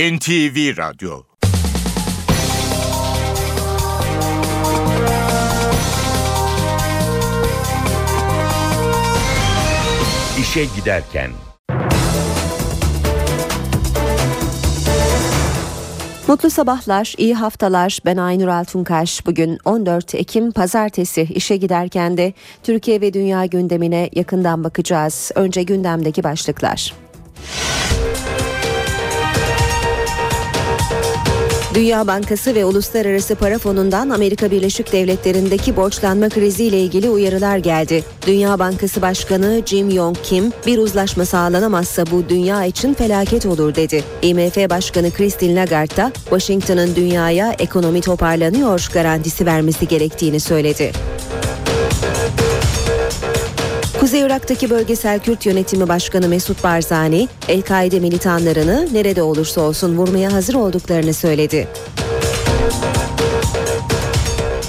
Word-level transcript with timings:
NTV 0.00 0.76
Radyo 0.76 1.22
İşe 10.40 10.64
Giderken 10.76 11.30
Mutlu 16.28 16.50
sabahlar, 16.50 17.14
iyi 17.18 17.34
haftalar. 17.34 17.98
Ben 18.04 18.16
Aynur 18.16 18.48
Altunkaş. 18.48 19.26
Bugün 19.26 19.58
14 19.64 20.14
Ekim 20.14 20.52
Pazartesi 20.52 21.22
işe 21.22 21.56
giderken 21.56 22.16
de 22.16 22.32
Türkiye 22.62 23.00
ve 23.00 23.12
dünya 23.12 23.46
gündemine 23.46 24.10
yakından 24.12 24.64
bakacağız. 24.64 25.30
Önce 25.34 25.62
gündemdeki 25.62 26.24
başlıklar. 26.24 27.09
Dünya 31.74 32.06
Bankası 32.06 32.54
ve 32.54 32.64
Uluslararası 32.64 33.34
Para 33.34 33.58
Fonu'ndan 33.58 34.10
Amerika 34.10 34.50
Birleşik 34.50 34.92
Devletleri'ndeki 34.92 35.76
borçlanma 35.76 36.28
kriziyle 36.28 36.80
ilgili 36.80 37.10
uyarılar 37.10 37.58
geldi. 37.58 38.04
Dünya 38.26 38.58
Bankası 38.58 39.02
Başkanı 39.02 39.62
Jim 39.66 39.90
Yong 39.90 40.16
Kim, 40.22 40.52
bir 40.66 40.78
uzlaşma 40.78 41.24
sağlanamazsa 41.24 42.04
bu 42.10 42.28
dünya 42.28 42.64
için 42.64 42.94
felaket 42.94 43.46
olur 43.46 43.74
dedi. 43.74 44.04
IMF 44.22 44.56
Başkanı 44.70 45.10
Christine 45.10 45.54
Lagarde 45.60 45.96
da 45.96 46.12
Washington'ın 46.14 46.96
dünyaya 46.96 47.52
ekonomi 47.58 48.00
toparlanıyor 48.00 48.88
garantisi 48.94 49.46
vermesi 49.46 49.88
gerektiğini 49.88 50.40
söyledi. 50.40 50.92
Irak'taki 54.30 54.70
bölgesel 54.70 55.18
Kürt 55.20 55.46
yönetimi 55.46 55.88
başkanı 55.88 56.28
Mesut 56.28 56.64
Barzani, 56.64 57.28
El-Kaide 57.48 58.00
militanlarını 58.00 58.88
nerede 58.92 59.22
olursa 59.22 59.60
olsun 59.60 59.96
vurmaya 59.96 60.32
hazır 60.32 60.54
olduklarını 60.54 61.14
söyledi. 61.14 61.68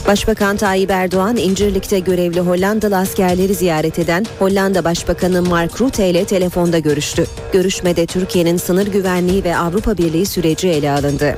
Başbakan 0.08 0.58
Tayyip 0.58 0.92
Erdoğan 0.92 1.38
İncirlik'te 1.38 2.00
görevli 2.00 2.40
Hollandalı 2.40 2.98
askerleri 2.98 3.56
ziyaret 3.56 4.00
eden 4.00 4.26
Hollanda 4.40 4.84
Başbakanı 4.84 5.42
Mark 5.42 5.82
Rutte 5.82 6.10
ile 6.10 6.26
telefonda 6.26 6.80
görüştü. 6.80 7.26
Görüşmede 7.54 8.06
Türkiye'nin 8.06 8.58
sınır 8.58 8.88
güvenliği 8.88 9.44
ve 9.44 9.58
Avrupa 9.58 9.98
Birliği 9.98 10.26
süreci 10.26 10.70
ele 10.70 10.92
alındı. 10.92 11.38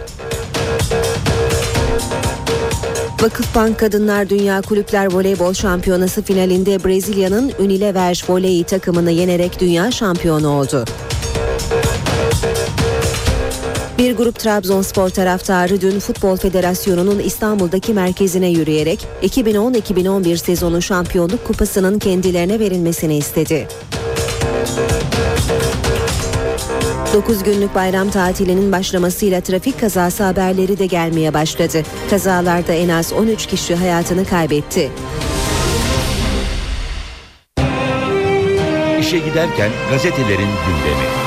Vakıfbank 3.23 3.79
Kadınlar 3.79 4.29
Dünya 4.29 4.61
Kulüpler 4.61 5.13
Voleybol 5.13 5.53
Şampiyonası 5.53 6.21
finalinde 6.21 6.83
Brezilya'nın 6.83 7.51
Unilever 7.59 8.23
Voley 8.29 8.63
takımını 8.63 9.11
yenerek 9.11 9.59
dünya 9.59 9.91
şampiyonu 9.91 10.49
oldu. 10.49 10.85
Bir 13.97 14.15
grup 14.15 14.39
Trabzonspor 14.39 15.09
taraftarı 15.09 15.81
dün 15.81 15.99
Futbol 15.99 16.37
Federasyonu'nun 16.37 17.19
İstanbul'daki 17.19 17.93
merkezine 17.93 18.47
yürüyerek 18.47 19.07
2010-2011 19.23 20.37
sezonu 20.37 20.81
şampiyonluk 20.81 21.47
kupasının 21.47 21.99
kendilerine 21.99 22.59
verilmesini 22.59 23.17
istedi. 23.17 23.67
9 27.13 27.43
günlük 27.43 27.75
bayram 27.75 28.09
tatilinin 28.09 28.71
başlamasıyla 28.71 29.41
trafik 29.41 29.79
kazası 29.79 30.23
haberleri 30.23 30.79
de 30.79 30.85
gelmeye 30.85 31.33
başladı. 31.33 31.83
Kazalarda 32.09 32.73
en 32.73 32.89
az 32.89 33.13
13 33.13 33.45
kişi 33.45 33.75
hayatını 33.75 34.25
kaybetti. 34.25 34.91
İşe 38.99 39.17
giderken 39.17 39.71
gazetelerin 39.91 40.49
gündemi. 40.65 41.22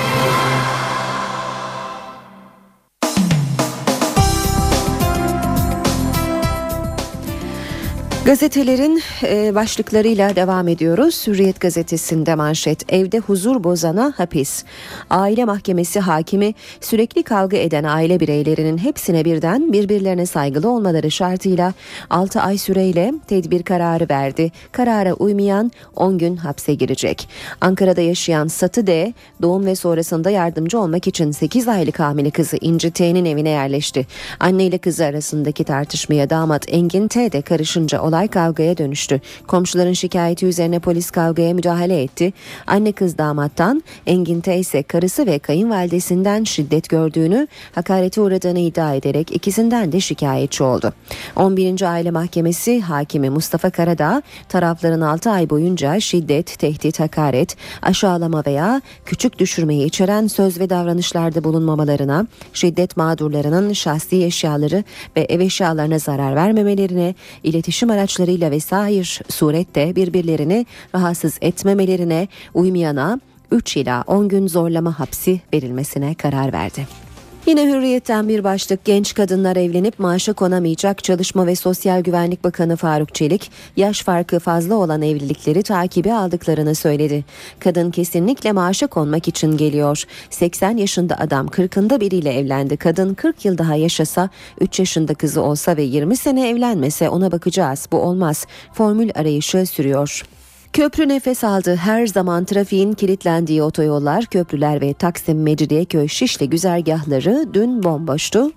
Gazetelerin 8.26 9.02
e, 9.22 9.54
başlıklarıyla 9.54 10.36
devam 10.36 10.68
ediyoruz. 10.68 11.26
Hürriyet 11.26 11.60
gazetesinde 11.60 12.34
manşet 12.34 12.92
evde 12.92 13.18
huzur 13.18 13.64
bozana 13.64 14.12
hapis. 14.16 14.64
Aile 15.10 15.44
mahkemesi 15.44 16.00
hakimi 16.00 16.54
sürekli 16.80 17.22
kavga 17.22 17.56
eden 17.56 17.84
aile 17.84 18.20
bireylerinin 18.20 18.78
hepsine 18.78 19.24
birden 19.24 19.72
birbirlerine 19.72 20.26
saygılı 20.26 20.70
olmaları 20.70 21.10
şartıyla 21.10 21.72
6 22.10 22.40
ay 22.40 22.58
süreyle 22.58 23.14
tedbir 23.26 23.62
kararı 23.62 24.06
verdi. 24.10 24.52
Karara 24.72 25.12
uymayan 25.12 25.72
10 25.96 26.18
gün 26.18 26.36
hapse 26.36 26.74
girecek. 26.74 27.28
Ankara'da 27.60 28.00
yaşayan 28.00 28.46
Satı 28.46 28.86
D 28.86 29.12
doğum 29.42 29.66
ve 29.66 29.76
sonrasında 29.76 30.30
yardımcı 30.30 30.80
olmak 30.80 31.06
için 31.06 31.30
8 31.30 31.68
aylık 31.68 32.00
hamile 32.00 32.30
kızı 32.30 32.56
İnci 32.60 32.90
T'nin 32.90 33.24
evine 33.24 33.50
yerleşti. 33.50 34.06
Anne 34.40 34.64
ile 34.64 34.78
kızı 34.78 35.04
arasındaki 35.04 35.64
tartışmaya 35.64 36.30
damat 36.30 36.64
Engin 36.68 37.08
T 37.08 37.32
de 37.32 37.42
karışınca 37.42 38.02
olay 38.02 38.15
olay 38.16 38.28
kavgaya 38.28 38.78
dönüştü. 38.78 39.20
Komşuların 39.46 39.92
şikayeti 39.92 40.46
üzerine 40.46 40.78
polis 40.78 41.10
kavgaya 41.10 41.54
müdahale 41.54 42.02
etti. 42.02 42.32
Anne 42.66 42.92
kız 42.92 43.18
damattan 43.18 43.82
Engin 44.06 44.40
T 44.40 44.58
ise 44.58 44.82
karısı 44.82 45.26
ve 45.26 45.38
kayınvalidesinden 45.38 46.44
şiddet 46.44 46.88
gördüğünü, 46.88 47.48
hakarete 47.74 48.20
uğradığını 48.20 48.58
iddia 48.58 48.94
ederek 48.94 49.32
ikisinden 49.32 49.92
de 49.92 50.00
şikayetçi 50.00 50.62
oldu. 50.62 50.92
11. 51.36 51.82
Aile 51.82 52.10
Mahkemesi 52.10 52.80
Hakimi 52.80 53.30
Mustafa 53.30 53.70
Karadağ 53.70 54.22
tarafların 54.48 55.00
6 55.00 55.30
ay 55.30 55.50
boyunca 55.50 56.00
şiddet, 56.00 56.58
tehdit, 56.58 57.00
hakaret, 57.00 57.56
aşağılama 57.82 58.42
veya 58.46 58.82
küçük 59.04 59.38
düşürmeyi 59.38 59.86
içeren 59.86 60.26
söz 60.26 60.60
ve 60.60 60.70
davranışlarda 60.70 61.44
bulunmamalarına, 61.44 62.26
şiddet 62.52 62.96
mağdurlarının 62.96 63.72
şahsi 63.72 64.24
eşyaları 64.24 64.84
ve 65.16 65.20
ev 65.20 65.40
eşyalarına 65.40 65.98
zarar 65.98 66.36
vermemelerine, 66.36 67.14
iletişim 67.42 67.90
araçlarına 67.90 68.05
araçlarıyla 68.06 68.50
vesaire 68.50 69.24
surette 69.28 69.96
birbirlerini 69.96 70.66
rahatsız 70.94 71.38
etmemelerine 71.40 72.28
uymayana 72.54 73.20
3 73.50 73.76
ila 73.76 74.04
10 74.06 74.28
gün 74.28 74.46
zorlama 74.46 74.98
hapsi 74.98 75.40
verilmesine 75.52 76.14
karar 76.14 76.52
verdi. 76.52 77.05
Yine 77.46 77.66
hürriyetten 77.66 78.28
bir 78.28 78.44
başlık 78.44 78.84
genç 78.84 79.14
kadınlar 79.14 79.56
evlenip 79.56 79.98
maaşa 79.98 80.32
konamayacak 80.32 81.04
Çalışma 81.04 81.46
ve 81.46 81.56
Sosyal 81.56 82.00
Güvenlik 82.00 82.44
Bakanı 82.44 82.76
Faruk 82.76 83.14
Çelik 83.14 83.50
yaş 83.76 84.02
farkı 84.02 84.38
fazla 84.38 84.74
olan 84.74 85.02
evlilikleri 85.02 85.62
takibi 85.62 86.12
aldıklarını 86.12 86.74
söyledi. 86.74 87.24
Kadın 87.60 87.90
kesinlikle 87.90 88.52
maaşa 88.52 88.86
konmak 88.86 89.28
için 89.28 89.56
geliyor. 89.56 90.04
80 90.30 90.76
yaşında 90.76 91.18
adam 91.18 91.46
40'ında 91.46 92.00
biriyle 92.00 92.32
evlendi. 92.38 92.76
Kadın 92.76 93.14
40 93.14 93.44
yıl 93.44 93.58
daha 93.58 93.74
yaşasa 93.74 94.28
3 94.60 94.78
yaşında 94.78 95.14
kızı 95.14 95.42
olsa 95.42 95.76
ve 95.76 95.82
20 95.82 96.16
sene 96.16 96.48
evlenmese 96.48 97.08
ona 97.08 97.32
bakacağız. 97.32 97.88
Bu 97.92 97.98
olmaz. 97.98 98.46
Formül 98.72 99.10
arayışı 99.14 99.66
sürüyor. 99.66 100.22
Köprü 100.72 101.08
nefes 101.08 101.44
aldı. 101.44 101.76
Her 101.76 102.06
zaman 102.06 102.44
trafiğin 102.44 102.92
kilitlendiği 102.92 103.62
otoyollar, 103.62 104.24
köprüler 104.24 104.80
ve 104.80 104.94
Taksim 104.94 105.42
Mecidiyeköy 105.42 106.08
Şişli 106.08 106.50
güzergahları 106.50 107.48
dün 107.54 107.82
bomboştu. 107.82 108.52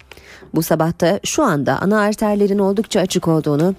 Bu 0.55 0.63
sabahta 0.63 1.19
şu 1.23 1.43
anda 1.43 1.79
ana 1.81 1.99
arterlerin 1.99 2.59
oldukça 2.59 2.99
açık 2.99 3.27
olduğunu 3.27 3.75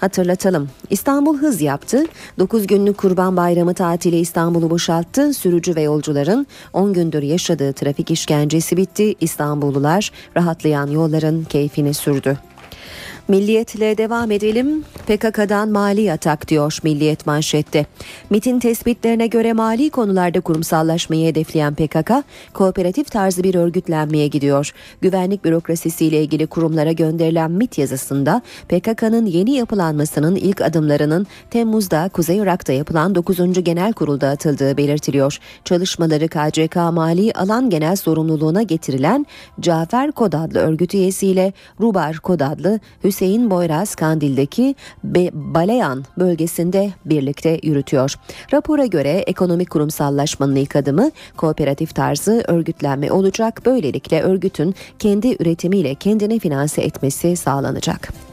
hatırlatalım. 0.00 0.68
İstanbul 0.90 1.38
hız 1.38 1.60
yaptı. 1.60 2.04
9 2.38 2.66
günlük 2.66 2.98
Kurban 2.98 3.36
Bayramı 3.36 3.74
tatili 3.74 4.18
İstanbul'u 4.18 4.70
boşalttı. 4.70 5.34
Sürücü 5.34 5.76
ve 5.76 5.82
yolcuların 5.82 6.46
10 6.72 6.92
gündür 6.92 7.22
yaşadığı 7.22 7.72
trafik 7.72 8.10
işkencesi 8.10 8.76
bitti. 8.76 9.14
İstanbullular 9.20 10.10
rahatlayan 10.36 10.86
yolların 10.86 11.44
keyfini 11.44 11.94
sürdü. 11.94 12.38
Milliyetle 13.32 13.98
devam 13.98 14.30
edelim. 14.30 14.84
PKK'dan 15.06 15.68
mali 15.68 16.12
atak 16.12 16.48
diyor 16.48 16.78
Milliyet 16.82 17.26
manşette. 17.26 17.86
MIT'in 18.30 18.58
tespitlerine 18.58 19.26
göre 19.26 19.52
mali 19.52 19.90
konularda 19.90 20.40
kurumsallaşmayı 20.40 21.26
hedefleyen 21.26 21.74
PKK, 21.74 22.12
kooperatif 22.54 23.10
tarzı 23.10 23.42
bir 23.42 23.54
örgütlenmeye 23.54 24.26
gidiyor. 24.28 24.72
Güvenlik 25.00 25.44
bürokrasisiyle 25.44 26.22
ilgili 26.22 26.46
kurumlara 26.46 26.92
gönderilen 26.92 27.50
MIT 27.50 27.78
yazısında 27.78 28.42
PKK'nın 28.68 29.26
yeni 29.26 29.54
yapılanmasının 29.54 30.36
ilk 30.36 30.60
adımlarının 30.60 31.26
Temmuz'da 31.50 32.10
Kuzey 32.12 32.38
Irak'ta 32.38 32.72
yapılan 32.72 33.14
9. 33.14 33.64
Genel 33.64 33.92
Kurul'da 33.92 34.28
atıldığı 34.28 34.76
belirtiliyor. 34.76 35.38
Çalışmaları 35.64 36.28
KCK 36.28 36.76
Mali 36.76 37.32
Alan 37.32 37.70
Genel 37.70 37.96
Sorumluluğuna 37.96 38.62
getirilen 38.62 39.26
Cafer 39.60 40.12
Kod 40.12 40.32
adlı 40.32 40.58
örgüt 40.58 40.94
üyesiyle 40.94 41.52
Rubar 41.80 42.16
Kod 42.16 42.40
adlı 42.40 42.80
Hüseyin 43.04 43.21
Boyraz 43.22 43.94
Kandil'deki 43.94 44.74
Be 45.04 45.30
Baleyan 45.32 46.04
bölgesinde 46.18 46.90
birlikte 47.04 47.60
yürütüyor. 47.62 48.14
Rapora 48.52 48.86
göre 48.86 49.10
ekonomik 49.10 49.70
kurumsallaşmanın 49.70 50.56
ilk 50.56 50.76
adımı 50.76 51.10
kooperatif 51.36 51.94
tarzı 51.94 52.44
örgütlenme 52.48 53.12
olacak. 53.12 53.60
Böylelikle 53.66 54.22
örgütün 54.22 54.74
kendi 54.98 55.36
üretimiyle 55.42 55.94
kendini 55.94 56.38
finanse 56.38 56.82
etmesi 56.82 57.36
sağlanacak. 57.36 58.31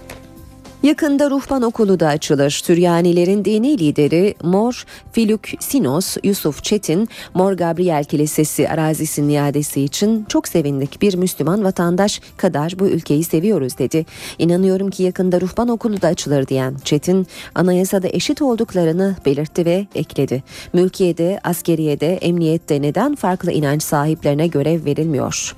Yakında 0.84 1.30
ruhban 1.30 1.62
okulu 1.62 2.00
da 2.00 2.08
açılır. 2.08 2.50
Süryanilerin 2.50 3.46
dini 3.46 3.80
lideri 3.80 4.36
Mor 4.44 4.86
Filuk 5.12 5.42
Sinos 5.60 6.18
Yusuf 6.24 6.64
Çetin, 6.64 7.10
Mor 7.34 7.54
Gabriel 7.54 8.04
Kilisesi 8.04 8.70
arazisinin 8.70 9.30
iadesi 9.30 9.81
için 9.81 10.26
çok 10.30 10.48
sevindik. 10.48 11.02
Bir 11.02 11.16
Müslüman 11.16 11.64
vatandaş 11.64 12.22
kadar 12.38 12.74
bu 12.80 12.88
ülkeyi 12.88 13.24
seviyoruz 13.24 13.78
dedi. 13.78 14.06
İnanıyorum 14.38 14.90
ki 14.90 15.04
yakında 15.04 15.42
ruhban 15.42 15.68
okulu 15.68 16.02
da 16.02 16.08
açılır 16.08 16.48
diyen 16.48 16.76
Çetin, 16.84 17.28
anayasada 17.56 18.08
eşit 18.08 18.42
olduklarını 18.42 19.16
belirtti 19.26 19.66
ve 19.66 19.88
ekledi. 19.96 20.44
Mülkiyede, 20.74 21.40
askeriyede, 21.44 22.16
emniyette 22.16 22.81
neden 22.81 23.16
farklı 23.16 23.52
inanç 23.52 23.84
sahiplerine 23.84 24.48
görev 24.48 24.86
verilmiyor? 24.86 25.56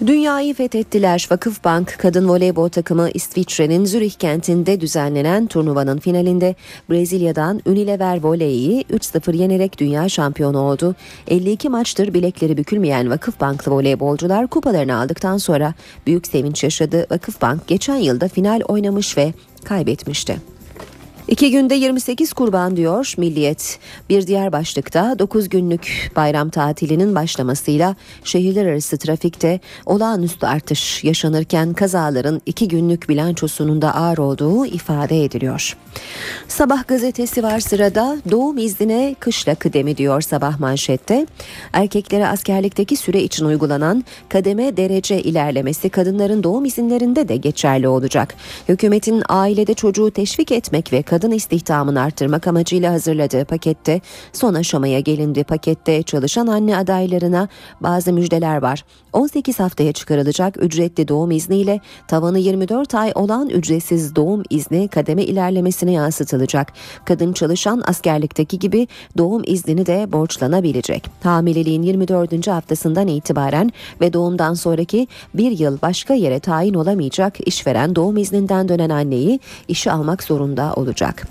Dünyayı 0.00 0.54
fethettiler. 0.54 1.28
Vakıfbank 1.30 1.96
kadın 1.98 2.28
voleybol 2.28 2.68
takımı 2.68 3.10
İsviçre'nin 3.14 3.84
Zürih 3.84 4.12
kentinde 4.12 4.80
düzenlenen 4.80 5.46
turnuvanın 5.46 5.98
finalinde 5.98 6.54
Brezilya'dan 6.90 7.60
Unilever 7.66 8.22
Voley'i 8.22 8.82
3-0 8.82 9.36
yenerek 9.36 9.78
dünya 9.78 10.08
şampiyonu 10.08 10.58
oldu. 10.58 10.94
52 11.28 11.68
maçtır 11.68 12.14
bilekleri 12.14 12.56
bükülmeyen 12.56 13.10
Vakıfbanklı 13.10 13.72
voleybolcular 13.72 14.46
kupalarını 14.46 14.96
aldıktan 14.96 15.36
sonra 15.36 15.74
büyük 16.06 16.26
sevinç 16.26 16.64
yaşadı. 16.64 17.06
Vakıfbank 17.10 17.66
geçen 17.66 17.96
yılda 17.96 18.28
final 18.28 18.60
oynamış 18.68 19.16
ve 19.16 19.32
kaybetmişti. 19.64 20.55
İki 21.28 21.50
günde 21.50 21.74
28 21.74 22.32
kurban 22.32 22.76
diyor 22.76 23.14
Milliyet. 23.16 23.78
Bir 24.08 24.26
diğer 24.26 24.52
başlıkta 24.52 25.18
9 25.18 25.48
günlük 25.48 26.12
bayram 26.16 26.50
tatilinin 26.50 27.14
başlamasıyla 27.14 27.96
şehirler 28.24 28.66
arası 28.66 28.98
trafikte 28.98 29.60
olağanüstü 29.86 30.46
artış 30.46 31.04
yaşanırken 31.04 31.72
kazaların 31.72 32.42
2 32.46 32.68
günlük 32.68 33.08
bilançosunun 33.08 33.82
da 33.82 33.94
ağır 33.94 34.18
olduğu 34.18 34.66
ifade 34.66 35.24
ediliyor. 35.24 35.76
Sabah 36.48 36.88
gazetesi 36.88 37.42
var 37.42 37.60
sırada 37.60 38.16
doğum 38.30 38.58
iznine 38.58 39.14
kışla 39.20 39.54
kıdemi 39.54 39.96
diyor 39.96 40.20
sabah 40.20 40.60
manşette. 40.60 41.26
Erkeklere 41.72 42.26
askerlikteki 42.26 42.96
süre 42.96 43.22
için 43.22 43.44
uygulanan 43.44 44.04
kademe 44.28 44.76
derece 44.76 45.22
ilerlemesi 45.22 45.88
kadınların 45.88 46.42
doğum 46.42 46.64
izinlerinde 46.64 47.28
de 47.28 47.36
geçerli 47.36 47.88
olacak. 47.88 48.34
Hükümetin 48.68 49.22
ailede 49.28 49.74
çocuğu 49.74 50.10
teşvik 50.10 50.52
etmek 50.52 50.92
ve 50.92 51.02
kadın 51.02 51.15
istihdamını 51.16 52.00
arttırmak 52.02 52.46
amacıyla 52.46 52.92
hazırladığı 52.92 53.44
pakette 53.44 54.00
son 54.32 54.54
aşamaya 54.54 55.00
gelindi. 55.00 55.44
Pakette 55.44 56.02
çalışan 56.02 56.46
anne 56.46 56.76
adaylarına 56.76 57.48
bazı 57.80 58.12
müjdeler 58.12 58.56
var. 58.56 58.84
18 59.16 59.60
haftaya 59.60 59.92
çıkarılacak 59.92 60.62
ücretli 60.62 61.08
doğum 61.08 61.30
izniyle 61.30 61.80
tavanı 62.08 62.38
24 62.38 62.94
ay 62.94 63.12
olan 63.14 63.48
ücretsiz 63.48 64.16
doğum 64.16 64.42
izni 64.50 64.88
kademe 64.88 65.22
ilerlemesine 65.22 65.92
yansıtılacak. 65.92 66.72
Kadın 67.04 67.32
çalışan 67.32 67.82
askerlikteki 67.86 68.58
gibi 68.58 68.88
doğum 69.18 69.42
iznini 69.46 69.86
de 69.86 70.12
borçlanabilecek. 70.12 71.10
Hamileliğin 71.22 71.82
24. 71.82 72.46
haftasından 72.46 73.08
itibaren 73.08 73.70
ve 74.00 74.12
doğumdan 74.12 74.54
sonraki 74.54 75.08
bir 75.34 75.58
yıl 75.58 75.78
başka 75.82 76.14
yere 76.14 76.40
tayin 76.40 76.74
olamayacak 76.74 77.48
işveren 77.48 77.96
doğum 77.96 78.16
izninden 78.16 78.68
dönen 78.68 78.90
anneyi 78.90 79.40
işe 79.68 79.92
almak 79.92 80.22
zorunda 80.22 80.74
olacak. 80.74 81.26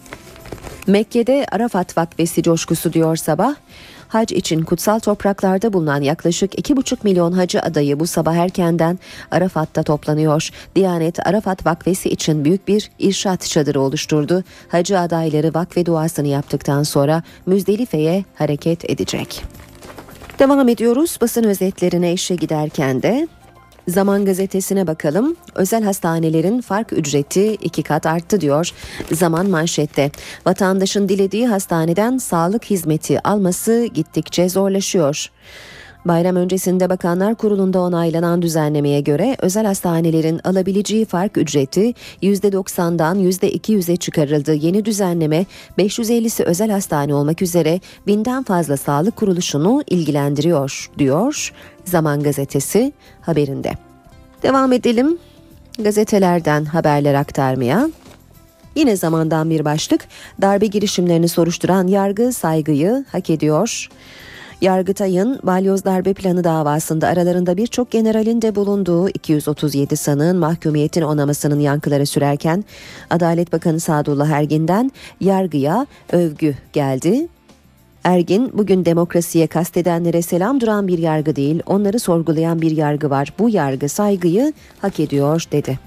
Mekke'de 0.88 1.46
Arafat 1.52 1.98
Vakfesi 1.98 2.44
coşkusu 2.44 2.94
diyor 2.94 3.16
sabah. 3.16 3.56
Hac 4.08 4.32
için 4.32 4.62
kutsal 4.62 5.00
topraklarda 5.00 5.74
bulunan 5.74 6.02
yaklaşık 6.02 6.56
2,5 6.60 6.98
milyon 7.04 7.32
hacı 7.32 7.62
adayı 7.62 8.00
bu 8.00 8.08
sabah 8.08 8.36
erkenden 8.36 9.00
Arafat'ta 9.32 9.84
toplanıyor. 9.84 10.50
Diyanet 10.76 11.28
Arafat 11.28 11.66
Vakfesi 11.66 12.10
için 12.10 12.46
büyük 12.46 12.68
bir 12.68 12.92
irşat 13.00 13.42
çadırı 13.42 13.82
oluşturdu. 13.82 14.44
Hacı 14.68 15.00
adayları 15.00 15.54
vakfe 15.54 15.86
duasını 15.86 16.28
yaptıktan 16.28 16.84
sonra 16.84 17.24
Müzdelife'ye 17.46 18.26
hareket 18.36 18.90
edecek. 18.90 19.44
Devam 20.40 20.70
ediyoruz 20.70 21.18
basın 21.22 21.44
özetlerine 21.44 22.14
işe 22.14 22.36
giderken 22.36 23.02
de 23.02 23.28
Zaman 23.88 24.26
gazetesine 24.26 24.88
bakalım. 24.88 25.36
Özel 25.56 25.84
hastanelerin 25.84 26.62
fark 26.62 26.94
ücreti 26.94 27.54
iki 27.54 27.84
kat 27.84 28.06
arttı 28.06 28.42
diyor. 28.42 28.72
Zaman 29.12 29.50
manşette. 29.50 30.12
Vatandaşın 30.46 31.10
dilediği 31.10 31.48
hastaneden 31.48 32.18
sağlık 32.18 32.66
hizmeti 32.66 33.28
alması 33.28 33.86
gittikçe 33.94 34.50
zorlaşıyor. 34.50 35.30
Bayram 36.06 36.36
öncesinde 36.36 36.90
Bakanlar 36.90 37.36
Kurulu'nda 37.36 37.82
onaylanan 37.82 38.42
düzenlemeye 38.42 39.02
göre 39.02 39.36
özel 39.40 39.66
hastanelerin 39.66 40.42
alabileceği 40.44 41.06
fark 41.06 41.38
ücreti 41.38 41.94
%90'dan 42.22 43.20
%200'e 43.20 43.96
çıkarıldı. 43.96 44.54
Yeni 44.54 44.86
düzenleme 44.86 45.46
550'si 45.78 46.44
özel 46.44 46.72
hastane 46.72 47.14
olmak 47.14 47.42
üzere 47.42 47.80
binden 48.08 48.44
fazla 48.44 48.78
sağlık 48.78 49.16
kuruluşunu 49.16 49.84
ilgilendiriyor 49.88 50.92
diyor 50.98 51.54
Zaman 51.86 52.24
Gazetesi 52.24 52.94
haberinde. 53.22 53.72
Devam 54.44 54.74
edelim 54.74 55.18
gazetelerden 55.80 56.66
haberler 56.66 57.14
aktarmaya. 57.14 57.90
Yine 58.76 58.96
zamandan 58.96 59.50
bir 59.50 59.66
başlık 59.66 60.08
darbe 60.42 60.66
girişimlerini 60.66 61.28
soruşturan 61.28 61.88
yargı 61.88 62.34
saygıyı 62.34 63.06
hak 63.12 63.30
ediyor. 63.30 63.90
Yargıtay'ın 64.66 65.40
balyoz 65.44 65.86
darbe 65.86 66.14
planı 66.14 66.44
davasında 66.44 67.08
aralarında 67.08 67.58
birçok 67.58 67.92
generalin 67.92 68.42
de 68.42 68.56
bulunduğu 68.56 69.10
237 69.10 69.98
sanığın 69.98 70.38
mahkumiyetin 70.38 71.02
onamasının 71.02 71.60
yankıları 71.60 72.06
sürerken 72.06 72.64
Adalet 73.10 73.54
Bakanı 73.54 73.80
Sadullah 73.80 74.30
Ergin'den 74.30 74.92
yargıya 75.22 75.88
övgü 76.12 76.56
geldi. 76.74 77.28
Ergin 78.04 78.52
bugün 78.58 78.86
demokrasiye 78.86 79.48
kastedenlere 79.48 80.22
selam 80.22 80.62
duran 80.62 80.88
bir 80.88 80.98
yargı 80.98 81.36
değil, 81.36 81.62
onları 81.66 82.00
sorgulayan 82.00 82.62
bir 82.62 82.72
yargı 82.72 83.10
var. 83.10 83.34
Bu 83.40 83.50
yargı 83.50 83.90
saygıyı 83.90 84.54
hak 84.82 85.00
ediyor 85.00 85.44
dedi. 85.52 85.80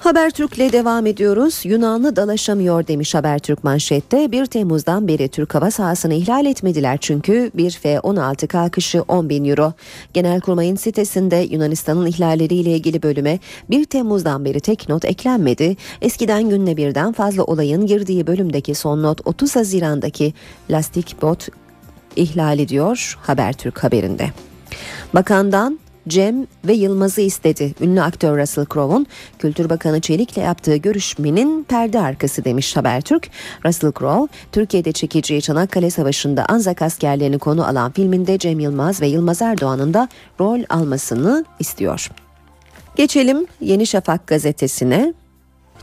Habertürk'le 0.00 0.72
devam 0.72 1.06
ediyoruz. 1.06 1.60
Yunanlı 1.64 2.16
dalaşamıyor 2.16 2.86
demiş 2.86 3.14
Habertürk 3.14 3.64
manşette. 3.64 4.32
1 4.32 4.46
Temmuz'dan 4.46 5.08
beri 5.08 5.28
Türk 5.28 5.54
hava 5.54 5.70
sahasını 5.70 6.14
ihlal 6.14 6.46
etmediler 6.46 6.98
çünkü 7.00 7.50
bir 7.54 7.70
F-16 7.70 8.46
kalkışı 8.46 9.02
10 9.02 9.28
bin 9.28 9.44
euro. 9.44 9.72
Genelkurmay'ın 10.14 10.76
sitesinde 10.76 11.36
Yunanistan'ın 11.36 12.06
ihlalleriyle 12.06 12.70
ilgili 12.70 13.02
bölüme 13.02 13.38
1 13.70 13.84
Temmuz'dan 13.84 14.44
beri 14.44 14.60
tek 14.60 14.88
not 14.88 15.04
eklenmedi. 15.04 15.76
Eskiden 16.02 16.48
günde 16.48 16.76
birden 16.76 17.12
fazla 17.12 17.44
olayın 17.44 17.86
girdiği 17.86 18.26
bölümdeki 18.26 18.74
son 18.74 19.02
not 19.02 19.20
30 19.24 19.56
Haziran'daki 19.56 20.34
lastik 20.70 21.22
bot 21.22 21.48
ihlali 22.16 22.68
diyor 22.68 23.18
Habertürk 23.22 23.84
haberinde. 23.84 24.30
Bakandan 25.14 25.78
Cem 26.08 26.46
ve 26.64 26.72
Yılmaz'ı 26.72 27.20
istedi. 27.20 27.74
Ünlü 27.80 28.02
aktör 28.02 28.38
Russell 28.38 28.66
Crowe'un 28.66 29.06
Kültür 29.38 29.70
Bakanı 29.70 30.00
Çelik'le 30.00 30.36
yaptığı 30.36 30.76
görüşmenin 30.76 31.64
perde 31.64 32.00
arkası 32.00 32.44
demiş 32.44 32.76
Habertürk. 32.76 33.30
Russell 33.64 33.92
Crowe, 33.92 34.32
Türkiye'de 34.52 34.92
çekeceği 34.92 35.42
Çanakkale 35.42 35.90
Savaşı'nda 35.90 36.46
Anzak 36.48 36.82
askerlerini 36.82 37.38
konu 37.38 37.66
alan 37.66 37.92
filminde 37.92 38.38
Cem 38.38 38.60
Yılmaz 38.60 39.00
ve 39.00 39.06
Yılmaz 39.06 39.42
Erdoğan'ın 39.42 39.94
da 39.94 40.08
rol 40.40 40.60
almasını 40.68 41.44
istiyor. 41.58 42.10
Geçelim 42.96 43.46
Yeni 43.60 43.86
Şafak 43.86 44.26
gazetesine. 44.26 45.14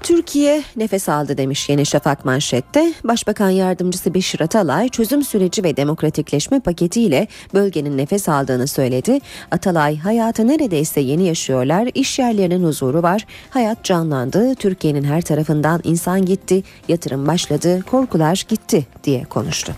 Türkiye 0.04 0.64
nefes 0.75 1.10
aldı 1.10 1.38
demiş 1.38 1.70
Yeni 1.70 1.86
Şafak 1.86 2.25
manşette. 2.25 2.94
Başbakan 3.04 3.50
yardımcısı 3.50 4.14
Beşir 4.14 4.40
Atalay 4.40 4.90
çözüm 4.90 5.24
süreci 5.24 5.64
ve 5.64 5.78
demokratikleşme 5.78 6.60
paketiyle 6.60 7.28
bölgenin 7.54 7.98
nefes 7.98 8.30
aldığını 8.30 8.68
söyledi. 8.68 9.20
Atalay 9.52 9.98
hayatı 9.98 10.48
neredeyse 10.48 11.02
yeni 11.02 11.24
yaşıyorlar, 11.28 11.90
iş 11.94 12.20
yerlerinin 12.20 12.64
huzuru 12.64 13.04
var, 13.04 13.25
hayat 13.50 13.84
canlandı, 13.84 14.56
Türkiye'nin 14.56 15.04
her 15.04 15.22
tarafından 15.22 15.82
insan 15.84 16.25
gitti, 16.25 16.64
yatırım 16.88 17.28
başladı, 17.28 17.82
korkular 17.82 18.46
gitti 18.50 18.86
diye 19.04 19.24
konuştu. 19.24 19.74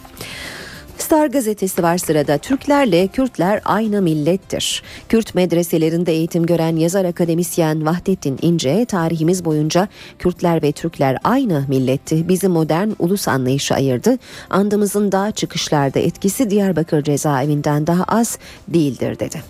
Star 1.07 1.27
gazetesi 1.27 1.83
var 1.83 1.97
sırada. 1.97 2.37
Türklerle 2.37 3.07
Kürtler 3.07 3.61
aynı 3.65 4.01
millettir. 4.01 4.83
Kürt 5.09 5.35
medreselerinde 5.35 6.11
eğitim 6.11 6.45
gören 6.45 6.75
yazar 6.75 7.05
akademisyen 7.05 7.85
Vahdettin 7.85 8.39
İnce 8.41 8.85
tarihimiz 8.85 9.45
boyunca 9.45 9.87
Kürtler 10.19 10.63
ve 10.63 10.71
Türkler 10.71 11.17
aynı 11.23 11.65
milletti. 11.67 12.29
Bizi 12.29 12.47
modern 12.47 12.89
ulus 12.99 13.27
anlayışı 13.27 13.75
ayırdı. 13.75 14.17
Andımızın 14.49 15.11
daha 15.11 15.31
çıkışlarda 15.31 15.99
etkisi 15.99 16.49
Diyarbakır 16.49 17.03
cezaevinden 17.03 17.87
daha 17.87 18.03
az 18.03 18.37
değildir 18.67 19.19
dedi. 19.19 19.41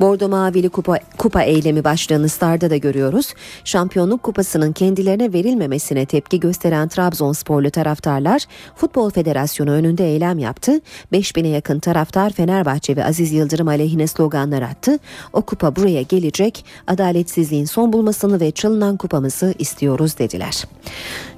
Bordo 0.00 0.28
Mavili 0.28 0.68
kupa, 0.68 0.98
kupa 1.18 1.42
eylemi 1.42 1.84
başlığını 1.84 2.28
Star'da 2.28 2.70
da 2.70 2.76
görüyoruz. 2.76 3.34
Şampiyonluk 3.64 4.22
kupasının 4.22 4.72
kendilerine 4.72 5.32
verilmemesine 5.32 6.06
tepki 6.06 6.40
gösteren 6.40 6.88
Trabzonsporlu 6.88 7.70
taraftarlar 7.70 8.44
Futbol 8.76 9.10
Federasyonu 9.10 9.70
önünde 9.70 10.04
eylem 10.04 10.38
yaptı. 10.38 10.80
5000'e 11.12 11.48
yakın 11.48 11.78
taraftar 11.78 12.32
Fenerbahçe 12.32 12.96
ve 12.96 13.04
Aziz 13.04 13.32
Yıldırım 13.32 13.68
aleyhine 13.68 14.06
sloganlar 14.06 14.62
attı. 14.62 14.98
O 15.32 15.42
kupa 15.42 15.76
buraya 15.76 16.02
gelecek, 16.02 16.64
adaletsizliğin 16.86 17.64
son 17.64 17.92
bulmasını 17.92 18.40
ve 18.40 18.50
çalınan 18.50 18.96
kupamızı 18.96 19.54
istiyoruz 19.58 20.18
dediler. 20.18 20.64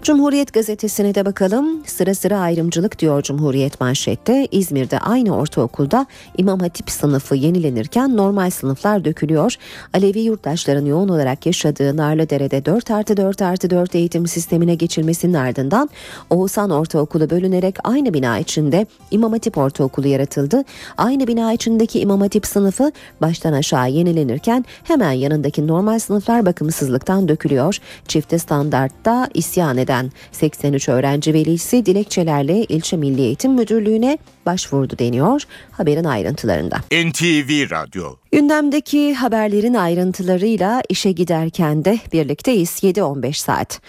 Cumhuriyet 0.03 0.53
gazetesine 0.53 1.15
de 1.15 1.25
bakalım. 1.25 1.87
Sıra 1.87 2.15
sıra 2.15 2.39
ayrımcılık 2.39 2.99
diyor 2.99 3.23
Cumhuriyet 3.23 3.81
manşette. 3.81 4.49
İzmir'de 4.51 4.99
aynı 4.99 5.37
ortaokulda 5.37 6.07
İmam 6.39 6.61
Hatip 6.61 6.91
sınıfı 6.91 7.35
yenilenirken 7.35 8.17
normal 8.17 8.51
sınıflar 8.51 9.05
dökülüyor. 9.05 9.55
Alevi 9.95 10.21
yurttaşların 10.21 10.85
yoğun 10.85 11.09
olarak 11.09 11.47
yaşadığı 11.47 11.97
Narlıdere'de 11.97 12.65
4 12.65 12.91
artı 12.91 13.17
4 13.17 13.43
artı 13.43 13.71
4 13.71 13.95
eğitim 13.95 14.27
sistemine 14.27 14.75
geçilmesinin 14.75 15.35
ardından 15.35 15.91
Oğuzhan 16.31 16.71
Ortaokulu 16.71 17.31
bölünerek 17.31 17.77
aynı 17.85 18.15
bina 18.15 18.39
içinde 18.39 18.87
İmam 19.11 19.33
Hatip 19.33 19.59
Ortaokulu 19.59 20.09
yaratıldı. 20.09 20.65
Aynı 20.97 21.27
bina 21.27 21.53
içindeki 21.53 22.01
İmam 22.01 22.21
Hatip 22.21 22.47
sınıfı 22.47 22.93
baştan 23.21 23.53
aşağı 23.53 23.91
yenilenirken 23.91 24.65
hemen 24.85 25.13
yanındaki 25.13 25.67
normal 25.67 25.99
sınıflar 25.99 26.47
bakımsızlıktan 26.47 27.29
dökülüyor. 27.29 27.79
Çifte 28.09 28.39
standartta 28.39 29.29
isyan 29.35 29.77
eden 29.77 29.92
83 30.33 30.89
öğrenci 30.89 31.35
velisi 31.35 31.87
dilekçelerle 31.87 32.65
ilçe 32.65 32.97
Milli 32.97 33.21
Eğitim 33.21 33.53
Müdürlüğü'ne 33.53 34.19
başvurdu 34.47 34.99
deniyor 34.99 35.43
haberin 35.73 36.05
ayrıntılarında. 36.05 36.77
NTV 36.93 37.71
Radyo 37.71 38.17
Gündemdeki 38.33 39.15
haberlerin 39.15 39.75
ayrıntılarıyla 39.75 40.83
işe 40.89 41.13
giderken 41.13 41.85
de 41.85 41.99
birlikteyiz 42.13 42.71
7-15 42.71 43.35
saat. 43.35 43.81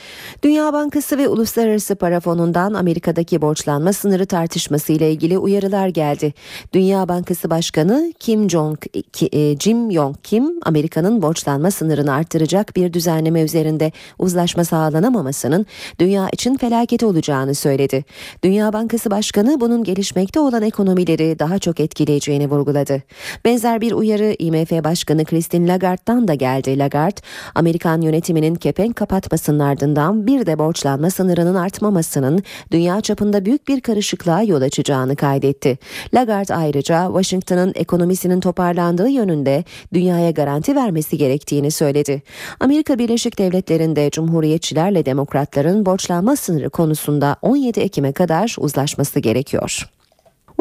Dünya 0.43 0.73
Bankası 0.73 1.17
ve 1.17 1.27
Uluslararası 1.27 1.95
Para 1.95 2.19
Fonu'ndan 2.19 2.73
Amerika'daki 2.73 3.41
borçlanma 3.41 3.93
sınırı 3.93 4.25
tartışması 4.25 4.93
ile 4.93 5.11
ilgili 5.11 5.37
uyarılar 5.37 5.87
geldi. 5.87 6.33
Dünya 6.73 7.07
Bankası 7.07 7.49
Başkanı 7.49 8.13
Kim 8.19 8.49
Jong 8.49 8.79
e, 9.31 9.59
Jim 9.59 9.89
Yong 9.89 10.15
Kim 10.23 10.59
Amerika'nın 10.63 11.21
borçlanma 11.21 11.71
sınırını 11.71 12.13
arttıracak 12.13 12.75
bir 12.75 12.93
düzenleme 12.93 13.41
üzerinde 13.41 13.91
uzlaşma 14.19 14.65
sağlanamamasının 14.65 15.65
dünya 15.99 16.29
için 16.29 16.57
felaket 16.57 17.03
olacağını 17.03 17.55
söyledi. 17.55 18.05
Dünya 18.43 18.73
Bankası 18.73 19.11
Başkanı 19.11 19.59
bunun 19.59 19.83
gelişmekte 19.83 20.39
olan 20.43 20.63
ekonomileri 20.63 21.39
daha 21.39 21.59
çok 21.59 21.79
etkileyeceğini 21.79 22.49
vurguladı. 22.49 23.01
Benzer 23.45 23.81
bir 23.81 23.91
uyarı 23.91 24.35
IMF 24.39 24.71
Başkanı 24.83 25.25
Christine 25.25 25.67
Lagarde'dan 25.67 26.27
da 26.27 26.33
geldi. 26.33 26.79
Lagarde, 26.79 27.21
Amerikan 27.55 28.01
yönetiminin 28.01 28.55
kepenk 28.55 28.95
kapatmasının 28.95 29.59
ardından 29.59 30.27
bir 30.27 30.45
de 30.45 30.59
borçlanma 30.59 31.09
sınırının 31.09 31.55
artmamasının 31.55 32.43
dünya 32.71 33.01
çapında 33.01 33.45
büyük 33.45 33.67
bir 33.67 33.81
karışıklığa 33.81 34.43
yol 34.43 34.61
açacağını 34.61 35.15
kaydetti. 35.15 35.77
Lagarde 36.13 36.55
ayrıca 36.55 37.05
Washington'ın 37.05 37.73
ekonomisinin 37.75 38.39
toparlandığı 38.39 39.09
yönünde 39.09 39.63
dünyaya 39.93 40.31
garanti 40.31 40.75
vermesi 40.75 41.17
gerektiğini 41.17 41.71
söyledi. 41.71 42.21
Amerika 42.59 42.99
Birleşik 42.99 43.39
Devletleri'nde 43.39 44.09
Cumhuriyetçilerle 44.09 45.05
Demokratların 45.05 45.85
borçlanma 45.85 46.35
sınırı 46.35 46.69
konusunda 46.69 47.35
17 47.41 47.79
Ekim'e 47.79 48.11
kadar 48.11 48.55
uzlaşması 48.59 49.19
gerekiyor. 49.19 49.92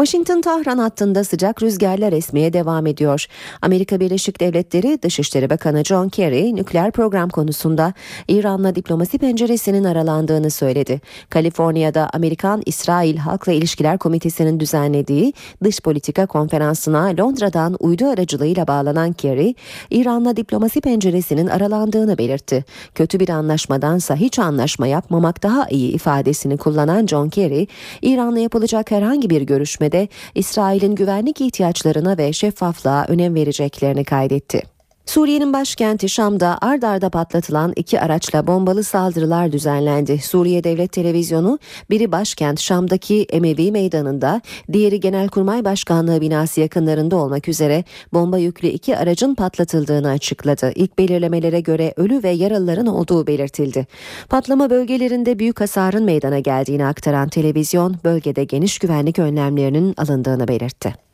Washington-Tahran 0.02 0.78
hattında 0.78 1.24
sıcak 1.24 1.62
rüzgarlar 1.62 2.12
esmeye 2.12 2.52
devam 2.52 2.86
ediyor. 2.86 3.26
Amerika 3.62 4.00
Birleşik 4.00 4.40
Devletleri 4.40 5.02
Dışişleri 5.02 5.50
Bakanı 5.50 5.84
John 5.84 6.08
Kerry 6.08 6.56
nükleer 6.56 6.90
program 6.90 7.28
konusunda 7.28 7.92
İran'la 8.28 8.74
diplomasi 8.74 9.18
penceresinin 9.18 9.84
aralandığını 9.84 10.50
söyledi. 10.50 11.00
Kaliforniya'da 11.30 12.10
Amerikan-İsrail 12.12 13.16
Halkla 13.16 13.52
İlişkiler 13.52 13.98
Komitesi'nin 13.98 14.60
düzenlediği 14.60 15.32
dış 15.64 15.80
politika 15.80 16.26
konferansına 16.26 17.04
Londra'dan 17.18 17.76
uydu 17.80 18.06
aracılığıyla 18.06 18.66
bağlanan 18.66 19.12
Kerry, 19.12 19.54
İran'la 19.90 20.36
diplomasi 20.36 20.80
penceresinin 20.80 21.46
aralandığını 21.46 22.18
belirtti. 22.18 22.64
Kötü 22.94 23.20
bir 23.20 23.28
anlaşmadansa 23.28 24.16
hiç 24.16 24.38
anlaşma 24.38 24.86
yapmamak 24.86 25.42
daha 25.42 25.68
iyi 25.68 25.92
ifadesini 25.92 26.56
kullanan 26.56 27.06
John 27.06 27.28
Kerry, 27.28 27.66
İran'la 28.02 28.38
yapılacak 28.38 28.90
herhangi 28.90 29.30
bir 29.30 29.42
görüşme 29.42 29.91
görüşmede 29.92 30.08
İsrail'in 30.34 30.94
güvenlik 30.94 31.40
ihtiyaçlarına 31.40 32.18
ve 32.18 32.32
şeffaflığa 32.32 33.04
önem 33.08 33.34
vereceklerini 33.34 34.04
kaydetti. 34.04 34.71
Suriye'nin 35.06 35.52
başkenti 35.52 36.08
Şam'da 36.08 36.58
ard 36.60 36.82
arda 36.82 37.10
patlatılan 37.10 37.72
iki 37.76 38.00
araçla 38.00 38.46
bombalı 38.46 38.84
saldırılar 38.84 39.52
düzenlendi. 39.52 40.18
Suriye 40.18 40.64
Devlet 40.64 40.92
Televizyonu 40.92 41.58
biri 41.90 42.12
başkent 42.12 42.60
Şam'daki 42.60 43.26
Emevi 43.30 43.72
Meydanı'nda, 43.72 44.40
diğeri 44.72 45.00
Genelkurmay 45.00 45.64
Başkanlığı 45.64 46.20
binası 46.20 46.60
yakınlarında 46.60 47.16
olmak 47.16 47.48
üzere 47.48 47.84
bomba 48.12 48.38
yüklü 48.38 48.68
iki 48.68 48.96
aracın 48.96 49.34
patlatıldığını 49.34 50.10
açıkladı. 50.10 50.72
İlk 50.74 50.98
belirlemelere 50.98 51.60
göre 51.60 51.94
ölü 51.96 52.22
ve 52.22 52.30
yaralıların 52.30 52.86
olduğu 52.86 53.26
belirtildi. 53.26 53.86
Patlama 54.28 54.70
bölgelerinde 54.70 55.38
büyük 55.38 55.60
hasarın 55.60 56.04
meydana 56.04 56.38
geldiğini 56.38 56.86
aktaran 56.86 57.28
televizyon 57.28 57.96
bölgede 58.04 58.44
geniş 58.44 58.78
güvenlik 58.78 59.18
önlemlerinin 59.18 59.94
alındığını 59.96 60.48
belirtti. 60.48 61.11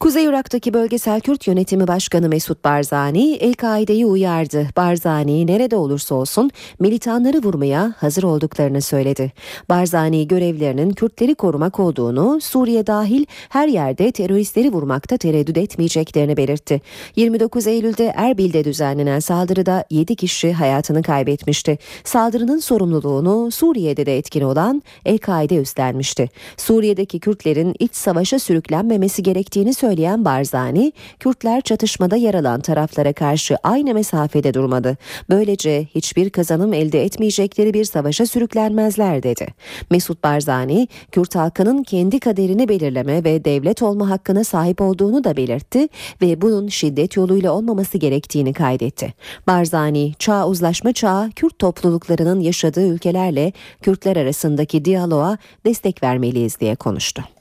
Kuzey 0.00 0.24
Irak'taki 0.24 0.74
bölgesel 0.74 1.20
Kürt 1.20 1.46
yönetimi 1.46 1.88
başkanı 1.88 2.28
Mesut 2.28 2.64
Barzani 2.64 3.34
El-Kaide'yi 3.34 4.06
uyardı. 4.06 4.66
Barzani 4.76 5.46
nerede 5.46 5.76
olursa 5.76 6.14
olsun 6.14 6.50
militanları 6.78 7.38
vurmaya 7.38 7.94
hazır 7.98 8.22
olduklarını 8.22 8.80
söyledi. 8.80 9.32
Barzani 9.68 10.28
görevlerinin 10.28 10.90
Kürtleri 10.90 11.34
korumak 11.34 11.80
olduğunu, 11.80 12.40
Suriye 12.40 12.86
dahil 12.86 13.26
her 13.48 13.68
yerde 13.68 14.12
teröristleri 14.12 14.72
vurmakta 14.72 15.16
tereddüt 15.16 15.58
etmeyeceklerini 15.58 16.36
belirtti. 16.36 16.80
29 17.16 17.66
Eylül'de 17.66 18.12
Erbil'de 18.16 18.64
düzenlenen 18.64 19.20
saldırıda 19.20 19.84
7 19.90 20.16
kişi 20.16 20.52
hayatını 20.52 21.02
kaybetmişti. 21.02 21.78
Saldırının 22.04 22.58
sorumluluğunu 22.58 23.50
Suriye'de 23.50 24.06
de 24.06 24.18
etkin 24.18 24.40
olan 24.42 24.82
El-Kaide 25.04 25.56
üstlenmişti. 25.56 26.28
Suriye'deki 26.56 27.20
Kürtlerin 27.20 27.74
iç 27.78 27.94
savaşa 27.94 28.38
sürüklenmemesi 28.38 29.22
gerektiğini 29.22 29.74
söyledi 29.74 29.89
söyleyen 29.90 30.24
Barzani, 30.24 30.92
Kürtler 31.20 31.60
çatışmada 31.60 32.16
yer 32.16 32.34
alan 32.34 32.60
taraflara 32.60 33.12
karşı 33.12 33.56
aynı 33.62 33.94
mesafede 33.94 34.54
durmadı. 34.54 34.96
Böylece 35.30 35.84
hiçbir 35.94 36.30
kazanım 36.30 36.72
elde 36.72 37.04
etmeyecekleri 37.04 37.74
bir 37.74 37.84
savaşa 37.84 38.26
sürüklenmezler 38.26 39.22
dedi. 39.22 39.46
Mesut 39.90 40.24
Barzani, 40.24 40.88
Kürt 41.12 41.34
halkının 41.34 41.82
kendi 41.82 42.20
kaderini 42.20 42.68
belirleme 42.68 43.24
ve 43.24 43.44
devlet 43.44 43.82
olma 43.82 44.10
hakkına 44.10 44.44
sahip 44.44 44.80
olduğunu 44.80 45.24
da 45.24 45.36
belirtti 45.36 45.88
ve 46.22 46.40
bunun 46.40 46.68
şiddet 46.68 47.16
yoluyla 47.16 47.52
olmaması 47.52 47.98
gerektiğini 47.98 48.52
kaydetti. 48.52 49.14
Barzani, 49.46 50.14
çağ 50.18 50.46
uzlaşma 50.46 50.92
çağı 50.92 51.30
Kürt 51.30 51.58
topluluklarının 51.58 52.40
yaşadığı 52.40 52.86
ülkelerle 52.86 53.52
Kürtler 53.82 54.16
arasındaki 54.16 54.84
diyaloğa 54.84 55.38
destek 55.66 56.02
vermeliyiz 56.02 56.60
diye 56.60 56.74
konuştu. 56.74 57.39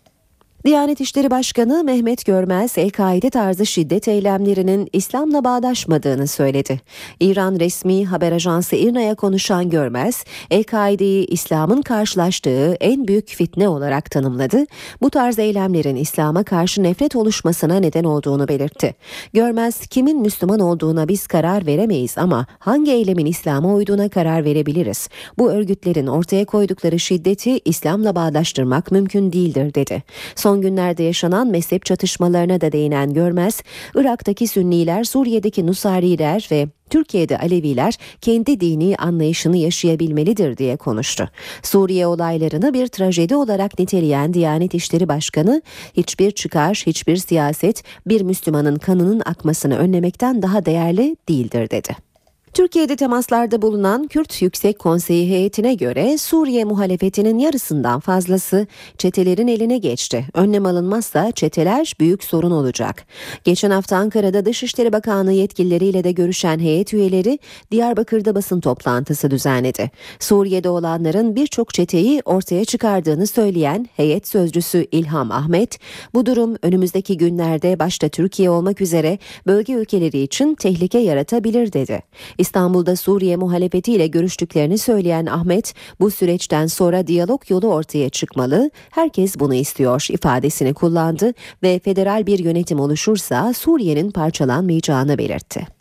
Diyanet 0.65 1.01
İşleri 1.01 1.31
Başkanı 1.31 1.83
Mehmet 1.83 2.25
Görmez, 2.25 2.77
El-Kaide 2.77 3.29
tarzı 3.29 3.65
şiddet 3.65 4.07
eylemlerinin 4.07 4.89
İslam'la 4.93 5.43
bağdaşmadığını 5.43 6.27
söyledi. 6.27 6.81
İran 7.19 7.59
resmi 7.59 8.05
haber 8.05 8.31
ajansı 8.31 8.75
İRNA'ya 8.75 9.15
konuşan 9.15 9.69
Görmez, 9.69 10.23
El-Kaide'yi 10.51 11.25
İslam'ın 11.25 11.81
karşılaştığı 11.81 12.73
en 12.79 13.07
büyük 13.07 13.29
fitne 13.29 13.67
olarak 13.67 14.11
tanımladı. 14.11 14.65
Bu 15.01 15.09
tarz 15.09 15.39
eylemlerin 15.39 15.95
İslam'a 15.95 16.43
karşı 16.43 16.83
nefret 16.83 17.15
oluşmasına 17.15 17.79
neden 17.79 18.03
olduğunu 18.03 18.47
belirtti. 18.47 18.95
Görmez, 19.33 19.87
kimin 19.87 20.21
Müslüman 20.21 20.59
olduğuna 20.59 21.07
biz 21.07 21.27
karar 21.27 21.65
veremeyiz 21.65 22.17
ama 22.17 22.45
hangi 22.59 22.91
eylemin 22.91 23.25
İslam'a 23.25 23.73
uyduğuna 23.73 24.09
karar 24.09 24.43
verebiliriz. 24.43 25.09
Bu 25.37 25.51
örgütlerin 25.51 26.07
ortaya 26.07 26.45
koydukları 26.45 26.99
şiddeti 26.99 27.59
İslam'la 27.65 28.15
bağdaştırmak 28.15 28.91
mümkün 28.91 29.33
değildir 29.33 29.73
dedi. 29.73 30.03
Son 30.35 30.48
Son 30.49 30.61
günlerde 30.61 31.03
yaşanan 31.03 31.47
mezhep 31.47 31.85
çatışmalarına 31.85 32.61
da 32.61 32.71
değinen 32.71 33.13
Görmez, 33.13 33.61
Irak'taki 33.95 34.47
Sünniler, 34.47 35.03
Suriye'deki 35.03 35.67
Nusariler 35.67 36.47
ve 36.51 36.67
Türkiye'de 36.89 37.39
Aleviler 37.39 37.97
kendi 38.21 38.59
dini 38.59 38.95
anlayışını 38.95 39.57
yaşayabilmelidir 39.57 40.57
diye 40.57 40.77
konuştu. 40.77 41.29
Suriye 41.63 42.07
olaylarını 42.07 42.73
bir 42.73 42.87
trajedi 42.87 43.35
olarak 43.35 43.79
niteleyen 43.79 44.33
Diyanet 44.33 44.73
İşleri 44.73 45.07
Başkanı, 45.07 45.61
hiçbir 45.97 46.31
çıkar, 46.31 46.83
hiçbir 46.85 47.17
siyaset 47.17 47.83
bir 48.07 48.21
Müslümanın 48.21 48.75
kanının 48.75 49.21
akmasını 49.25 49.77
önlemekten 49.77 50.41
daha 50.41 50.65
değerli 50.65 51.15
değildir 51.29 51.69
dedi. 51.69 52.08
Türkiye'de 52.53 52.95
temaslarda 52.95 53.61
bulunan 53.61 54.07
Kürt 54.07 54.41
Yüksek 54.41 54.79
Konseyi 54.79 55.29
heyetine 55.29 55.73
göre 55.73 56.17
Suriye 56.17 56.63
muhalefetinin 56.63 57.39
yarısından 57.39 57.99
fazlası 57.99 58.67
çetelerin 58.97 59.47
eline 59.47 59.77
geçti. 59.77 60.25
Önlem 60.33 60.65
alınmazsa 60.65 61.31
çeteler 61.31 61.93
büyük 61.99 62.23
sorun 62.23 62.51
olacak. 62.51 63.05
Geçen 63.43 63.71
hafta 63.71 63.97
Ankara'da 63.97 64.45
Dışişleri 64.45 64.93
Bakanlığı 64.93 65.31
yetkilileriyle 65.31 66.03
de 66.03 66.11
görüşen 66.11 66.59
heyet 66.59 66.93
üyeleri 66.93 67.39
Diyarbakır'da 67.71 68.35
basın 68.35 68.59
toplantısı 68.59 69.31
düzenledi. 69.31 69.91
Suriye'de 70.19 70.69
olanların 70.69 71.35
birçok 71.35 71.73
çeteyi 71.73 72.21
ortaya 72.25 72.65
çıkardığını 72.65 73.27
söyleyen 73.27 73.89
heyet 73.95 74.27
sözcüsü 74.27 74.87
İlham 74.91 75.31
Ahmet, 75.31 75.79
bu 76.13 76.25
durum 76.25 76.55
önümüzdeki 76.61 77.17
günlerde 77.17 77.79
başta 77.79 78.09
Türkiye 78.09 78.49
olmak 78.49 78.81
üzere 78.81 79.17
bölge 79.47 79.73
ülkeleri 79.73 80.21
için 80.21 80.55
tehlike 80.55 80.99
yaratabilir 80.99 81.73
dedi. 81.73 82.03
İstanbul'da 82.39 82.95
Suriye 82.95 83.35
muhalefetiyle 83.35 84.07
görüştüklerini 84.07 84.77
söyleyen 84.77 85.25
Ahmet, 85.25 85.73
bu 85.99 86.11
süreçten 86.11 86.67
sonra 86.67 87.07
diyalog 87.07 87.41
yolu 87.49 87.67
ortaya 87.67 88.09
çıkmalı, 88.09 88.71
herkes 88.89 89.39
bunu 89.39 89.53
istiyor 89.53 90.07
ifadesini 90.09 90.73
kullandı 90.73 91.33
ve 91.63 91.79
federal 91.79 92.25
bir 92.25 92.39
yönetim 92.39 92.79
oluşursa 92.79 93.53
Suriye'nin 93.53 94.11
parçalanmayacağını 94.11 95.17
belirtti. 95.17 95.78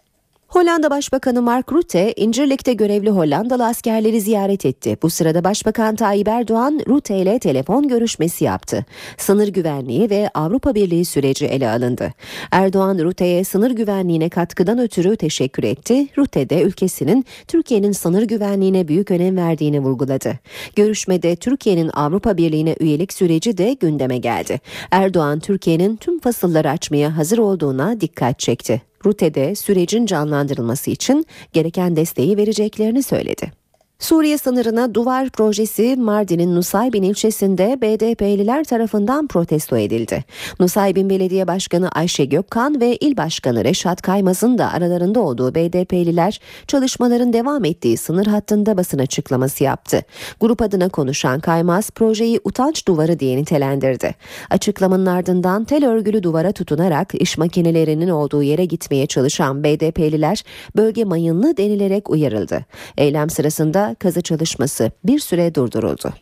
Hollanda 0.49 0.91
Başbakanı 0.91 1.43
Mark 1.43 1.73
Rutte, 1.73 2.13
İncirlik'te 2.17 2.73
görevli 2.73 3.11
Hollandalı 3.11 3.67
askerleri 3.67 4.21
ziyaret 4.21 4.67
etti. 4.67 4.97
Bu 5.03 5.11
sırada 5.11 5.45
Başbakan 5.45 5.97
Tayyip 5.97 6.29
Erdoğan, 6.29 6.81
Rutte 6.89 7.19
ile 7.19 7.39
telefon 7.39 7.89
görüşmesi 7.89 8.45
yaptı. 8.45 8.85
Sınır 9.17 9.49
güvenliği 9.49 10.11
ve 10.11 10.31
Avrupa 10.35 10.75
Birliği 10.75 11.05
süreci 11.05 11.47
ele 11.47 11.71
alındı. 11.71 12.13
Erdoğan, 12.51 12.99
Rutte'ye 12.99 13.45
sınır 13.45 13.71
güvenliğine 13.71 14.29
katkıdan 14.29 14.79
ötürü 14.79 15.17
teşekkür 15.17 15.65
etti. 15.65 16.07
Rutte 16.19 16.51
de 16.51 16.63
ülkesinin 16.63 17.25
Türkiye'nin 17.49 17.93
sınır 17.93 18.23
güvenliğine 18.23 18.89
büyük 18.89 19.11
önem 19.11 19.37
verdiğini 19.37 19.81
vurguladı. 19.81 20.39
Görüşmede 20.77 21.37
Türkiye'nin 21.37 21.91
Avrupa 21.95 22.37
Birliği'ne 22.37 22.77
üyelik 22.81 23.13
süreci 23.13 23.59
de 23.59 23.73
gündeme 23.73 24.19
geldi. 24.19 24.61
Erdoğan, 24.91 25.41
Türkiye'nin 25.41 25.97
tüm 25.97 26.21
fasılları 26.21 26.71
açmaya 26.71 27.17
hazır 27.17 27.39
olduğuna 27.39 28.01
dikkat 28.01 28.39
çekti. 28.39 28.83
Rute'de 29.07 29.55
sürecin 29.55 30.07
canlandırılması 30.07 30.91
için 30.91 31.27
gereken 31.53 31.97
desteği 31.97 32.37
vereceklerini 32.37 33.03
söyledi. 33.03 33.58
Suriye 34.01 34.39
sınırına 34.39 34.95
duvar 34.95 35.31
projesi 35.31 35.97
Mardin'in 35.97 36.55
Nusaybin 36.55 37.03
ilçesinde 37.03 37.79
BDP'liler 37.83 38.65
tarafından 38.65 39.27
protesto 39.27 39.77
edildi. 39.77 40.25
Nusaybin 40.61 41.11
Belediye 41.11 41.47
Başkanı 41.47 41.89
Ayşe 41.89 42.25
Gökkan 42.25 42.81
ve 42.81 42.97
İl 42.97 43.17
Başkanı 43.17 43.65
Reşat 43.65 44.03
Kaymaz'ın 44.03 44.59
da 44.59 44.73
aralarında 44.73 45.21
olduğu 45.21 45.55
BDP'liler 45.55 46.41
çalışmaların 46.67 47.33
devam 47.33 47.65
ettiği 47.65 47.97
sınır 47.97 48.27
hattında 48.27 48.77
basın 48.77 48.99
açıklaması 48.99 49.65
yaptı. 49.65 50.03
Grup 50.41 50.63
adına 50.63 50.89
konuşan 50.89 51.41
Kaymaz 51.41 51.91
projeyi 51.91 52.41
utanç 52.45 52.89
duvarı 52.89 53.21
diye 53.21 53.37
nitelendirdi. 53.37 54.15
Açıklamanın 54.51 55.07
ardından 55.07 55.65
tel 55.65 55.87
örgülü 55.87 56.23
duvara 56.23 56.53
tutunarak 56.53 57.15
iş 57.15 57.39
makinelerinin 57.39 58.09
olduğu 58.09 58.43
yere 58.43 58.65
gitmeye 58.65 59.07
çalışan 59.07 59.65
BDP'liler 59.65 60.45
bölge 60.77 61.05
mayınlı 61.05 61.57
denilerek 61.57 62.11
uyarıldı. 62.11 62.65
Eylem 62.99 63.31
sırasında 63.31 63.88
kazı 63.95 64.21
çalışması 64.21 64.91
bir 65.05 65.19
süre 65.19 65.55
durduruldu. 65.55 66.13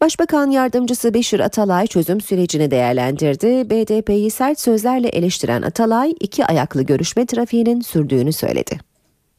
Başbakan 0.00 0.50
yardımcısı 0.50 1.14
Beşir 1.14 1.40
Atalay 1.40 1.86
çözüm 1.86 2.20
sürecini 2.20 2.70
değerlendirdi. 2.70 3.70
BDP'yi 3.70 4.30
sert 4.30 4.60
sözlerle 4.60 5.08
eleştiren 5.08 5.62
Atalay 5.62 6.14
iki 6.20 6.46
ayaklı 6.46 6.82
görüşme 6.82 7.26
trafiğinin 7.26 7.80
sürdüğünü 7.80 8.32
söyledi. 8.32 8.78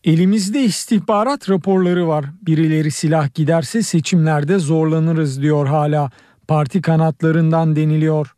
Elimizde 0.03 0.61
istihbarat 0.61 1.49
raporları 1.49 2.07
var. 2.07 2.25
Birileri 2.41 2.91
silah 2.91 3.33
giderse 3.33 3.81
seçimlerde 3.81 4.59
zorlanırız 4.59 5.41
diyor 5.41 5.67
hala. 5.67 6.11
Parti 6.47 6.81
kanatlarından 6.81 7.75
deniliyor. 7.75 8.35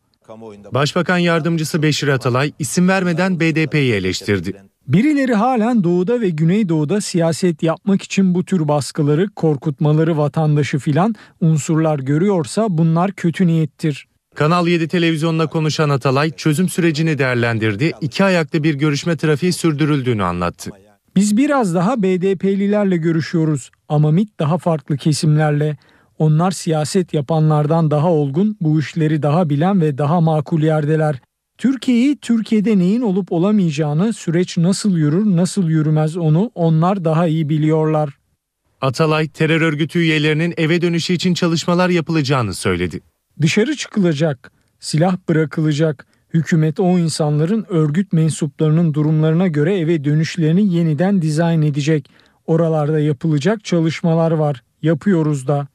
Başbakan 0.72 1.18
yardımcısı 1.18 1.84
Beşir 1.84 2.08
Atalay 2.08 2.52
isim 2.60 2.88
vermeden 2.88 3.40
BDP'yi 3.40 3.94
eleştirdi. 3.94 4.69
Birileri 4.90 5.34
halen 5.34 5.84
doğuda 5.84 6.22
ve 6.22 6.30
güneydoğuda 6.30 7.02
siyaset 7.02 7.64
yapmak 7.64 8.02
için 8.02 8.36
bu 8.36 8.46
tür 8.46 8.68
baskıları, 8.68 9.30
korkutmaları 9.30 10.18
vatandaşı 10.18 10.80
filan 10.80 11.16
unsurlar 11.42 12.00
görüyorsa 12.00 12.68
bunlar 12.70 13.12
kötü 13.12 13.48
niyettir. 13.48 14.08
Kanal 14.36 14.68
7 14.68 14.88
televizyonla 14.88 15.48
konuşan 15.48 15.90
Atalay 15.90 16.32
çözüm 16.32 16.70
sürecini 16.70 17.18
değerlendirdi. 17.18 17.92
İki 18.02 18.24
ayaklı 18.24 18.64
bir 18.64 18.76
görüşme 18.76 19.18
trafiği 19.18 19.54
sürdürüldüğünü 19.54 20.24
anlattı. 20.24 20.72
Biz 21.16 21.38
biraz 21.38 21.76
daha 21.76 22.04
BDP'lilerle 22.04 22.98
görüşüyoruz 22.98 23.72
ama 23.90 24.12
MİT 24.12 24.40
daha 24.40 24.58
farklı 24.58 24.98
kesimlerle. 24.98 25.78
Onlar 26.20 26.52
siyaset 26.52 27.14
yapanlardan 27.14 27.92
daha 27.92 28.12
olgun, 28.12 28.58
bu 28.62 28.80
işleri 28.80 29.24
daha 29.24 29.50
bilen 29.50 29.82
ve 29.82 29.98
daha 29.98 30.22
makul 30.22 30.62
yerdeler. 30.62 31.20
Türkiye'yi 31.60 32.18
Türkiye'de 32.18 32.78
neyin 32.78 33.02
olup 33.02 33.32
olamayacağını, 33.32 34.14
süreç 34.14 34.58
nasıl 34.58 34.98
yürür, 34.98 35.26
nasıl 35.26 35.70
yürümez 35.70 36.18
onu 36.18 36.52
onlar 36.56 37.06
daha 37.06 37.28
iyi 37.28 37.50
biliyorlar. 37.50 38.10
Atalay 38.82 39.28
terör 39.28 39.62
örgütü 39.62 40.00
üyelerinin 40.00 40.54
eve 40.58 40.82
dönüşü 40.82 41.14
için 41.14 41.34
çalışmalar 41.34 41.90
yapılacağını 41.90 42.54
söyledi. 42.54 43.00
Dışarı 43.42 43.76
çıkılacak, 43.76 44.52
silah 44.80 45.18
bırakılacak. 45.30 46.06
Hükümet 46.34 46.80
o 46.80 47.00
insanların 47.00 47.66
örgüt 47.70 48.14
mensuplarının 48.14 48.94
durumlarına 48.94 49.48
göre 49.48 49.80
eve 49.80 50.04
dönüşlerini 50.04 50.74
yeniden 50.74 51.22
dizayn 51.22 51.62
edecek. 51.62 52.10
Oralarda 52.48 53.00
yapılacak 53.00 53.64
çalışmalar 53.64 54.32
var. 54.32 54.64
Yapıyoruz 54.82 55.48
da. 55.48 55.68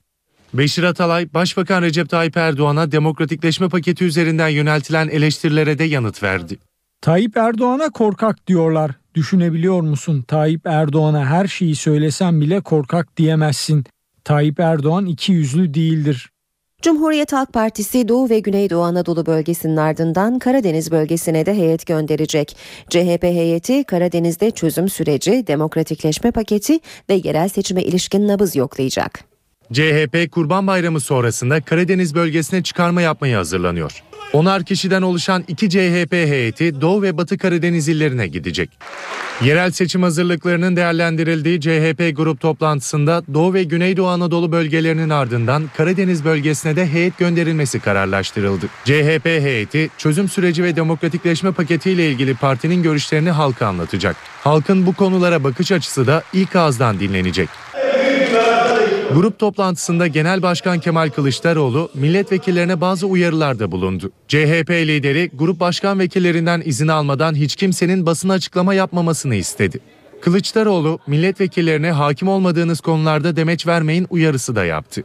Beşir 0.54 0.82
Atalay, 0.82 1.34
Başbakan 1.34 1.82
Recep 1.82 2.08
Tayyip 2.08 2.36
Erdoğan'a 2.36 2.92
demokratikleşme 2.92 3.68
paketi 3.68 4.04
üzerinden 4.04 4.48
yöneltilen 4.48 5.08
eleştirilere 5.08 5.78
de 5.78 5.84
yanıt 5.84 6.22
verdi. 6.22 6.58
Tayyip 7.00 7.36
Erdoğan'a 7.36 7.90
korkak 7.90 8.46
diyorlar. 8.46 8.90
Düşünebiliyor 9.14 9.80
musun? 9.80 10.22
Tayyip 10.22 10.66
Erdoğan'a 10.66 11.26
her 11.26 11.46
şeyi 11.46 11.76
söylesen 11.76 12.40
bile 12.40 12.60
korkak 12.60 13.16
diyemezsin. 13.16 13.84
Tayyip 14.24 14.60
Erdoğan 14.60 15.06
iki 15.06 15.32
yüzlü 15.32 15.74
değildir. 15.74 16.30
Cumhuriyet 16.82 17.32
Halk 17.32 17.52
Partisi 17.52 18.08
Doğu 18.08 18.30
ve 18.30 18.38
Güneydoğu 18.38 18.82
Anadolu 18.82 19.26
bölgesinin 19.26 19.76
ardından 19.76 20.38
Karadeniz 20.38 20.90
bölgesine 20.90 21.46
de 21.46 21.54
heyet 21.54 21.86
gönderecek. 21.86 22.56
CHP 22.90 23.22
heyeti 23.22 23.84
Karadeniz'de 23.84 24.50
çözüm 24.50 24.88
süreci, 24.88 25.46
demokratikleşme 25.46 26.30
paketi 26.30 26.78
ve 27.10 27.14
yerel 27.24 27.48
seçime 27.48 27.82
ilişkin 27.82 28.28
nabız 28.28 28.56
yoklayacak. 28.56 29.33
CHP 29.74 30.32
Kurban 30.32 30.66
Bayramı 30.66 31.00
sonrasında 31.00 31.60
Karadeniz 31.60 32.14
bölgesine 32.14 32.62
çıkarma 32.62 33.00
yapmaya 33.02 33.38
hazırlanıyor. 33.38 34.02
Onar 34.32 34.64
kişiden 34.64 35.02
oluşan 35.02 35.44
iki 35.48 35.70
CHP 35.70 36.12
heyeti 36.12 36.80
Doğu 36.80 37.02
ve 37.02 37.16
Batı 37.16 37.38
Karadeniz 37.38 37.88
illerine 37.88 38.26
gidecek. 38.26 38.70
Yerel 39.44 39.70
seçim 39.70 40.02
hazırlıklarının 40.02 40.76
değerlendirildiği 40.76 41.60
CHP 41.60 42.16
grup 42.16 42.40
toplantısında 42.40 43.22
Doğu 43.34 43.54
ve 43.54 43.64
Güneydoğu 43.64 44.06
Anadolu 44.06 44.52
bölgelerinin 44.52 45.10
ardından 45.10 45.70
Karadeniz 45.76 46.24
bölgesine 46.24 46.76
de 46.76 46.86
heyet 46.86 47.18
gönderilmesi 47.18 47.80
kararlaştırıldı. 47.80 48.66
CHP 48.84 49.26
heyeti 49.26 49.90
çözüm 49.98 50.28
süreci 50.28 50.64
ve 50.64 50.76
demokratikleşme 50.76 51.52
paketiyle 51.52 52.10
ilgili 52.10 52.34
partinin 52.34 52.82
görüşlerini 52.82 53.30
halka 53.30 53.66
anlatacak. 53.66 54.16
Halkın 54.44 54.86
bu 54.86 54.92
konulara 54.92 55.44
bakış 55.44 55.72
açısı 55.72 56.06
da 56.06 56.22
ilk 56.32 56.56
ağızdan 56.56 57.00
dinlenecek. 57.00 57.48
Grup 59.14 59.38
toplantısında 59.38 60.06
Genel 60.06 60.42
Başkan 60.42 60.80
Kemal 60.80 61.10
Kılıçdaroğlu 61.10 61.90
milletvekillerine 61.94 62.80
bazı 62.80 63.06
uyarılarda 63.06 63.72
bulundu. 63.72 64.12
CHP 64.28 64.70
lideri 64.70 65.30
grup 65.34 65.60
başkan 65.60 65.98
vekillerinden 65.98 66.62
izin 66.64 66.88
almadan 66.88 67.34
hiç 67.34 67.56
kimsenin 67.56 68.06
basın 68.06 68.28
açıklama 68.28 68.74
yapmamasını 68.74 69.34
istedi. 69.34 69.80
Kılıçdaroğlu 70.20 70.98
milletvekillerine 71.06 71.90
hakim 71.90 72.28
olmadığınız 72.28 72.80
konularda 72.80 73.36
demeç 73.36 73.66
vermeyin 73.66 74.06
uyarısı 74.10 74.56
da 74.56 74.64
yaptı. 74.64 75.02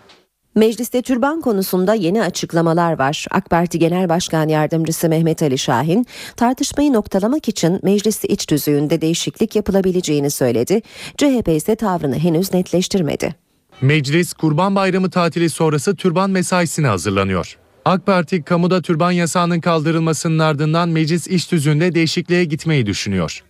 Mecliste 0.56 1.02
türban 1.02 1.42
konusunda 1.42 1.94
yeni 1.94 2.22
açıklamalar 2.22 3.00
var. 3.00 3.26
AK 3.32 3.50
Parti 3.50 3.80
Genel 3.80 4.10
Başkan 4.10 4.48
Yardımcısı 4.48 5.10
Mehmet 5.10 5.44
Ali 5.44 5.58
Şahin, 5.58 6.06
tartışmayı 6.36 6.94
noktalamak 6.94 7.48
için 7.48 7.80
meclis 7.84 8.26
iç 8.26 8.46
tüzüğünde 8.46 9.02
değişiklik 9.02 9.56
yapılabileceğini 9.56 10.30
söyledi. 10.30 10.82
CHP 11.18 11.48
ise 11.48 11.76
tavrını 11.76 12.20
henüz 12.20 12.54
netleştirmedi. 12.54 13.49
Meclis 13.82 14.34
Kurban 14.34 14.76
Bayramı 14.76 15.10
tatili 15.10 15.50
sonrası 15.50 15.96
türban 15.96 16.30
mesaisine 16.30 16.88
hazırlanıyor. 16.88 17.58
AK 17.86 18.06
Parti 18.06 18.44
kamuda 18.44 18.82
türban 18.82 19.12
yasağının 19.12 19.60
kaldırılmasının 19.60 20.40
ardından 20.40 20.90
meclis 20.90 21.28
iş 21.28 21.46
tüzüğünde 21.46 21.96
değişikliğe 21.96 22.44
gitmeyi 22.44 22.86
düşünüyor. 22.86 23.44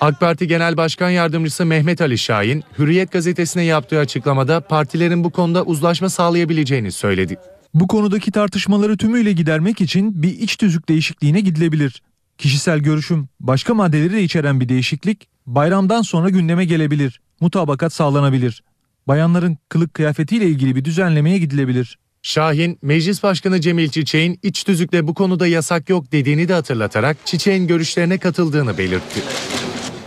AK 0.00 0.20
Parti 0.20 0.46
Genel 0.46 0.76
Başkan 0.76 1.10
Yardımcısı 1.10 1.66
Mehmet 1.66 2.00
Ali 2.00 2.18
Şahin, 2.18 2.64
Hürriyet 2.78 3.12
gazetesine 3.12 3.62
yaptığı 3.62 3.98
açıklamada 3.98 4.60
partilerin 4.60 5.24
bu 5.24 5.30
konuda 5.30 5.64
uzlaşma 5.64 6.08
sağlayabileceğini 6.08 6.92
söyledi. 6.92 7.36
Bu 7.74 7.86
konudaki 7.86 8.30
tartışmaları 8.30 8.96
tümüyle 8.96 9.32
gidermek 9.32 9.80
için 9.80 10.22
bir 10.22 10.38
iç 10.38 10.56
tüzük 10.56 10.88
değişikliğine 10.88 11.40
gidilebilir. 11.40 12.02
kişisel 12.38 12.78
görüşüm 12.78 13.28
başka 13.40 13.74
maddeleri 13.74 14.12
de 14.12 14.22
içeren 14.22 14.60
bir 14.60 14.68
değişiklik 14.68 15.28
bayramdan 15.46 16.02
sonra 16.02 16.28
gündeme 16.28 16.64
gelebilir. 16.64 17.20
Mutabakat 17.40 17.92
sağlanabilir. 17.92 18.62
Bayanların 19.08 19.58
kılık 19.68 19.94
kıyafetiyle 19.94 20.46
ilgili 20.46 20.76
bir 20.76 20.84
düzenlemeye 20.84 21.38
gidilebilir. 21.38 21.98
Şahin, 22.22 22.78
Meclis 22.82 23.22
Başkanı 23.22 23.60
Cemil 23.60 23.88
Çiçek'in 23.88 24.38
iç 24.42 24.64
tüzükle 24.64 25.06
bu 25.06 25.14
konuda 25.14 25.46
yasak 25.46 25.88
yok 25.88 26.12
dediğini 26.12 26.48
de 26.48 26.52
hatırlatarak 26.54 27.16
Çiçek'in 27.24 27.66
görüşlerine 27.66 28.18
katıldığını 28.18 28.78
belirtti. 28.78 29.20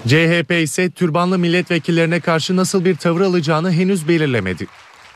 CHP 0.08 0.51
ise 0.63 0.89
türbanlı 0.89 1.39
milletvekillerine 1.39 2.19
karşı 2.19 2.55
nasıl 2.55 2.86
bir 2.86 2.95
tavır 2.95 3.21
alacağını 3.21 3.71
henüz 3.71 4.08
belirlemedi. 4.08 4.67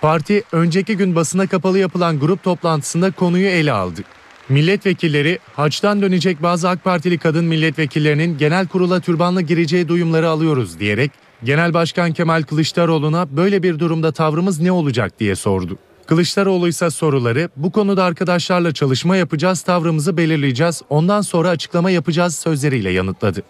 Parti 0.01 0.43
önceki 0.51 0.97
gün 0.97 1.15
basına 1.15 1.47
kapalı 1.47 1.79
yapılan 1.79 2.19
grup 2.19 2.43
toplantısında 2.43 3.11
konuyu 3.11 3.47
ele 3.47 3.71
aldı. 3.71 4.01
Milletvekilleri 4.49 5.39
haçtan 5.55 6.01
dönecek 6.01 6.43
bazı 6.43 6.69
AK 6.69 6.83
Partili 6.83 7.17
kadın 7.17 7.45
milletvekillerinin 7.45 8.37
genel 8.37 8.67
kurula 8.67 8.99
türbanla 8.99 9.41
gireceği 9.41 9.87
duyumları 9.87 10.29
alıyoruz 10.29 10.79
diyerek 10.79 11.11
Genel 11.43 11.73
Başkan 11.73 12.11
Kemal 12.13 12.43
Kılıçdaroğlu'na 12.43 13.37
böyle 13.37 13.63
bir 13.63 13.79
durumda 13.79 14.11
tavrımız 14.11 14.59
ne 14.59 14.71
olacak 14.71 15.19
diye 15.19 15.35
sordu. 15.35 15.77
Kılıçdaroğlu 16.05 16.67
ise 16.67 16.89
soruları 16.89 17.49
bu 17.55 17.71
konuda 17.71 18.03
arkadaşlarla 18.03 18.73
çalışma 18.73 19.15
yapacağız, 19.15 19.61
tavrımızı 19.61 20.17
belirleyeceğiz, 20.17 20.81
ondan 20.89 21.21
sonra 21.21 21.49
açıklama 21.49 21.91
yapacağız 21.91 22.35
sözleriyle 22.35 22.89
yanıtladı. 22.89 23.43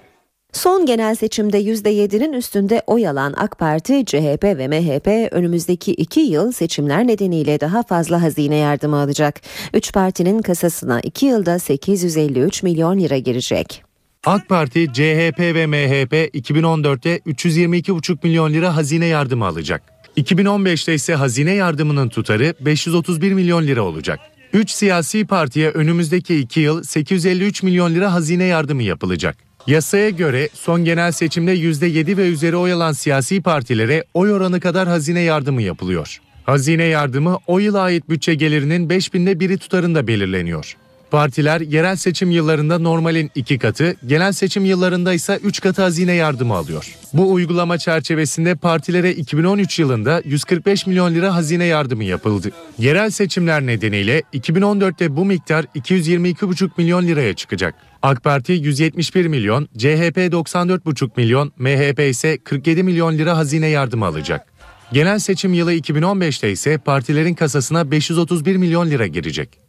Son 0.53 0.85
genel 0.85 1.15
seçimde 1.15 1.61
%7'nin 1.61 2.33
üstünde 2.33 2.83
oy 2.87 3.07
alan 3.07 3.33
AK 3.37 3.59
Parti, 3.59 4.05
CHP 4.05 4.43
ve 4.43 4.67
MHP 4.67 5.33
önümüzdeki 5.33 5.91
iki 5.91 6.19
yıl 6.19 6.51
seçimler 6.51 7.07
nedeniyle 7.07 7.59
daha 7.59 7.83
fazla 7.83 8.21
hazine 8.21 8.55
yardımı 8.55 8.97
alacak. 8.97 9.41
Üç 9.73 9.93
partinin 9.93 10.41
kasasına 10.41 10.99
iki 10.99 11.25
yılda 11.25 11.59
853 11.59 12.63
milyon 12.63 12.99
lira 12.99 13.17
girecek. 13.17 13.88
AK 14.25 14.49
Parti, 14.49 14.87
CHP 14.93 15.39
ve 15.39 15.67
MHP 15.67 16.13
2014'te 16.13 17.17
322,5 17.17 18.17
milyon 18.23 18.53
lira 18.53 18.75
hazine 18.75 19.05
yardımı 19.05 19.45
alacak. 19.45 19.81
2015'te 20.17 20.93
ise 20.93 21.15
hazine 21.15 21.53
yardımının 21.53 22.09
tutarı 22.09 22.53
531 22.59 23.33
milyon 23.33 23.67
lira 23.67 23.81
olacak. 23.81 24.19
3 24.53 24.71
siyasi 24.71 25.25
partiye 25.25 25.69
önümüzdeki 25.69 26.39
2 26.39 26.59
yıl 26.59 26.83
853 26.83 27.63
milyon 27.63 27.95
lira 27.95 28.13
hazine 28.13 28.43
yardımı 28.43 28.83
yapılacak. 28.83 29.37
Yasaya 29.67 30.09
göre 30.09 30.49
son 30.53 30.85
genel 30.85 31.11
seçimde 31.11 31.55
%7 31.55 32.17
ve 32.17 32.27
üzeri 32.27 32.55
oy 32.55 32.73
alan 32.73 32.91
siyasi 32.91 33.41
partilere 33.41 34.03
oy 34.13 34.33
oranı 34.33 34.59
kadar 34.59 34.87
hazine 34.87 35.21
yardımı 35.21 35.61
yapılıyor. 35.61 36.17
Hazine 36.43 36.83
yardımı 36.83 37.37
o 37.47 37.59
yıla 37.59 37.81
ait 37.81 38.09
bütçe 38.09 38.35
gelirinin 38.35 38.89
5000'de 38.89 39.39
biri 39.39 39.57
tutarında 39.57 40.07
belirleniyor. 40.07 40.77
Partiler 41.11 41.61
yerel 41.61 41.95
seçim 41.95 42.31
yıllarında 42.31 42.79
normalin 42.79 43.31
iki 43.35 43.59
katı, 43.59 43.95
genel 44.05 44.31
seçim 44.31 44.65
yıllarında 44.65 45.13
ise 45.13 45.39
üç 45.43 45.61
katı 45.61 45.81
hazine 45.81 46.13
yardımı 46.13 46.55
alıyor. 46.55 46.95
Bu 47.13 47.31
uygulama 47.31 47.77
çerçevesinde 47.77 48.55
partilere 48.55 49.13
2013 49.13 49.79
yılında 49.79 50.21
145 50.25 50.87
milyon 50.87 51.13
lira 51.15 51.35
hazine 51.35 51.65
yardımı 51.65 52.03
yapıldı. 52.03 52.51
Yerel 52.77 53.09
seçimler 53.09 53.65
nedeniyle 53.65 54.23
2014'te 54.33 55.15
bu 55.15 55.25
miktar 55.25 55.65
222,5 55.75 56.69
milyon 56.77 57.07
liraya 57.07 57.33
çıkacak. 57.33 57.75
AK 58.01 58.23
Parti 58.23 58.53
171 58.53 59.27
milyon, 59.27 59.65
CHP 59.77 60.17
94,5 60.17 61.09
milyon, 61.17 61.53
MHP 61.57 61.99
ise 61.99 62.37
47 62.37 62.83
milyon 62.83 63.17
lira 63.17 63.37
hazine 63.37 63.67
yardımı 63.67 64.05
alacak. 64.05 64.47
Genel 64.93 65.19
seçim 65.19 65.53
yılı 65.53 65.73
2015'te 65.73 66.51
ise 66.51 66.77
partilerin 66.77 67.33
kasasına 67.33 67.91
531 67.91 68.55
milyon 68.55 68.89
lira 68.89 69.07
girecek. 69.07 69.68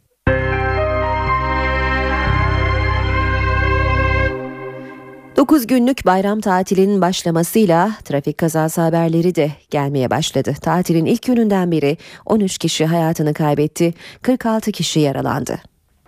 9 5.51 5.67
günlük 5.67 6.05
bayram 6.05 6.41
tatilinin 6.41 7.01
başlamasıyla 7.01 7.91
trafik 8.05 8.37
kazası 8.37 8.81
haberleri 8.81 9.35
de 9.35 9.51
gelmeye 9.69 10.09
başladı. 10.09 10.53
Tatilin 10.61 11.05
ilk 11.05 11.23
gününden 11.23 11.71
beri 11.71 11.97
13 12.25 12.57
kişi 12.57 12.85
hayatını 12.85 13.33
kaybetti, 13.33 13.93
46 14.21 14.71
kişi 14.71 14.99
yaralandı. 14.99 15.59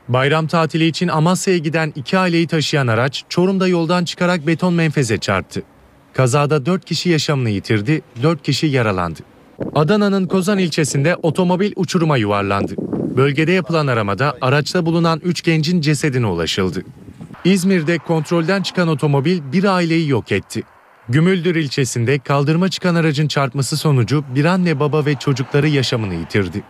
Bayram 0.08 0.48
tatili 0.48 0.86
için 0.86 1.08
Amasya'ya 1.08 1.60
giden 1.60 1.94
iki 1.96 2.18
aileyi 2.18 2.48
taşıyan 2.48 2.88
araç 2.88 3.24
Çorum'da 3.30 3.68
yoldan 3.68 4.06
çıkarak 4.06 4.48
beton 4.48 4.74
menfeze 4.74 5.18
çarptı. 5.18 5.64
Kazada 6.14 6.66
4 6.66 6.86
kişi 6.86 7.10
yaşamını 7.10 7.50
yitirdi, 7.50 8.02
4 8.24 8.44
kişi 8.44 8.68
yaralandı. 8.68 9.20
Adana'nın 9.76 10.28
Kozan 10.28 10.58
ilçesinde 10.58 11.16
otomobil 11.16 11.72
uçuruma 11.76 12.18
yuvarlandı. 12.18 12.76
Bölgede 13.18 13.52
yapılan 13.52 13.88
aramada 13.88 14.38
araçta 14.42 14.86
bulunan 14.86 15.22
3 15.24 15.44
gencin 15.44 15.82
cesedine 15.82 16.26
ulaşıldı. 16.26 16.84
İzmir'de 17.46 17.98
kontrolden 17.98 18.62
çıkan 18.62 18.88
otomobil 18.88 19.42
bir 19.52 19.64
aileyi 19.64 20.10
yok 20.10 20.32
etti. 20.32 20.64
Gümüldür 21.10 21.56
ilçesinde 21.56 22.20
kaldırma 22.20 22.70
çıkan 22.70 22.96
aracın 22.96 23.28
çarpması 23.28 23.78
sonucu 23.78 24.24
bir 24.36 24.46
anne 24.46 24.80
baba 24.80 25.06
ve 25.06 25.16
çocukları 25.16 25.68
yaşamını 25.68 26.14
yitirdi. 26.14 26.64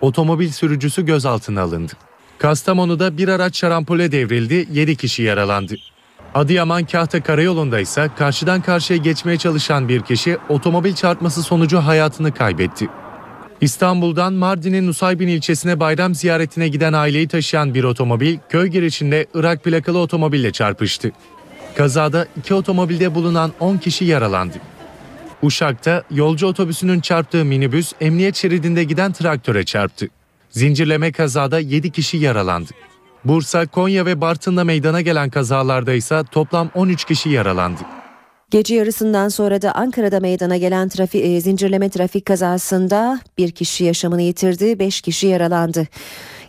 Otomobil 0.00 0.50
sürücüsü 0.50 1.06
gözaltına 1.06 1.62
alındı. 1.62 1.92
Kastamonu'da 2.38 3.18
bir 3.18 3.28
araç 3.28 3.56
şarampole 3.56 4.12
devrildi, 4.12 4.68
7 4.72 4.96
kişi 4.96 5.22
yaralandı. 5.22 5.74
Adıyaman 6.34 6.84
Kahta 6.84 7.22
Karayolu'nda 7.22 7.80
ise 7.80 8.10
karşıdan 8.18 8.62
karşıya 8.62 8.98
geçmeye 8.98 9.38
çalışan 9.38 9.88
bir 9.88 10.02
kişi 10.02 10.38
otomobil 10.48 10.94
çarpması 10.94 11.42
sonucu 11.42 11.78
hayatını 11.78 12.34
kaybetti. 12.34 12.88
İstanbul'dan 13.60 14.32
Mardin'in 14.32 14.86
Nusaybin 14.86 15.28
ilçesine 15.28 15.80
bayram 15.80 16.14
ziyaretine 16.14 16.68
giden 16.68 16.92
aileyi 16.92 17.28
taşıyan 17.28 17.74
bir 17.74 17.84
otomobil 17.84 18.38
köy 18.48 18.68
girişinde 18.68 19.26
Irak 19.34 19.64
plakalı 19.64 19.98
otomobille 19.98 20.52
çarpıştı. 20.52 21.12
Kazada 21.76 22.26
iki 22.38 22.54
otomobilde 22.54 23.14
bulunan 23.14 23.52
10 23.60 23.76
kişi 23.76 24.04
yaralandı. 24.04 24.56
Uşak'ta 25.42 26.02
yolcu 26.10 26.46
otobüsünün 26.46 27.00
çarptığı 27.00 27.44
minibüs 27.44 27.92
emniyet 28.00 28.36
şeridinde 28.36 28.84
giden 28.84 29.12
traktöre 29.12 29.64
çarptı. 29.64 30.08
Zincirleme 30.50 31.12
kazada 31.12 31.58
7 31.58 31.90
kişi 31.90 32.16
yaralandı. 32.16 32.70
Bursa, 33.24 33.66
Konya 33.66 34.06
ve 34.06 34.20
Bartın'da 34.20 34.64
meydana 34.64 35.00
gelen 35.00 35.30
kazalarda 35.30 35.92
ise 35.92 36.22
toplam 36.30 36.70
13 36.74 37.04
kişi 37.04 37.28
yaralandı. 37.28 37.80
Gece 38.50 38.74
yarısından 38.74 39.28
sonra 39.28 39.62
da 39.62 39.72
Ankara'da 39.72 40.20
meydana 40.20 40.56
gelen 40.56 40.88
trafik, 40.88 41.24
e, 41.24 41.40
zincirleme 41.40 41.88
trafik 41.90 42.26
kazasında 42.26 43.20
bir 43.38 43.50
kişi 43.50 43.84
yaşamını 43.84 44.22
yitirdi, 44.22 44.78
beş 44.78 45.00
kişi 45.00 45.26
yaralandı. 45.26 45.86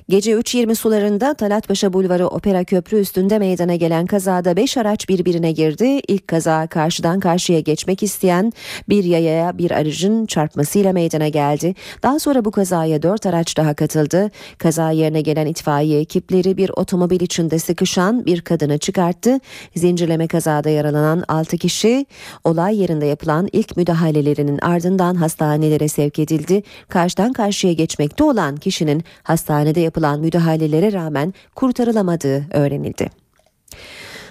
Gece 0.09 0.31
3.20 0.31 0.75
sularında 0.75 1.33
Talatpaşa 1.33 1.93
Bulvarı 1.93 2.27
Opera 2.27 2.63
Köprü 2.63 2.99
üstünde 2.99 3.39
meydana 3.39 3.75
gelen 3.75 4.05
kazada 4.05 4.55
5 4.55 4.77
araç 4.77 5.09
birbirine 5.09 5.51
girdi. 5.51 6.01
İlk 6.07 6.27
kaza 6.27 6.67
karşıdan 6.67 7.19
karşıya 7.19 7.59
geçmek 7.59 8.03
isteyen 8.03 8.51
bir 8.89 9.03
yayaya 9.03 9.57
bir 9.57 9.71
aracın 9.71 10.25
çarpmasıyla 10.25 10.93
meydana 10.93 11.27
geldi. 11.27 11.75
Daha 12.03 12.19
sonra 12.19 12.45
bu 12.45 12.51
kazaya 12.51 13.01
4 13.01 13.25
araç 13.25 13.57
daha 13.57 13.73
katıldı. 13.73 14.31
Kaza 14.57 14.91
yerine 14.91 15.21
gelen 15.21 15.45
itfaiye 15.45 15.99
ekipleri 15.99 16.57
bir 16.57 16.71
otomobil 16.75 17.21
içinde 17.21 17.59
sıkışan 17.59 18.25
bir 18.25 18.41
kadını 18.41 18.77
çıkarttı. 18.77 19.39
Zincirleme 19.75 20.27
kazada 20.27 20.69
yaralanan 20.69 21.23
6 21.27 21.57
kişi 21.57 22.05
olay 22.43 22.81
yerinde 22.81 23.05
yapılan 23.05 23.49
ilk 23.51 23.77
müdahalelerinin 23.77 24.59
ardından 24.61 25.15
hastanelere 25.15 25.87
sevk 25.87 26.19
edildi. 26.19 26.63
Karşıdan 26.87 27.33
karşıya 27.33 27.73
geçmekte 27.73 28.23
olan 28.23 28.55
kişinin 28.57 29.03
hastanede 29.23 29.79
yapılan 29.79 29.98
yapılan 29.99 30.19
müdahalelere 30.19 30.93
rağmen 30.93 31.33
kurtarılamadığı 31.55 32.45
öğrenildi. 32.53 33.09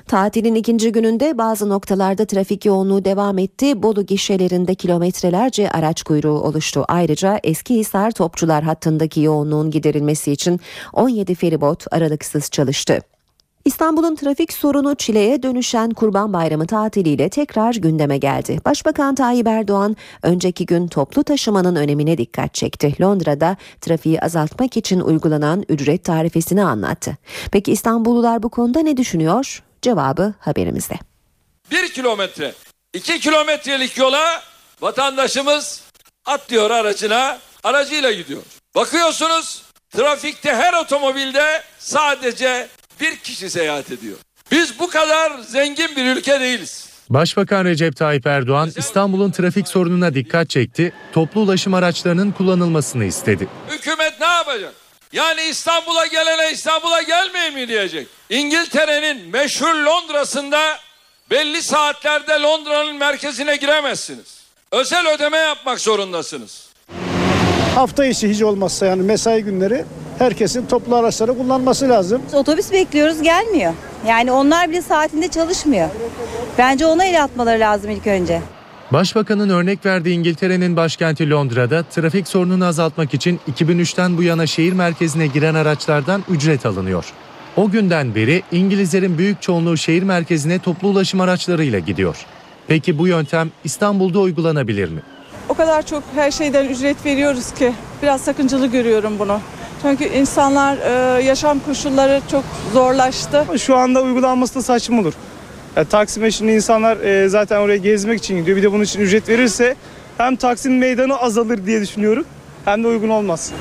Tatilin 0.06 0.54
ikinci 0.54 0.92
gününde 0.92 1.38
bazı 1.38 1.68
noktalarda 1.68 2.24
trafik 2.26 2.64
yoğunluğu 2.64 3.04
devam 3.04 3.38
etti. 3.38 3.82
Bolu 3.82 4.06
gişelerinde 4.06 4.74
kilometrelerce 4.74 5.70
araç 5.70 6.02
kuyruğu 6.02 6.40
oluştu. 6.40 6.84
Ayrıca 6.88 7.40
Eskihisar 7.44 8.10
Topçular 8.10 8.64
hattındaki 8.64 9.20
yoğunluğun 9.20 9.70
giderilmesi 9.70 10.32
için 10.32 10.60
17 10.92 11.34
feribot 11.34 11.84
aralıksız 11.92 12.50
çalıştı. 12.50 13.00
İstanbul'un 13.64 14.14
trafik 14.14 14.52
sorunu 14.52 14.94
çileye 14.94 15.42
dönüşen 15.42 15.90
Kurban 15.90 16.32
Bayramı 16.32 16.66
tatiliyle 16.66 17.28
tekrar 17.28 17.74
gündeme 17.74 18.18
geldi. 18.18 18.60
Başbakan 18.64 19.14
Tayyip 19.14 19.46
Erdoğan 19.46 19.96
önceki 20.22 20.66
gün 20.66 20.88
toplu 20.88 21.24
taşımanın 21.24 21.76
önemine 21.76 22.18
dikkat 22.18 22.54
çekti. 22.54 22.94
Londra'da 23.00 23.56
trafiği 23.80 24.20
azaltmak 24.20 24.76
için 24.76 25.00
uygulanan 25.00 25.64
ücret 25.68 26.04
tarifesini 26.04 26.64
anlattı. 26.64 27.16
Peki 27.52 27.72
İstanbullular 27.72 28.42
bu 28.42 28.48
konuda 28.48 28.80
ne 28.80 28.96
düşünüyor? 28.96 29.62
Cevabı 29.82 30.34
haberimizde. 30.40 30.94
Bir 31.70 31.88
kilometre, 31.88 32.54
iki 32.94 33.20
kilometrelik 33.20 33.98
yola 33.98 34.42
vatandaşımız 34.80 35.82
atlıyor 36.26 36.70
aracına, 36.70 37.38
aracıyla 37.64 38.12
gidiyor. 38.12 38.42
Bakıyorsunuz 38.74 39.62
trafikte 39.90 40.54
her 40.54 40.72
otomobilde 40.72 41.62
sadece 41.78 42.68
bir 43.00 43.16
kişi 43.16 43.50
seyahat 43.50 43.90
ediyor. 43.90 44.16
Biz 44.50 44.78
bu 44.78 44.88
kadar 44.88 45.38
zengin 45.38 45.96
bir 45.96 46.16
ülke 46.16 46.40
değiliz. 46.40 46.88
Başbakan 47.10 47.64
Recep 47.64 47.96
Tayyip 47.96 48.26
Erdoğan 48.26 48.72
İstanbul'un 48.76 49.30
trafik 49.30 49.68
sorununa 49.68 50.14
dikkat 50.14 50.50
çekti, 50.50 50.92
toplu 51.12 51.40
ulaşım 51.40 51.74
araçlarının 51.74 52.32
kullanılmasını 52.32 53.04
istedi. 53.04 53.48
Hükümet 53.70 54.20
ne 54.20 54.26
yapacak? 54.26 54.74
Yani 55.12 55.42
İstanbul'a 55.42 56.06
gelene 56.06 56.52
İstanbul'a 56.52 57.02
gelmeyin 57.02 57.54
mi 57.54 57.68
diyecek. 57.68 58.06
İngiltere'nin 58.30 59.28
meşhur 59.28 59.74
Londra'sında 59.74 60.78
belli 61.30 61.62
saatlerde 61.62 62.32
Londra'nın 62.32 62.96
merkezine 62.96 63.56
giremezsiniz. 63.56 64.38
Özel 64.72 65.14
ödeme 65.14 65.36
yapmak 65.38 65.80
zorundasınız. 65.80 66.68
Hafta 67.74 68.06
içi 68.06 68.28
hiç 68.28 68.42
olmazsa 68.42 68.86
yani 68.86 69.02
mesai 69.02 69.42
günleri 69.42 69.84
herkesin 70.18 70.66
toplu 70.66 70.96
araçları 70.96 71.38
kullanması 71.38 71.88
lazım. 71.88 72.22
Otobüs 72.32 72.72
bekliyoruz 72.72 73.22
gelmiyor. 73.22 73.72
Yani 74.06 74.32
onlar 74.32 74.70
bile 74.70 74.82
saatinde 74.82 75.28
çalışmıyor. 75.28 75.88
Bence 76.58 76.86
ona 76.86 77.04
el 77.04 77.24
atmaları 77.24 77.60
lazım 77.60 77.90
ilk 77.90 78.06
önce. 78.06 78.42
Başbakanın 78.92 79.48
örnek 79.48 79.86
verdiği 79.86 80.14
İngiltere'nin 80.14 80.76
başkenti 80.76 81.30
Londra'da 81.30 81.82
trafik 81.82 82.28
sorununu 82.28 82.64
azaltmak 82.64 83.14
için 83.14 83.40
2003'ten 83.52 84.16
bu 84.16 84.22
yana 84.22 84.46
şehir 84.46 84.72
merkezine 84.72 85.26
giren 85.26 85.54
araçlardan 85.54 86.22
ücret 86.30 86.66
alınıyor. 86.66 87.12
O 87.56 87.70
günden 87.70 88.14
beri 88.14 88.42
İngilizlerin 88.52 89.18
büyük 89.18 89.42
çoğunluğu 89.42 89.76
şehir 89.76 90.02
merkezine 90.02 90.58
toplu 90.58 90.88
ulaşım 90.88 91.20
araçlarıyla 91.20 91.78
gidiyor. 91.78 92.26
Peki 92.68 92.98
bu 92.98 93.06
yöntem 93.06 93.50
İstanbul'da 93.64 94.18
uygulanabilir 94.20 94.88
mi? 94.88 95.00
O 95.48 95.54
kadar 95.54 95.86
çok 95.86 96.02
her 96.14 96.30
şeyden 96.30 96.64
ücret 96.68 97.06
veriyoruz 97.06 97.52
ki 97.54 97.72
biraz 98.02 98.20
sakıncalı 98.20 98.66
görüyorum 98.66 99.18
bunu. 99.18 99.40
Çünkü 99.82 100.04
insanlar 100.04 100.78
e, 100.78 101.22
yaşam 101.22 101.60
koşulları 101.60 102.20
çok 102.30 102.44
zorlaştı. 102.72 103.44
Şu 103.58 103.76
anda 103.76 104.02
uygulanması 104.02 104.54
da 104.54 104.62
saçma 104.62 105.00
olur. 105.00 105.12
Yani 105.76 105.88
Taksim'e 105.88 106.30
şimdi 106.30 106.52
insanlar 106.52 106.96
e, 106.96 107.28
zaten 107.28 107.60
oraya 107.60 107.76
gezmek 107.76 108.18
için 108.18 108.36
gidiyor. 108.36 108.56
Bir 108.56 108.62
de 108.62 108.72
bunun 108.72 108.84
için 108.84 109.00
ücret 109.00 109.28
verirse 109.28 109.76
hem 110.18 110.36
Taksim 110.36 110.78
meydanı 110.78 111.16
azalır 111.20 111.66
diye 111.66 111.80
düşünüyorum 111.80 112.24
hem 112.64 112.84
de 112.84 112.88
uygun 112.88 113.08
olmaz. 113.08 113.52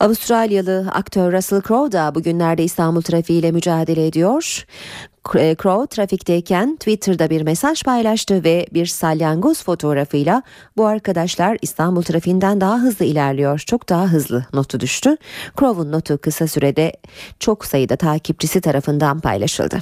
Avustralyalı 0.00 0.90
aktör 0.92 1.32
Russell 1.32 1.62
Crowe 1.62 1.92
da 1.92 2.14
bugünlerde 2.14 2.64
İstanbul 2.64 3.02
trafiğiyle 3.02 3.52
mücadele 3.52 4.06
ediyor. 4.06 4.64
E, 5.36 5.56
Crowe 5.62 5.86
trafikteyken 5.86 6.76
Twitter'da 6.76 7.30
bir 7.30 7.42
mesaj 7.42 7.82
paylaştı 7.82 8.44
ve 8.44 8.66
bir 8.72 8.86
salyangoz 8.86 9.64
fotoğrafıyla 9.64 10.42
bu 10.76 10.86
arkadaşlar 10.86 11.58
İstanbul 11.62 12.02
trafiğinden 12.02 12.60
daha 12.60 12.78
hızlı 12.78 13.04
ilerliyor, 13.04 13.58
çok 13.58 13.88
daha 13.88 14.06
hızlı 14.06 14.46
notu 14.52 14.80
düştü. 14.80 15.16
Crowe'un 15.58 15.92
notu 15.92 16.18
kısa 16.18 16.46
sürede 16.46 16.92
çok 17.40 17.64
sayıda 17.64 17.96
takipçisi 17.96 18.60
tarafından 18.60 19.20
paylaşıldı. 19.20 19.80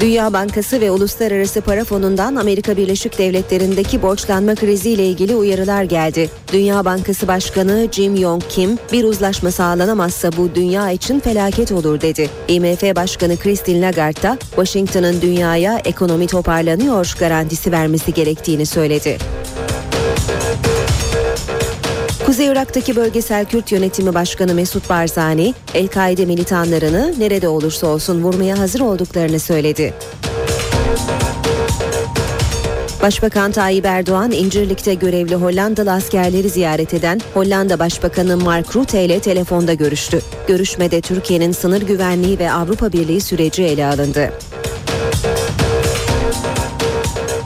Dünya 0.00 0.32
Bankası 0.32 0.80
ve 0.80 0.90
Uluslararası 0.90 1.60
Para 1.60 1.84
Fonu'ndan 1.84 2.36
Amerika 2.36 2.76
Birleşik 2.76 3.18
Devletleri'ndeki 3.18 4.02
borçlanma 4.02 4.54
kriziyle 4.54 5.06
ilgili 5.06 5.36
uyarılar 5.36 5.82
geldi. 5.82 6.30
Dünya 6.52 6.84
Bankası 6.84 7.28
Başkanı 7.28 7.88
Jim 7.92 8.16
Yong 8.16 8.42
Kim, 8.48 8.78
bir 8.92 9.04
uzlaşma 9.04 9.50
sağlanamazsa 9.50 10.30
bu 10.36 10.54
dünya 10.54 10.90
için 10.90 11.20
felaket 11.20 11.72
olur 11.72 12.00
dedi. 12.00 12.30
IMF 12.48 12.82
Başkanı 12.82 13.36
Christine 13.36 13.80
Lagarde 13.80 14.22
da 14.22 14.38
Washington'ın 14.40 15.20
dünyaya 15.20 15.78
ekonomi 15.84 16.26
toparlanıyor 16.26 17.14
garantisi 17.18 17.72
vermesi 17.72 18.14
gerektiğini 18.14 18.66
söyledi. 18.66 19.18
Kuzey 22.30 22.46
Irak'taki 22.46 22.96
bölgesel 22.96 23.44
Kürt 23.44 23.72
yönetimi 23.72 24.14
başkanı 24.14 24.54
Mesut 24.54 24.90
Barzani, 24.90 25.54
El-Kaide 25.74 26.26
militanlarını 26.26 27.14
nerede 27.18 27.48
olursa 27.48 27.86
olsun 27.86 28.22
vurmaya 28.22 28.58
hazır 28.58 28.80
olduklarını 28.80 29.40
söyledi. 29.40 29.94
Başbakan 33.02 33.52
Tayyip 33.52 33.84
Erdoğan 33.84 34.30
İncirlik'te 34.30 34.94
görevli 34.94 35.34
Hollandalı 35.34 35.92
askerleri 35.92 36.48
ziyaret 36.48 36.94
eden 36.94 37.20
Hollanda 37.34 37.78
Başbakanı 37.78 38.36
Mark 38.36 38.76
Rutte 38.76 39.04
ile 39.04 39.20
telefonda 39.20 39.74
görüştü. 39.74 40.20
Görüşmede 40.48 41.00
Türkiye'nin 41.00 41.52
sınır 41.52 41.82
güvenliği 41.82 42.38
ve 42.38 42.52
Avrupa 42.52 42.92
Birliği 42.92 43.20
süreci 43.20 43.62
ele 43.62 43.86
alındı. 43.86 44.32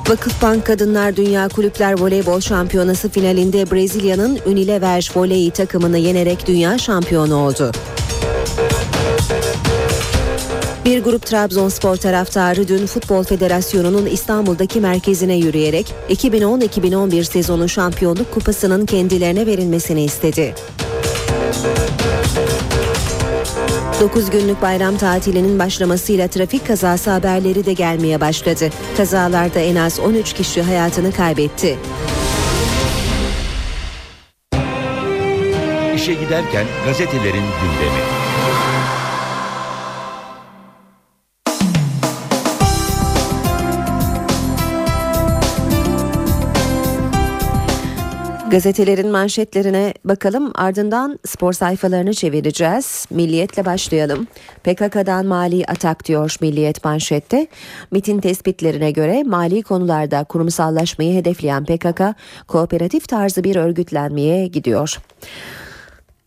Vakıfbank 0.09 0.67
Kadınlar 0.67 1.17
Dünya 1.17 1.49
Kulüpler 1.49 2.01
Voleybol 2.01 2.41
Şampiyonası 2.41 3.09
finalinde 3.09 3.71
Brezilya'nın 3.71 4.39
Unilever 4.47 5.11
Voley 5.17 5.51
takımını 5.51 5.99
yenerek 5.99 6.47
dünya 6.47 6.79
şampiyonu 6.79 7.37
oldu. 7.37 7.73
Bir 10.85 11.03
grup 11.03 11.27
Trabzonspor 11.27 11.97
taraftarı 11.97 12.69
dün 12.69 12.87
Futbol 12.87 13.25
Federasyonu'nun 13.25 14.07
İstanbul'daki 14.07 14.81
merkezine 14.81 15.35
yürüyerek 15.35 15.95
2010-2011 16.11 17.25
sezonu 17.25 17.69
şampiyonluk 17.69 18.35
kupasının 18.35 18.87
kendilerine 18.87 19.47
verilmesini 19.47 20.05
istedi. 20.05 20.55
9 24.05 24.31
günlük 24.31 24.63
bayram 24.63 24.97
tatilinin 24.97 25.59
başlamasıyla 25.59 26.29
trafik 26.29 26.67
kazası 26.67 27.11
haberleri 27.11 27.67
de 27.67 27.73
gelmeye 27.73 28.21
başladı. 28.21 28.71
Kazalarda 28.97 29.61
en 29.61 29.77
az 29.77 30.01
13 30.01 30.33
kişi 30.33 30.63
hayatını 30.63 31.13
kaybetti. 31.13 31.79
İşe 35.95 36.13
giderken 36.15 36.67
gazetelerin 36.87 37.45
gündemi. 37.63 38.24
Gazetelerin 48.55 49.11
manşetlerine 49.11 49.95
bakalım 50.05 50.53
ardından 50.55 51.19
spor 51.27 51.53
sayfalarını 51.53 52.15
çevireceğiz. 52.15 53.07
Milliyetle 53.11 53.65
başlayalım. 53.65 54.27
PKK'dan 54.65 55.27
mali 55.27 55.65
atak 55.67 56.05
diyor 56.05 56.37
Milliyet 56.41 56.85
manşette. 56.85 57.47
MIT'in 57.91 58.21
tespitlerine 58.21 58.91
göre 58.91 59.23
mali 59.23 59.63
konularda 59.63 60.25
kurumsallaşmayı 60.25 61.15
hedefleyen 61.15 61.65
PKK 61.65 62.03
kooperatif 62.49 63.09
tarzı 63.09 63.45
bir 63.45 63.57
örgütlenmeye 63.57 64.47
gidiyor. 64.47 64.99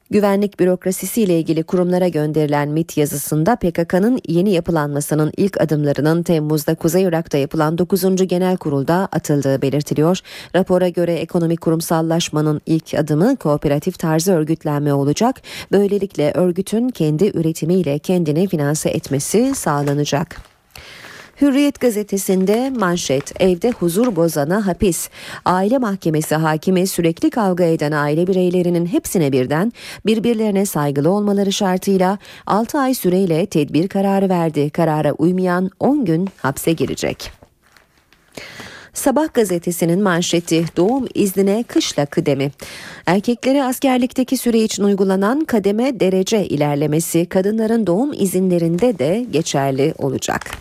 Güvenlik 0.10 0.60
bürokrasisi 0.60 1.22
ile 1.22 1.40
ilgili 1.40 1.64
kurumlara 1.64 2.08
gönderilen 2.08 2.70
MIT 2.70 2.98
yazısında 2.98 3.56
PKK'nın 3.56 4.20
yeni 4.28 4.52
yapılanmasının 4.52 5.32
ilk 5.38 5.62
adımlarının 5.62 6.24
Temmuz'da 6.24 6.76
Kuzey 6.76 7.04
Irak'ta 7.04 7.38
yapılan 7.38 7.78
9. 7.78 8.28
Genel 8.28 8.58
Kurul'da 8.58 9.10
atıldığı 9.12 9.62
belirtiliyor. 9.62 10.20
Rapora 10.56 10.90
göre 10.90 11.14
ekonomik 11.14 11.62
kurumsallaşmanın 11.62 12.62
ilk 12.66 12.94
adımı 12.94 13.36
kooperatif 13.36 14.00
tarzı 14.00 14.34
örgütlenme 14.34 14.94
olacak. 14.94 15.42
Böylelikle 15.72 16.32
örgütün 16.32 16.90
kendi 16.90 17.32
üretimiyle 17.38 18.00
kendini 18.00 18.48
finanse 18.48 18.90
etmesi 18.90 19.56
sağlanacak. 19.56 20.57
Hürriyet 21.42 21.80
gazetesinde 21.80 22.70
manşet 22.70 23.42
evde 23.42 23.72
huzur 23.72 24.16
bozana 24.16 24.68
hapis. 24.68 25.10
Aile 25.46 25.78
mahkemesi 25.78 26.36
hakimi 26.36 26.88
sürekli 26.88 27.30
kavga 27.30 27.64
eden 27.64 27.92
aile 27.92 28.28
bireylerinin 28.28 28.86
hepsine 28.86 29.32
birden 29.32 29.74
birbirlerine 30.06 30.66
saygılı 30.66 31.10
olmaları 31.10 31.52
şartıyla 31.52 32.18
6 32.46 32.80
ay 32.80 32.94
süreyle 32.94 33.46
tedbir 33.46 33.88
kararı 33.88 34.30
verdi. 34.30 34.70
Karara 34.70 35.12
uymayan 35.12 35.72
10 35.80 36.06
gün 36.06 36.30
hapse 36.38 36.74
girecek. 36.74 37.32
Sabah 38.94 39.34
gazetesinin 39.34 40.02
manşeti 40.04 40.66
doğum 40.78 41.08
iznine 41.14 41.64
kışla 41.64 42.06
kıdemi. 42.06 42.52
Erkeklere 43.06 43.64
askerlikteki 43.64 44.38
süre 44.38 44.60
için 44.60 44.84
uygulanan 44.84 45.46
kademe 45.46 46.00
derece 46.00 46.46
ilerlemesi 46.48 47.26
kadınların 47.26 47.88
doğum 47.88 48.14
izinlerinde 48.14 49.00
de 49.00 49.26
geçerli 49.32 49.94
olacak. 49.98 50.52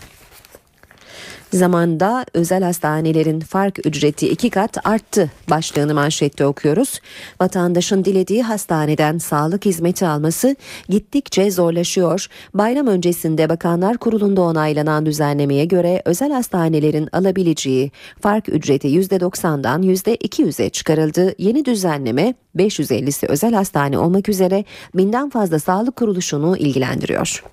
Zamanda 1.57 2.25
özel 2.33 2.63
hastanelerin 2.63 3.39
fark 3.39 3.85
ücreti 3.85 4.29
iki 4.29 4.49
kat 4.49 4.87
arttı 4.87 5.31
başlığını 5.49 5.93
manşette 5.93 6.45
okuyoruz. 6.45 6.99
Vatandaşın 7.41 8.05
dilediği 8.05 8.43
hastaneden 8.43 9.17
sağlık 9.17 9.65
hizmeti 9.65 10.07
alması 10.07 10.55
gittikçe 10.89 11.51
zorlaşıyor. 11.51 12.27
Bayram 12.53 12.87
öncesinde 12.87 13.49
Bakanlar 13.49 13.97
Kurulu'nda 13.97 14.41
onaylanan 14.41 15.05
düzenlemeye 15.05 15.65
göre 15.65 16.01
özel 16.05 16.31
hastanelerin 16.31 17.09
alabileceği 17.11 17.91
fark 18.21 18.49
ücreti 18.49 18.87
%90'dan 18.87 19.83
%200'e 19.83 20.69
çıkarıldı. 20.69 21.35
Yeni 21.37 21.65
düzenleme 21.65 22.33
550'si 22.55 23.27
özel 23.27 23.53
hastane 23.53 23.97
olmak 23.97 24.29
üzere 24.29 24.65
binden 24.95 25.29
fazla 25.29 25.59
sağlık 25.59 25.95
kuruluşunu 25.95 26.57
ilgilendiriyor. 26.57 27.43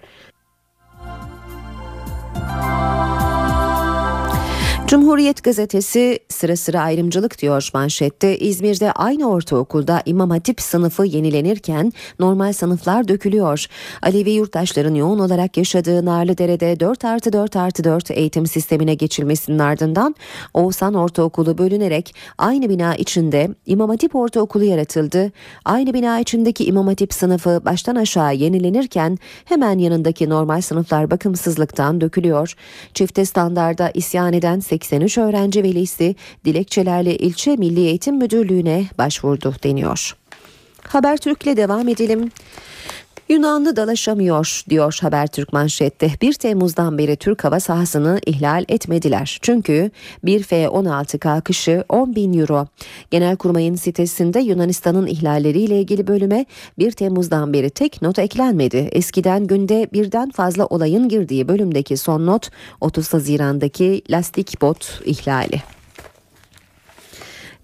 Cumhuriyet 4.86 5.44
gazetesi 5.44 6.18
sıra 6.28 6.56
sıra 6.56 6.80
ayrımcılık 6.80 7.42
diyor 7.42 7.70
manşette. 7.74 8.38
İzmir'de 8.38 8.92
aynı 8.92 9.30
ortaokulda 9.30 10.02
İmam 10.06 10.30
Hatip 10.30 10.60
sınıfı 10.60 11.04
yenilenirken 11.06 11.92
normal 12.18 12.52
sınıflar 12.52 13.08
dökülüyor. 13.08 13.66
Alevi 14.02 14.30
yurttaşların 14.30 14.94
yoğun 14.94 15.18
olarak 15.18 15.56
yaşadığı 15.56 16.04
Narlıdere'de 16.04 16.80
4 16.80 17.04
artı 17.04 17.32
4 17.32 17.56
artı 17.56 17.84
4 17.84 18.10
eğitim 18.10 18.46
sistemine 18.46 18.94
geçilmesinin 18.94 19.58
ardından 19.58 20.14
Oğuzhan 20.54 20.94
Ortaokulu 20.94 21.58
bölünerek 21.58 22.14
aynı 22.38 22.68
bina 22.68 22.94
içinde 22.94 23.50
İmam 23.66 23.88
Hatip 23.88 24.16
Ortaokulu 24.16 24.64
yaratıldı. 24.64 25.32
Aynı 25.64 25.94
bina 25.94 26.20
içindeki 26.20 26.64
İmam 26.64 26.86
Hatip 26.86 27.14
sınıfı 27.14 27.62
baştan 27.64 27.96
aşağı 27.96 28.34
yenilenirken 28.34 29.18
hemen 29.44 29.78
yanındaki 29.78 30.28
normal 30.28 30.60
sınıflar 30.60 31.10
bakımsızlıktan 31.10 32.00
dökülüyor. 32.00 32.54
Çifte 32.94 33.24
standarda 33.24 33.90
isyan 33.90 34.32
eden 34.32 34.60
83 34.82 35.18
öğrenci 35.18 35.62
velisi 35.62 36.16
dilekçelerle 36.44 37.16
ilçe 37.16 37.56
Milli 37.56 37.80
Eğitim 37.80 38.16
Müdürlüğü'ne 38.16 38.84
başvurdu 38.98 39.54
deniyor. 39.64 40.16
Habertürk'le 40.88 41.56
devam 41.56 41.88
edelim. 41.88 42.30
Yunanlı 43.28 43.76
dalaşamıyor 43.76 44.62
diyor 44.68 44.98
Habertürk 45.00 45.52
manşette. 45.52 46.10
1 46.22 46.32
Temmuz'dan 46.32 46.98
beri 46.98 47.16
Türk 47.16 47.44
hava 47.44 47.60
sahasını 47.60 48.20
ihlal 48.26 48.64
etmediler. 48.68 49.38
Çünkü 49.42 49.90
bir 50.24 50.42
F-16 50.42 51.18
kalkışı 51.18 51.84
10 51.88 52.14
bin 52.14 52.38
euro. 52.38 52.66
Genelkurmay'ın 53.10 53.74
sitesinde 53.74 54.40
Yunanistan'ın 54.40 55.06
ihlalleriyle 55.06 55.80
ilgili 55.80 56.06
bölüme 56.06 56.46
1 56.78 56.92
Temmuz'dan 56.92 57.52
beri 57.52 57.70
tek 57.70 58.02
not 58.02 58.18
eklenmedi. 58.18 58.88
Eskiden 58.92 59.46
günde 59.46 59.88
birden 59.92 60.30
fazla 60.30 60.66
olayın 60.66 61.08
girdiği 61.08 61.48
bölümdeki 61.48 61.96
son 61.96 62.26
not 62.26 62.50
30 62.80 63.12
Haziran'daki 63.12 64.02
lastik 64.10 64.60
bot 64.60 65.00
ihlali. 65.04 65.62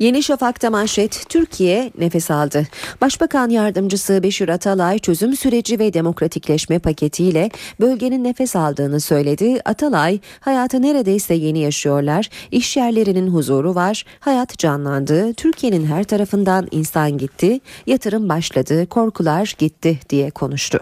Yeni 0.00 0.22
Şafak'ta 0.22 0.70
manşet 0.70 1.24
Türkiye 1.28 1.92
nefes 1.98 2.30
aldı. 2.30 2.66
Başbakan 3.00 3.50
yardımcısı 3.50 4.22
Beşir 4.22 4.48
Atalay 4.48 4.98
çözüm 4.98 5.36
süreci 5.36 5.78
ve 5.78 5.92
demokratikleşme 5.92 6.78
paketiyle 6.78 7.50
bölgenin 7.80 8.24
nefes 8.24 8.56
aldığını 8.56 9.00
söyledi. 9.00 9.60
Atalay 9.64 10.20
hayatı 10.40 10.82
neredeyse 10.82 11.34
yeni 11.34 11.58
yaşıyorlar. 11.58 12.28
İş 12.50 12.76
yerlerinin 12.76 13.26
huzuru 13.26 13.74
var. 13.74 14.04
Hayat 14.20 14.58
canlandı. 14.58 15.34
Türkiye'nin 15.34 15.86
her 15.86 16.04
tarafından 16.04 16.68
insan 16.70 17.18
gitti. 17.18 17.60
Yatırım 17.86 18.28
başladı. 18.28 18.86
Korkular 18.86 19.54
gitti 19.58 19.98
diye 20.10 20.30
konuştu. 20.30 20.80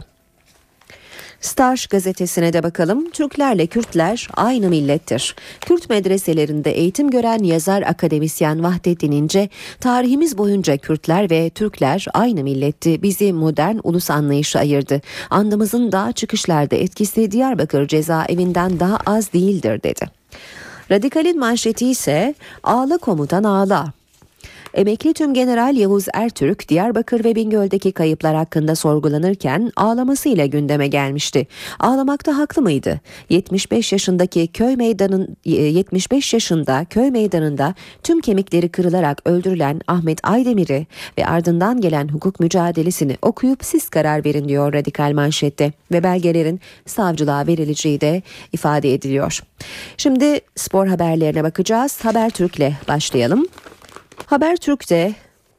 Star 1.41 1.87
gazetesine 1.91 2.53
de 2.53 2.63
bakalım. 2.63 3.11
Türklerle 3.11 3.67
Kürtler 3.67 4.29
aynı 4.35 4.69
millettir. 4.69 5.35
Kürt 5.61 5.91
medreselerinde 5.91 6.71
eğitim 6.71 7.11
gören 7.11 7.43
yazar 7.43 7.83
akademisyen 7.83 8.63
Vahdettin 8.63 9.13
İnce, 9.13 9.49
tarihimiz 9.81 10.39
boyunca 10.39 10.77
Kürtler 10.77 11.31
ve 11.31 11.51
Türkler 11.51 12.07
aynı 12.15 12.43
milletti. 12.43 13.03
Bizi 13.03 13.33
modern 13.33 13.77
ulus 13.85 14.11
anlayışı 14.11 14.59
ayırdı. 14.59 15.01
Andımızın 15.31 15.93
dağ 15.93 16.13
çıkışlarda 16.13 16.77
etkisi 16.77 17.31
Diyarbakır 17.31 17.89
cezaevinden 17.89 18.81
daha 18.81 18.99
az 19.07 19.33
değildir 19.33 19.83
dedi. 19.83 20.07
Radikalin 20.91 21.39
manşeti 21.39 21.91
ise 21.91 22.35
ağla 22.63 22.99
komutan 22.99 23.45
ağla. 23.45 23.98
Emekli 24.79 25.15
Tümgeneral 25.15 25.77
Yavuz 25.77 26.07
Ertürk 26.15 26.69
Diyarbakır 26.69 27.25
ve 27.25 27.35
Bingöl'deki 27.35 27.93
kayıplar 27.93 28.37
hakkında 28.37 28.75
sorgulanırken 28.75 29.73
ağlamasıyla 29.77 30.47
gündeme 30.47 30.87
gelmişti. 30.87 31.47
Ağlamakta 31.79 32.39
haklı 32.39 32.63
mıydı? 32.63 33.01
75 33.31 33.93
yaşındaki 33.93 34.47
köy 34.47 34.77
meydanın 34.77 35.37
75 35.45 36.35
yaşında 36.35 36.87
köy 36.91 37.11
meydanında 37.11 37.75
tüm 38.03 38.21
kemikleri 38.21 38.69
kırılarak 38.69 39.23
öldürülen 39.25 39.81
Ahmet 39.87 40.19
Aydemir'i 40.23 40.87
ve 41.19 41.27
ardından 41.27 41.81
gelen 41.81 42.09
hukuk 42.09 42.41
mücadelesini 42.41 43.17
okuyup 43.23 43.65
siz 43.65 43.89
karar 43.89 44.25
verin 44.25 44.49
diyor 44.49 44.73
radikal 44.73 45.13
manşette 45.13 45.73
ve 45.93 46.03
belgelerin 46.03 46.61
savcılığa 46.87 47.47
verileceği 47.47 48.01
de 48.01 48.23
ifade 48.53 48.95
ediliyor. 48.95 49.43
Şimdi 49.97 50.41
spor 50.57 50.87
haberlerine 50.87 51.45
bakacağız. 51.45 52.05
Habertürk'le 52.05 52.73
başlayalım. 52.89 53.47
Habertürk'te 54.27 55.15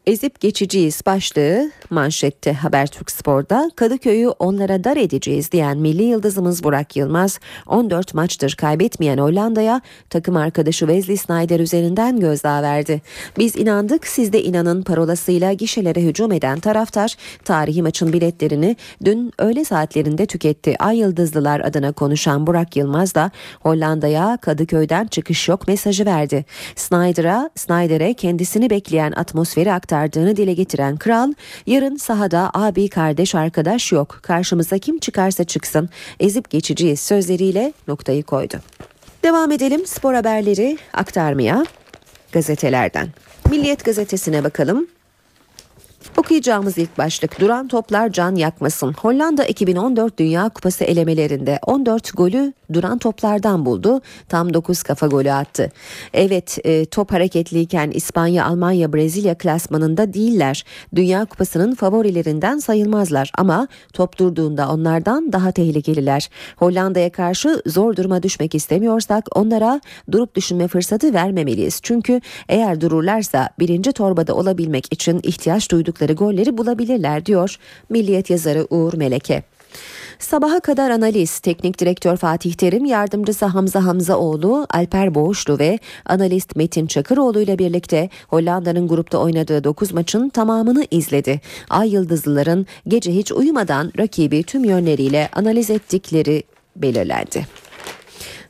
ezip 0.09 0.39
geçeceğiz 0.39 1.01
başlığı 1.05 1.71
manşette 1.89 2.53
Habertürk 2.53 3.11
Spor'da 3.11 3.71
Kadıköy'ü 3.75 4.27
onlara 4.27 4.83
dar 4.83 4.97
edeceğiz 4.97 5.51
diyen 5.51 5.77
milli 5.77 6.03
yıldızımız 6.03 6.63
Burak 6.63 6.95
Yılmaz 6.95 7.39
14 7.67 8.13
maçtır 8.13 8.55
kaybetmeyen 8.55 9.17
Hollanda'ya 9.17 9.81
takım 10.09 10.37
arkadaşı 10.37 10.79
Wesley 10.79 11.17
Snyder 11.17 11.59
üzerinden 11.59 12.19
gözdağı 12.19 12.61
verdi. 12.61 13.01
Biz 13.37 13.55
inandık 13.55 14.07
siz 14.07 14.33
de 14.33 14.43
inanın 14.43 14.81
parolasıyla 14.81 15.53
gişelere 15.53 16.01
hücum 16.01 16.31
eden 16.31 16.59
taraftar 16.59 17.15
tarihi 17.45 17.81
maçın 17.81 18.13
biletlerini 18.13 18.75
dün 19.05 19.31
öğle 19.39 19.65
saatlerinde 19.65 20.25
tüketti. 20.25 20.75
Ay 20.79 20.97
Yıldızlılar 20.97 21.59
adına 21.59 21.91
konuşan 21.91 22.47
Burak 22.47 22.75
Yılmaz 22.75 23.15
da 23.15 23.31
Hollanda'ya 23.59 24.37
Kadıköy'den 24.41 25.07
çıkış 25.07 25.49
yok 25.49 25.67
mesajı 25.67 26.05
verdi. 26.05 26.45
Snyder'a 26.75 27.49
Snyder'e 27.55 28.13
kendisini 28.13 28.69
bekleyen 28.69 29.11
atmosferi 29.11 29.73
aktardı 29.73 29.98
aktardığını 29.99 30.35
dile 30.35 30.53
getiren 30.53 30.97
kral 30.97 31.33
yarın 31.65 31.95
sahada 31.95 32.51
abi 32.53 32.89
kardeş 32.89 33.35
arkadaş 33.35 33.91
yok 33.91 34.19
karşımıza 34.21 34.77
kim 34.77 34.99
çıkarsa 34.99 35.43
çıksın 35.43 35.89
ezip 36.19 36.49
geçeceğiz 36.49 36.99
sözleriyle 36.99 37.73
noktayı 37.87 38.23
koydu. 38.23 38.59
Devam 39.23 39.51
edelim 39.51 39.85
spor 39.85 40.13
haberleri 40.13 40.77
aktarmaya 40.93 41.65
gazetelerden. 42.31 43.07
Milliyet 43.49 43.85
gazetesine 43.85 44.43
bakalım. 44.43 44.87
Okuyacağımız 46.17 46.77
ilk 46.77 46.97
başlık 46.97 47.39
duran 47.39 47.67
toplar 47.67 48.11
can 48.11 48.35
yakmasın. 48.35 48.93
Hollanda 48.93 49.45
2014 49.45 50.19
Dünya 50.19 50.49
Kupası 50.49 50.83
elemelerinde 50.83 51.59
14 51.65 52.17
golü 52.17 52.53
duran 52.73 52.97
toplardan 52.97 53.65
buldu. 53.65 54.01
Tam 54.29 54.53
9 54.53 54.83
kafa 54.83 55.07
golü 55.07 55.31
attı. 55.31 55.71
Evet 56.13 56.57
e, 56.63 56.85
top 56.85 57.11
hareketliyken 57.11 57.91
İspanya, 57.91 58.45
Almanya, 58.45 58.93
Brezilya 58.93 59.37
klasmanında 59.37 60.13
değiller. 60.13 60.65
Dünya 60.95 61.25
Kupası'nın 61.25 61.75
favorilerinden 61.75 62.57
sayılmazlar 62.59 63.31
ama 63.37 63.67
top 63.93 64.17
durduğunda 64.19 64.69
onlardan 64.69 65.33
daha 65.33 65.51
tehlikeliler. 65.51 66.29
Hollanda'ya 66.57 67.11
karşı 67.11 67.61
zor 67.65 67.95
duruma 67.95 68.23
düşmek 68.23 68.55
istemiyorsak 68.55 69.25
onlara 69.35 69.81
durup 70.11 70.35
düşünme 70.35 70.67
fırsatı 70.67 71.13
vermemeliyiz. 71.13 71.79
Çünkü 71.83 72.21
eğer 72.49 72.81
dururlarsa 72.81 73.49
birinci 73.59 73.91
torbada 73.91 74.35
olabilmek 74.35 74.93
için 74.93 75.19
ihtiyaç 75.23 75.71
duydukları 75.99 76.13
golleri 76.13 76.57
bulabilirler 76.57 77.25
diyor 77.25 77.55
Milliyet 77.89 78.29
yazarı 78.29 78.67
Uğur 78.69 78.93
Meleke. 78.93 79.43
Sabaha 80.19 80.59
kadar 80.59 80.89
analiz, 80.91 81.39
teknik 81.39 81.79
direktör 81.79 82.17
Fatih 82.17 82.53
Terim, 82.53 82.85
yardımcısı 82.85 83.45
Hamza 83.45 83.85
Hamzaoğlu, 83.85 84.67
Alper 84.69 85.15
Boğuşlu 85.15 85.59
ve 85.59 85.79
analist 86.05 86.55
Metin 86.55 86.87
Çakıroğlu 86.87 87.41
ile 87.41 87.59
birlikte 87.59 88.09
Hollanda'nın 88.27 88.87
grupta 88.87 89.17
oynadığı 89.17 89.63
9 89.63 89.93
maçın 89.93 90.29
tamamını 90.29 90.85
izledi. 90.91 91.41
Ay 91.69 91.93
Yıldızlıların 91.93 92.65
gece 92.87 93.11
hiç 93.11 93.31
uyumadan 93.31 93.91
rakibi 93.97 94.43
tüm 94.43 94.63
yönleriyle 94.63 95.29
analiz 95.33 95.69
ettikleri 95.69 96.43
belirlendi. 96.75 97.68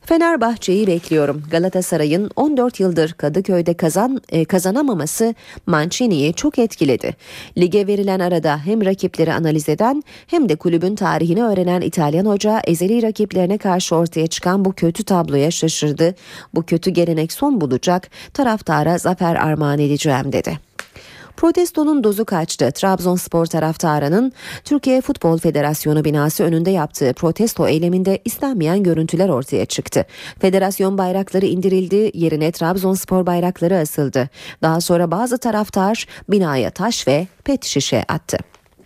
Fenerbahçe'yi 0.10 0.88
bekliyorum. 0.88 1.44
Galatasaray'ın 1.52 2.32
14 2.36 2.80
yıldır 2.80 3.14
Kadıköy'de 3.14 3.74
kazan 3.74 4.22
e, 4.30 4.46
kazanamaması 4.46 5.36
Mancini'yi 5.66 6.34
çok 6.34 6.60
etkiledi. 6.60 7.16
Lige 7.58 7.88
verilen 7.88 8.20
arada 8.20 8.58
hem 8.58 8.86
rakipleri 8.86 9.34
analiz 9.34 9.70
eden 9.70 10.04
hem 10.28 10.50
de 10.50 10.56
kulübün 10.56 10.96
tarihini 10.96 11.44
öğrenen 11.44 11.82
İtalyan 11.82 12.26
hoca 12.26 12.62
ezeli 12.68 13.04
rakiplerine 13.04 13.58
karşı 13.58 13.96
ortaya 13.96 14.28
çıkan 14.28 14.66
bu 14.66 14.74
kötü 14.74 15.04
tabloya 15.04 15.52
şaşırdı. 15.52 16.16
Bu 16.56 16.64
kötü 16.64 16.92
gelenek 16.92 17.34
son 17.34 17.62
bulacak. 17.62 18.10
Taraftara 18.34 18.98
zafer 18.98 19.36
armağan 19.36 19.80
edeceğim 19.80 20.34
dedi. 20.34 20.69
Protestonun 21.40 22.04
dozu 22.04 22.26
kaçtı. 22.26 22.72
Trabzonspor 22.72 23.46
taraftarının 23.46 24.32
Türkiye 24.64 25.02
Futbol 25.02 25.38
Federasyonu 25.38 26.06
binası 26.06 26.44
önünde 26.44 26.72
yaptığı 26.72 27.14
protesto 27.14 27.68
eyleminde 27.68 28.20
istenmeyen 28.26 28.84
görüntüler 28.84 29.30
ortaya 29.30 29.66
çıktı. 29.66 30.06
Federasyon 30.40 30.98
bayrakları 30.98 31.46
indirildi, 31.46 32.12
yerine 32.14 32.52
Trabzonspor 32.52 33.26
bayrakları 33.26 33.78
asıldı. 33.78 34.30
Daha 34.62 34.82
sonra 34.82 35.12
bazı 35.12 35.38
taraftar 35.38 36.06
binaya 36.30 36.70
taş 36.70 37.08
ve 37.08 37.28
pet 37.44 37.66
şişe 37.66 38.04
attı. 38.08 38.38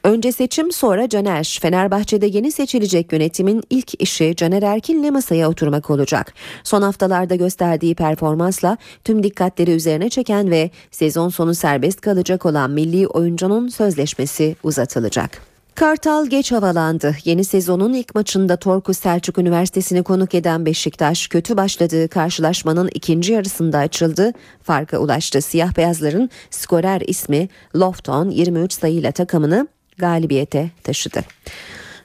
Önce 0.03 0.31
seçim 0.31 0.71
sonra 0.71 1.09
Caner. 1.09 1.59
Fenerbahçe'de 1.61 2.25
yeni 2.25 2.51
seçilecek 2.51 3.13
yönetimin 3.13 3.63
ilk 3.69 4.01
işi 4.01 4.35
Caner 4.35 4.63
Erkin'le 4.63 5.11
masaya 5.11 5.49
oturmak 5.49 5.89
olacak. 5.89 6.33
Son 6.63 6.81
haftalarda 6.81 7.35
gösterdiği 7.35 7.95
performansla 7.95 8.77
tüm 9.03 9.23
dikkatleri 9.23 9.71
üzerine 9.71 10.09
çeken 10.09 10.51
ve 10.51 10.69
sezon 10.91 11.29
sonu 11.29 11.55
serbest 11.55 12.01
kalacak 12.01 12.45
olan 12.45 12.71
milli 12.71 13.07
oyuncunun 13.07 13.67
sözleşmesi 13.67 14.55
uzatılacak. 14.63 15.41
Kartal 15.75 16.27
geç 16.27 16.51
havalandı. 16.51 17.15
Yeni 17.25 17.43
sezonun 17.43 17.93
ilk 17.93 18.15
maçında 18.15 18.57
Torku 18.57 18.93
Selçuk 18.93 19.37
Üniversitesi'ni 19.37 20.03
konuk 20.03 20.35
eden 20.35 20.65
Beşiktaş 20.65 21.27
kötü 21.27 21.57
başladığı 21.57 22.07
karşılaşmanın 22.07 22.89
ikinci 22.93 23.33
yarısında 23.33 23.77
açıldı. 23.77 24.33
Farka 24.63 24.97
ulaştı. 24.97 25.41
Siyah 25.41 25.77
beyazların 25.77 26.29
skorer 26.49 27.01
ismi 27.07 27.49
Lofton 27.75 28.29
23 28.29 28.73
sayıyla 28.73 29.11
takımını 29.11 29.67
galibiyete 29.97 30.69
taşıdı. 30.84 31.21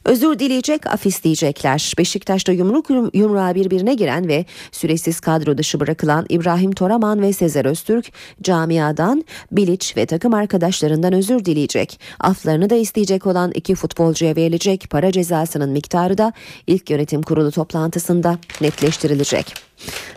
Özür 0.04 0.38
dileyecek, 0.38 0.86
af 0.86 1.06
isteyecekler. 1.06 1.92
Beşiktaş'ta 1.98 2.52
yumruk 2.52 2.90
yumruğa 3.14 3.54
birbirine 3.54 3.94
giren 3.94 4.28
ve 4.28 4.44
süresiz 4.72 5.20
kadro 5.20 5.58
dışı 5.58 5.80
bırakılan 5.80 6.26
İbrahim 6.28 6.72
Toraman 6.72 7.22
ve 7.22 7.32
Sezer 7.32 7.64
Öztürk 7.64 8.12
camiadan, 8.42 9.24
Bilic 9.52 9.92
ve 9.96 10.06
takım 10.06 10.34
arkadaşlarından 10.34 11.12
özür 11.12 11.44
dileyecek. 11.44 12.00
Aflarını 12.20 12.70
da 12.70 12.74
isteyecek 12.74 13.26
olan 13.26 13.52
iki 13.54 13.74
futbolcuya 13.74 14.36
verilecek 14.36 14.90
para 14.90 15.12
cezasının 15.12 15.70
miktarı 15.70 16.18
da 16.18 16.32
ilk 16.66 16.90
yönetim 16.90 17.22
kurulu 17.22 17.50
toplantısında 17.50 18.38
netleştirilecek. 18.60 19.67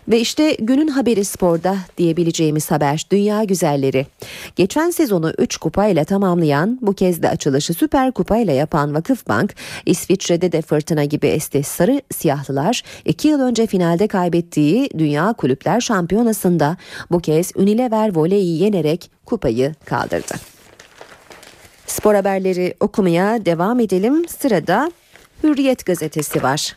Ve 0.07 0.19
işte 0.19 0.57
günün 0.59 0.87
haberi 0.87 1.25
sporda 1.25 1.77
diyebileceğimiz 1.97 2.71
haber 2.71 3.05
Dünya 3.11 3.43
Güzelleri. 3.43 4.07
Geçen 4.55 4.89
sezonu 4.89 5.33
3 5.37 5.57
kupayla 5.57 6.03
tamamlayan 6.03 6.79
bu 6.81 6.93
kez 6.93 7.21
de 7.21 7.29
açılışı 7.29 7.73
Süper 7.73 8.11
Kupayla 8.11 8.53
yapan 8.53 8.93
Vakıfbank 8.93 9.55
İsviçre'de 9.85 10.51
de 10.51 10.61
fırtına 10.61 11.03
gibi 11.03 11.27
esti 11.27 11.63
sarı 11.63 12.01
siyahlılar 12.11 12.83
2 13.05 13.27
yıl 13.27 13.41
önce 13.41 13.67
finalde 13.67 14.07
kaybettiği 14.07 14.89
Dünya 14.97 15.33
Kulüpler 15.33 15.81
Şampiyonası'nda 15.81 16.77
bu 17.11 17.19
kez 17.19 17.51
Unilever 17.55 18.15
Voley'i 18.15 18.63
yenerek 18.63 19.11
kupayı 19.25 19.73
kaldırdı. 19.85 20.33
Spor 21.87 22.15
haberleri 22.15 22.73
okumaya 22.79 23.45
devam 23.45 23.79
edelim. 23.79 24.27
Sırada 24.27 24.91
Hürriyet 25.43 25.85
gazetesi 25.85 26.43
var. 26.43 26.75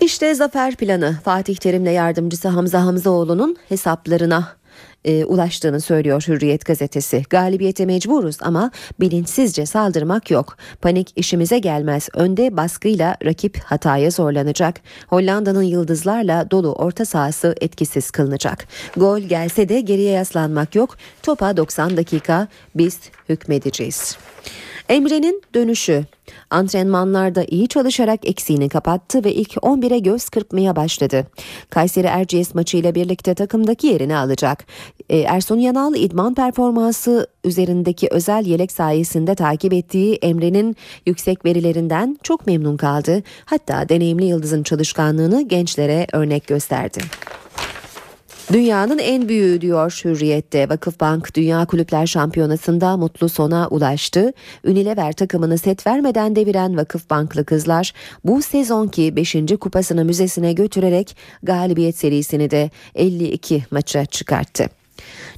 İşte 0.00 0.34
zafer 0.34 0.76
planı 0.76 1.16
Fatih 1.24 1.56
Terim'le 1.56 1.90
yardımcısı 1.90 2.48
Hamza 2.48 2.84
Hamzaoğlu'nun 2.84 3.56
hesaplarına 3.68 4.56
e, 5.04 5.24
ulaştığını 5.24 5.80
söylüyor 5.80 6.24
Hürriyet 6.28 6.64
gazetesi. 6.64 7.22
Galibiyete 7.30 7.86
mecburuz 7.86 8.36
ama 8.40 8.70
bilinçsizce 9.00 9.66
saldırmak 9.66 10.30
yok. 10.30 10.56
Panik 10.82 11.12
işimize 11.16 11.58
gelmez. 11.58 12.08
Önde 12.14 12.56
baskıyla 12.56 13.16
rakip 13.24 13.58
hataya 13.58 14.10
zorlanacak. 14.10 14.80
Hollanda'nın 15.06 15.62
yıldızlarla 15.62 16.50
dolu 16.50 16.72
orta 16.72 17.04
sahası 17.04 17.54
etkisiz 17.60 18.10
kılınacak. 18.10 18.66
Gol 18.96 19.20
gelse 19.20 19.68
de 19.68 19.80
geriye 19.80 20.12
yaslanmak 20.12 20.74
yok. 20.74 20.96
Topa 21.22 21.56
90 21.56 21.96
dakika 21.96 22.48
biz 22.74 22.98
hükmedeceğiz. 23.28 24.16
Emre'nin 24.88 25.42
dönüşü 25.54 26.04
Antrenmanlarda 26.50 27.44
iyi 27.48 27.68
çalışarak 27.68 28.28
eksiğini 28.28 28.68
kapattı 28.68 29.24
ve 29.24 29.34
ilk 29.34 29.52
11'e 29.52 29.98
göz 29.98 30.28
kırpmaya 30.28 30.76
başladı. 30.76 31.26
Kayseri 31.70 32.06
Erciyes 32.06 32.54
maçıyla 32.54 32.94
birlikte 32.94 33.34
takımdaki 33.34 33.86
yerini 33.86 34.16
alacak. 34.16 34.64
E, 35.10 35.18
Ersun 35.18 35.58
Yanal 35.58 35.94
idman 35.94 36.34
performansı 36.34 37.26
üzerindeki 37.44 38.08
özel 38.10 38.46
yelek 38.46 38.72
sayesinde 38.72 39.34
takip 39.34 39.72
ettiği 39.72 40.14
Emre'nin 40.14 40.76
yüksek 41.06 41.44
verilerinden 41.44 42.18
çok 42.22 42.46
memnun 42.46 42.76
kaldı. 42.76 43.22
Hatta 43.44 43.88
deneyimli 43.88 44.24
yıldızın 44.24 44.62
çalışkanlığını 44.62 45.48
gençlere 45.48 46.06
örnek 46.12 46.46
gösterdi. 46.46 46.98
Dünyanın 48.52 48.98
en 48.98 49.28
büyüğü 49.28 49.60
diyor 49.60 50.00
Hürriyet'te. 50.04 50.68
Vakıfbank 50.68 51.34
Dünya 51.34 51.66
Kulüpler 51.66 52.06
Şampiyonası'nda 52.06 52.96
mutlu 52.96 53.28
sona 53.28 53.68
ulaştı. 53.68 54.32
Unilever 54.64 55.12
takımını 55.12 55.58
set 55.58 55.86
vermeden 55.86 56.36
deviren 56.36 56.76
Vakıfbanklı 56.76 57.44
kızlar 57.44 57.92
bu 58.24 58.42
sezonki 58.42 59.16
5. 59.16 59.36
kupasını 59.60 60.04
müzesine 60.04 60.52
götürerek 60.52 61.16
galibiyet 61.42 61.96
serisini 61.96 62.50
de 62.50 62.70
52 62.94 63.64
maça 63.70 64.06
çıkarttı. 64.06 64.85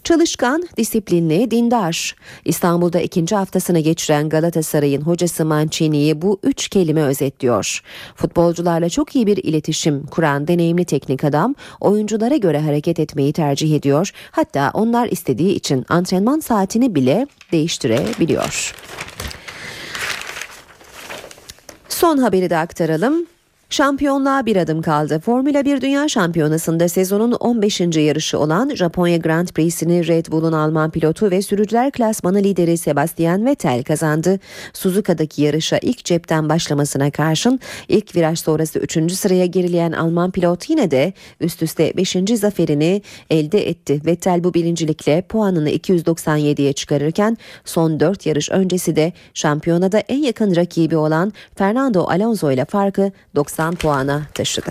Çalışkan, 0.04 0.68
disiplinli, 0.76 1.50
dindar. 1.50 2.14
İstanbul'da 2.44 3.00
ikinci 3.00 3.36
haftasını 3.36 3.78
geçiren 3.78 4.28
Galatasaray'ın 4.28 5.00
hocası 5.00 5.44
Mancini'yi 5.44 6.22
bu 6.22 6.38
üç 6.42 6.68
kelime 6.68 7.02
özetliyor. 7.02 7.82
Futbolcularla 8.14 8.88
çok 8.88 9.16
iyi 9.16 9.26
bir 9.26 9.36
iletişim 9.36 10.06
kuran 10.06 10.48
deneyimli 10.48 10.84
teknik 10.84 11.24
adam 11.24 11.54
oyunculara 11.80 12.36
göre 12.36 12.60
hareket 12.60 12.98
etmeyi 13.00 13.32
tercih 13.32 13.76
ediyor. 13.76 14.10
Hatta 14.30 14.70
onlar 14.74 15.08
istediği 15.08 15.54
için 15.54 15.84
antrenman 15.88 16.40
saatini 16.40 16.94
bile 16.94 17.26
değiştirebiliyor. 17.52 18.74
Son 21.88 22.18
haberi 22.18 22.50
de 22.50 22.56
aktaralım. 22.56 23.26
Şampiyonluğa 23.70 24.46
bir 24.46 24.56
adım 24.56 24.82
kaldı. 24.82 25.20
Formula 25.20 25.64
1 25.64 25.80
Dünya 25.80 26.08
Şampiyonası'nda 26.08 26.88
sezonun 26.88 27.32
15. 27.32 27.80
yarışı 27.80 28.38
olan 28.38 28.74
Japonya 28.74 29.16
Grand 29.16 29.48
Prix'sini 29.48 30.06
Red 30.06 30.26
Bull'un 30.26 30.52
Alman 30.52 30.90
pilotu 30.90 31.30
ve 31.30 31.42
sürücüler 31.42 31.90
klasmanı 31.90 32.38
lideri 32.38 32.78
Sebastian 32.78 33.46
Vettel 33.46 33.82
kazandı. 33.82 34.38
Suzuka'daki 34.72 35.42
yarışa 35.42 35.78
ilk 35.82 36.04
cepten 36.04 36.48
başlamasına 36.48 37.10
karşın 37.10 37.60
ilk 37.88 38.16
viraj 38.16 38.38
sonrası 38.38 38.78
3. 38.78 39.12
sıraya 39.12 39.46
gerileyen 39.46 39.92
Alman 39.92 40.30
pilot 40.30 40.70
yine 40.70 40.90
de 40.90 41.12
üst 41.40 41.62
üste 41.62 41.96
5. 41.96 42.16
zaferini 42.34 43.02
elde 43.30 43.68
etti. 43.68 44.00
Vettel 44.06 44.44
bu 44.44 44.54
birincilikle 44.54 45.22
puanını 45.22 45.70
297'ye 45.70 46.72
çıkarırken 46.72 47.36
son 47.64 48.00
4 48.00 48.26
yarış 48.26 48.50
öncesi 48.50 48.96
de 48.96 49.12
şampiyonada 49.34 49.98
en 49.98 50.22
yakın 50.22 50.56
rakibi 50.56 50.96
olan 50.96 51.32
Fernando 51.54 52.04
Alonso 52.04 52.50
ile 52.50 52.64
farkı 52.64 53.12
90 53.34 53.57
90 53.58 53.74
puana 53.74 54.22
taşıdı. 54.34 54.70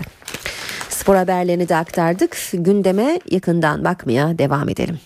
Spor 0.88 1.16
haberlerini 1.16 1.68
de 1.68 1.76
aktardık. 1.76 2.36
Gündeme 2.52 3.20
yakından 3.30 3.84
bakmaya 3.84 4.38
devam 4.38 4.68
edelim. 4.68 4.98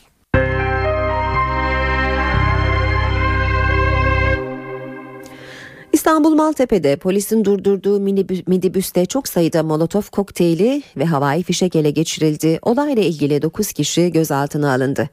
İstanbul 6.02 6.34
Maltepe'de 6.34 6.96
polisin 6.96 7.44
durdurduğu 7.44 8.00
minibüste 8.46 9.06
çok 9.06 9.28
sayıda 9.28 9.62
molotof 9.62 10.10
kokteyli 10.10 10.82
ve 10.96 11.04
havai 11.04 11.42
fişek 11.42 11.76
ele 11.76 11.90
geçirildi. 11.90 12.58
Olayla 12.62 13.02
ilgili 13.02 13.42
9 13.42 13.72
kişi 13.72 14.12
gözaltına 14.12 14.72
alındı. 14.72 15.08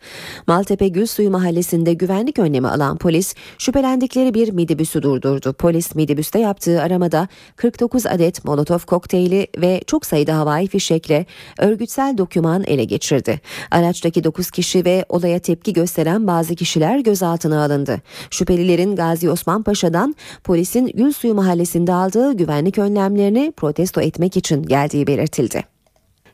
Maltepe 0.47 0.87
Gülsuyu 0.87 1.29
mahallesinde 1.29 1.93
güvenlik 1.93 2.39
önlemi 2.39 2.67
alan 2.67 2.97
polis 2.97 3.35
şüphelendikleri 3.57 4.33
bir 4.33 4.51
minibüsü 4.51 5.01
durdurdu. 5.01 5.53
Polis 5.53 5.95
minibüste 5.95 6.39
yaptığı 6.39 6.81
aramada 6.81 7.27
49 7.55 8.05
adet 8.05 8.45
molotof 8.45 8.85
kokteyli 8.85 9.47
ve 9.57 9.81
çok 9.87 10.05
sayıda 10.05 10.37
havai 10.37 10.67
fişekle 10.67 11.25
örgütsel 11.57 12.17
doküman 12.17 12.63
ele 12.63 12.83
geçirdi. 12.83 13.41
Araçtaki 13.71 14.23
9 14.23 14.51
kişi 14.51 14.85
ve 14.85 15.05
olaya 15.09 15.39
tepki 15.39 15.73
gösteren 15.73 16.27
bazı 16.27 16.55
kişiler 16.55 16.99
gözaltına 16.99 17.63
alındı. 17.63 18.01
Şüphelilerin 18.31 18.95
Gazi 18.95 19.29
Osman 19.29 19.63
Paşa'dan 19.63 20.15
polisin 20.43 20.78
polisin 20.80 20.97
Gülsuyu 20.97 21.34
mahallesinde 21.34 21.93
aldığı 21.93 22.34
güvenlik 22.34 22.77
önlemlerini 22.77 23.53
protesto 23.57 24.01
etmek 24.01 24.38
için 24.38 24.63
geldiği 24.63 25.07
belirtildi. 25.07 25.63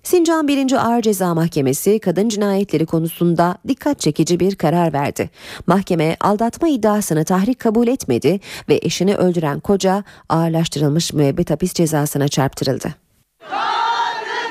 Sincan 0.03 0.47
1. 0.47 0.71
Ağır 0.71 1.01
Ceza 1.01 1.33
Mahkemesi 1.33 1.99
kadın 1.99 2.29
cinayetleri 2.29 2.85
konusunda 2.85 3.57
dikkat 3.67 3.99
çekici 3.99 4.39
bir 4.39 4.55
karar 4.55 4.93
verdi. 4.93 5.29
Mahkeme 5.67 6.17
aldatma 6.19 6.67
iddiasını 6.67 7.25
tahrik 7.25 7.59
kabul 7.59 7.87
etmedi 7.87 8.39
ve 8.69 8.79
eşini 8.81 9.15
öldüren 9.15 9.59
koca 9.59 10.03
ağırlaştırılmış 10.29 11.13
müebbet 11.13 11.49
hapis 11.49 11.73
cezasına 11.73 12.27
çarptırıldı. 12.27 12.95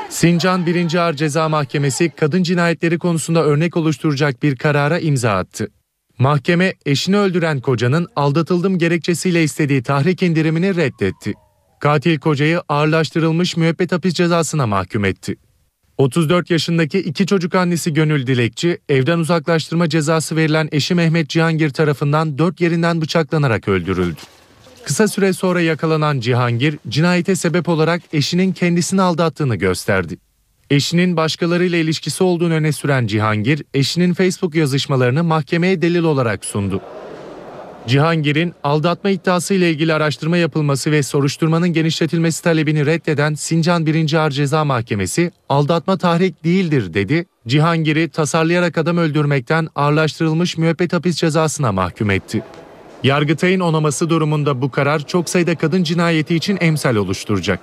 Sincan 0.08 0.66
1. 0.66 0.94
Ağır 0.94 1.14
Ceza 1.14 1.48
Mahkemesi 1.48 2.10
kadın 2.10 2.42
cinayetleri 2.42 2.98
konusunda 2.98 3.44
örnek 3.44 3.76
oluşturacak 3.76 4.42
bir 4.42 4.56
karara 4.56 4.98
imza 4.98 5.30
attı. 5.30 5.68
Mahkeme 6.18 6.74
eşini 6.86 7.16
öldüren 7.16 7.60
kocanın 7.60 8.06
aldatıldım 8.16 8.78
gerekçesiyle 8.78 9.42
istediği 9.42 9.82
tahrik 9.82 10.22
indirimini 10.22 10.76
reddetti. 10.76 11.34
Katil 11.80 12.18
kocayı 12.18 12.60
ağırlaştırılmış 12.68 13.56
müebbet 13.56 13.92
hapis 13.92 14.14
cezasına 14.14 14.66
mahkum 14.66 15.04
etti. 15.04 15.36
34 15.98 16.50
yaşındaki 16.50 16.98
iki 16.98 17.26
çocuk 17.26 17.54
annesi 17.54 17.94
Gönül 17.94 18.26
Dilekçi, 18.26 18.78
evden 18.88 19.18
uzaklaştırma 19.18 19.88
cezası 19.88 20.36
verilen 20.36 20.68
eşi 20.72 20.94
Mehmet 20.94 21.28
Cihangir 21.28 21.70
tarafından 21.70 22.38
dört 22.38 22.60
yerinden 22.60 23.00
bıçaklanarak 23.00 23.68
öldürüldü. 23.68 24.20
Kısa 24.84 25.08
süre 25.08 25.32
sonra 25.32 25.60
yakalanan 25.60 26.20
Cihangir, 26.20 26.78
cinayete 26.88 27.36
sebep 27.36 27.68
olarak 27.68 28.02
eşinin 28.12 28.52
kendisini 28.52 29.02
aldattığını 29.02 29.56
gösterdi. 29.56 30.18
Eşinin 30.70 31.16
başkalarıyla 31.16 31.78
ilişkisi 31.78 32.24
olduğunu 32.24 32.54
öne 32.54 32.72
süren 32.72 33.06
Cihangir, 33.06 33.62
eşinin 33.74 34.14
Facebook 34.14 34.54
yazışmalarını 34.54 35.24
mahkemeye 35.24 35.82
delil 35.82 36.02
olarak 36.02 36.44
sundu. 36.44 36.80
Cihangir'in 37.86 38.52
aldatma 38.62 39.10
iddiası 39.10 39.54
ile 39.54 39.70
ilgili 39.70 39.94
araştırma 39.94 40.36
yapılması 40.36 40.90
ve 40.90 41.02
soruşturmanın 41.02 41.68
genişletilmesi 41.68 42.42
talebini 42.42 42.86
reddeden 42.86 43.34
Sincan 43.34 43.86
1. 43.86 44.12
Ağır 44.12 44.30
Ceza 44.30 44.64
Mahkemesi, 44.64 45.30
aldatma 45.48 45.98
tahrik 45.98 46.44
değildir 46.44 46.94
dedi. 46.94 47.26
Cihangir'i 47.46 48.08
tasarlayarak 48.08 48.78
adam 48.78 48.98
öldürmekten 48.98 49.68
ağırlaştırılmış 49.74 50.58
müebbet 50.58 50.92
hapis 50.92 51.16
cezasına 51.16 51.72
mahkum 51.72 52.10
etti. 52.10 52.42
Yargıtay'ın 53.02 53.60
onaması 53.60 54.10
durumunda 54.10 54.62
bu 54.62 54.70
karar 54.70 55.06
çok 55.06 55.28
sayıda 55.28 55.54
kadın 55.54 55.82
cinayeti 55.82 56.34
için 56.34 56.58
emsal 56.60 56.96
oluşturacak. 56.96 57.60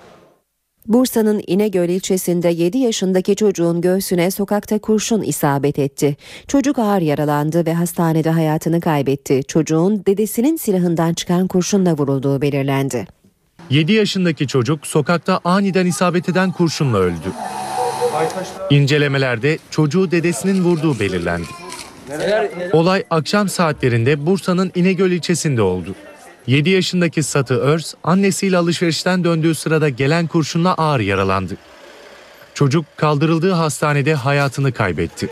Bursa'nın 0.88 1.42
İnegöl 1.48 1.90
ilçesinde 1.90 2.50
7 2.50 2.78
yaşındaki 2.78 3.36
çocuğun 3.36 3.82
göğsüne 3.82 4.32
sokakta 4.32 4.80
kurşun 4.80 5.22
isabet 5.22 5.80
etti. 5.80 6.18
Çocuk 6.48 6.80
ağır 6.80 7.02
yaralandı 7.02 7.66
ve 7.66 7.74
hastanede 7.74 8.30
hayatını 8.30 8.82
kaybetti. 8.82 9.42
Çocuğun 9.48 10.06
dedesinin 10.06 10.56
silahından 10.56 11.14
çıkan 11.14 11.48
kurşunla 11.48 11.94
vurulduğu 11.98 12.42
belirlendi. 12.42 13.08
7 13.70 13.94
yaşındaki 13.94 14.48
çocuk 14.48 14.88
sokakta 14.88 15.40
aniden 15.44 15.86
isabet 15.86 16.30
eden 16.30 16.52
kurşunla 16.52 16.98
öldü. 16.98 17.32
İncelemelerde 18.70 19.58
çocuğu 19.72 20.12
dedesinin 20.12 20.64
vurduğu 20.64 21.00
belirlendi. 21.00 21.48
Olay 22.74 23.04
akşam 23.10 23.50
saatlerinde 23.50 24.26
Bursa'nın 24.26 24.72
İnegöl 24.76 25.12
ilçesinde 25.12 25.62
oldu. 25.62 25.96
7 26.48 26.70
yaşındaki 26.70 27.24
Satı 27.24 27.54
Örs 27.54 27.94
annesiyle 28.04 28.58
alışverişten 28.58 29.24
döndüğü 29.24 29.56
sırada 29.56 29.90
gelen 29.90 30.28
kurşunla 30.28 30.74
ağır 30.74 31.00
yaralandı. 31.00 31.58
Çocuk 32.54 32.86
kaldırıldığı 32.98 33.52
hastanede 33.52 34.14
hayatını 34.14 34.72
kaybetti. 34.72 35.30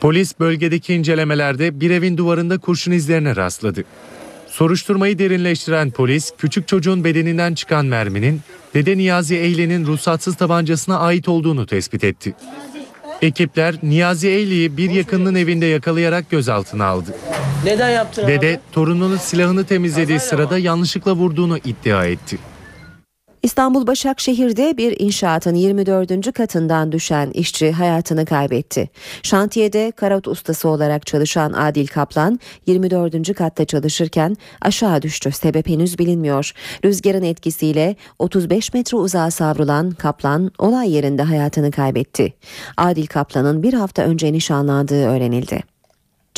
Polis 0.00 0.40
bölgedeki 0.40 0.94
incelemelerde 0.94 1.80
bir 1.80 1.90
evin 1.90 2.16
duvarında 2.16 2.58
kurşun 2.58 2.92
izlerine 2.92 3.36
rastladı. 3.36 3.84
Soruşturmayı 4.46 5.18
derinleştiren 5.18 5.90
polis 5.90 6.32
küçük 6.38 6.68
çocuğun 6.68 7.04
bedeninden 7.04 7.54
çıkan 7.54 7.86
merminin 7.86 8.40
Dede 8.74 8.96
Niyazi 8.96 9.36
Eyle'nin 9.36 9.86
ruhsatsız 9.86 10.36
tabancasına 10.36 10.98
ait 10.98 11.28
olduğunu 11.28 11.66
tespit 11.66 12.04
etti. 12.04 12.34
Ekipler 13.22 13.74
Niyazi 13.82 14.28
Eyli'yi 14.28 14.76
bir 14.76 14.90
yakınının 14.90 15.34
evinde 15.34 15.66
yakalayarak 15.66 16.30
gözaltına 16.30 16.84
aldı. 16.84 17.14
Neden 17.64 17.90
yaptın 17.90 18.26
Dede 18.26 18.60
torununun 18.72 19.16
silahını 19.16 19.64
temizlediği 19.64 20.20
sırada 20.20 20.58
yanlışlıkla 20.58 21.12
vurduğunu 21.12 21.58
iddia 21.58 22.06
etti. 22.06 22.38
İstanbul 23.42 23.86
Başakşehir'de 23.86 24.76
bir 24.76 25.00
inşaatın 25.00 25.54
24. 25.54 26.32
katından 26.32 26.92
düşen 26.92 27.30
işçi 27.30 27.72
hayatını 27.72 28.26
kaybetti. 28.26 28.90
Şantiyede 29.22 29.92
karot 29.96 30.28
ustası 30.28 30.68
olarak 30.68 31.06
çalışan 31.06 31.52
Adil 31.52 31.86
Kaplan 31.86 32.40
24. 32.66 33.34
katta 33.34 33.64
çalışırken 33.64 34.36
aşağı 34.60 35.02
düştü. 35.02 35.32
Sebep 35.32 35.68
henüz 35.68 35.98
bilinmiyor. 35.98 36.52
Rüzgarın 36.84 37.22
etkisiyle 37.22 37.96
35 38.18 38.74
metre 38.74 38.96
uzağa 38.96 39.30
savrulan 39.30 39.90
Kaplan 39.90 40.50
olay 40.58 40.90
yerinde 40.90 41.22
hayatını 41.22 41.70
kaybetti. 41.70 42.34
Adil 42.76 43.06
Kaplan'ın 43.06 43.62
bir 43.62 43.74
hafta 43.74 44.02
önce 44.02 44.32
nişanlandığı 44.32 45.06
öğrenildi. 45.06 45.69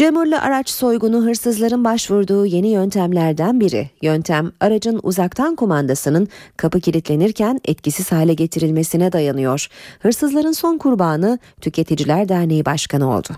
Cemurlu 0.02 0.36
araç 0.36 0.70
soygunu 0.70 1.24
hırsızların 1.24 1.84
başvurduğu 1.84 2.46
yeni 2.46 2.68
yöntemlerden 2.68 3.60
biri. 3.60 3.90
Yöntem 4.02 4.52
aracın 4.60 5.00
uzaktan 5.02 5.56
kumandasının 5.56 6.28
kapı 6.56 6.80
kilitlenirken 6.80 7.60
etkisiz 7.64 8.12
hale 8.12 8.34
getirilmesine 8.34 9.12
dayanıyor. 9.12 9.68
Hırsızların 10.00 10.52
son 10.52 10.78
kurbanı 10.78 11.38
Tüketiciler 11.60 12.28
Derneği 12.28 12.64
Başkanı 12.64 13.16
oldu. 13.16 13.28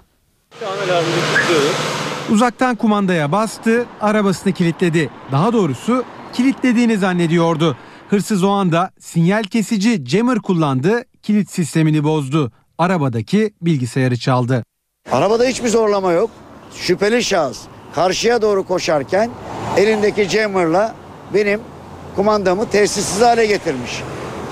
Uzaktan 2.30 2.76
kumandaya 2.76 3.32
bastı, 3.32 3.86
arabasını 4.00 4.52
kilitledi. 4.52 5.10
Daha 5.32 5.52
doğrusu 5.52 6.04
kilitlediğini 6.32 6.98
zannediyordu. 6.98 7.76
Hırsız 8.10 8.44
o 8.44 8.50
anda 8.50 8.90
sinyal 8.98 9.42
kesici 9.42 10.06
jammer 10.06 10.38
kullandı, 10.38 11.04
kilit 11.22 11.50
sistemini 11.50 12.04
bozdu. 12.04 12.52
Arabadaki 12.78 13.54
bilgisayarı 13.62 14.16
çaldı. 14.16 14.64
Arabada 15.12 15.44
hiçbir 15.44 15.68
zorlama 15.68 16.12
yok. 16.12 16.30
Şüpheli 16.76 17.24
şahıs 17.24 17.58
karşıya 17.94 18.42
doğru 18.42 18.64
koşarken 18.64 19.30
elindeki 19.76 20.24
jammer'la 20.24 20.94
benim 21.34 21.60
kumandamı 22.16 22.70
tesisiz 22.70 23.22
hale 23.22 23.46
getirmiş. 23.46 24.02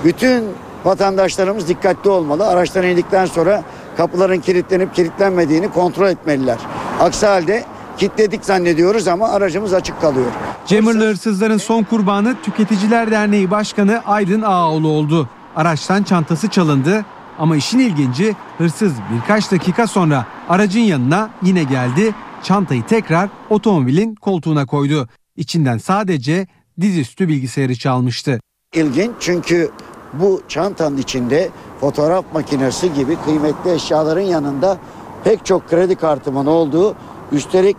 Bütün 0.03 0.43
vatandaşlarımız 0.85 1.67
dikkatli 1.67 2.09
olmalı. 2.09 2.47
Araçtan 2.47 2.83
indikten 2.83 3.25
sonra 3.25 3.63
kapıların 3.97 4.39
kilitlenip 4.39 4.95
kilitlenmediğini 4.95 5.71
kontrol 5.71 6.07
etmeliler. 6.07 6.57
Aksi 7.01 7.25
halde 7.25 7.63
kilitledik 7.97 8.45
zannediyoruz 8.45 9.07
ama 9.07 9.29
aracımız 9.29 9.73
açık 9.73 10.01
kalıyor. 10.01 10.31
Jammer'lı 10.65 11.07
hırsızların 11.09 11.57
son 11.57 11.83
kurbanı 11.83 12.35
Tüketiciler 12.43 13.11
Derneği 13.11 13.51
Başkanı 13.51 14.01
Aydın 14.05 14.41
Ağaoğlu 14.41 14.87
oldu. 14.87 15.29
Araçtan 15.55 16.03
çantası 16.03 16.47
çalındı 16.47 17.05
ama 17.39 17.55
işin 17.55 17.79
ilginci 17.79 18.35
hırsız 18.57 18.93
birkaç 19.15 19.51
dakika 19.51 19.87
sonra 19.87 20.25
aracın 20.49 20.79
yanına 20.79 21.29
yine 21.43 21.63
geldi. 21.63 22.15
Çantayı 22.43 22.85
tekrar 22.85 23.29
otomobilin 23.49 24.15
koltuğuna 24.15 24.65
koydu. 24.65 25.09
İçinden 25.35 25.77
sadece 25.77 26.47
dizüstü 26.81 27.27
bilgisayarı 27.27 27.75
çalmıştı. 27.75 28.39
İlginç 28.73 29.11
çünkü 29.19 29.71
bu 30.13 30.41
çantanın 30.47 30.97
içinde 30.97 31.49
fotoğraf 31.79 32.25
makinesi 32.33 32.93
gibi 32.93 33.15
kıymetli 33.25 33.71
eşyaların 33.71 34.21
yanında 34.21 34.77
pek 35.23 35.45
çok 35.45 35.69
kredi 35.69 35.95
kartımın 35.95 36.45
olduğu 36.45 36.95
üstelik 37.31 37.77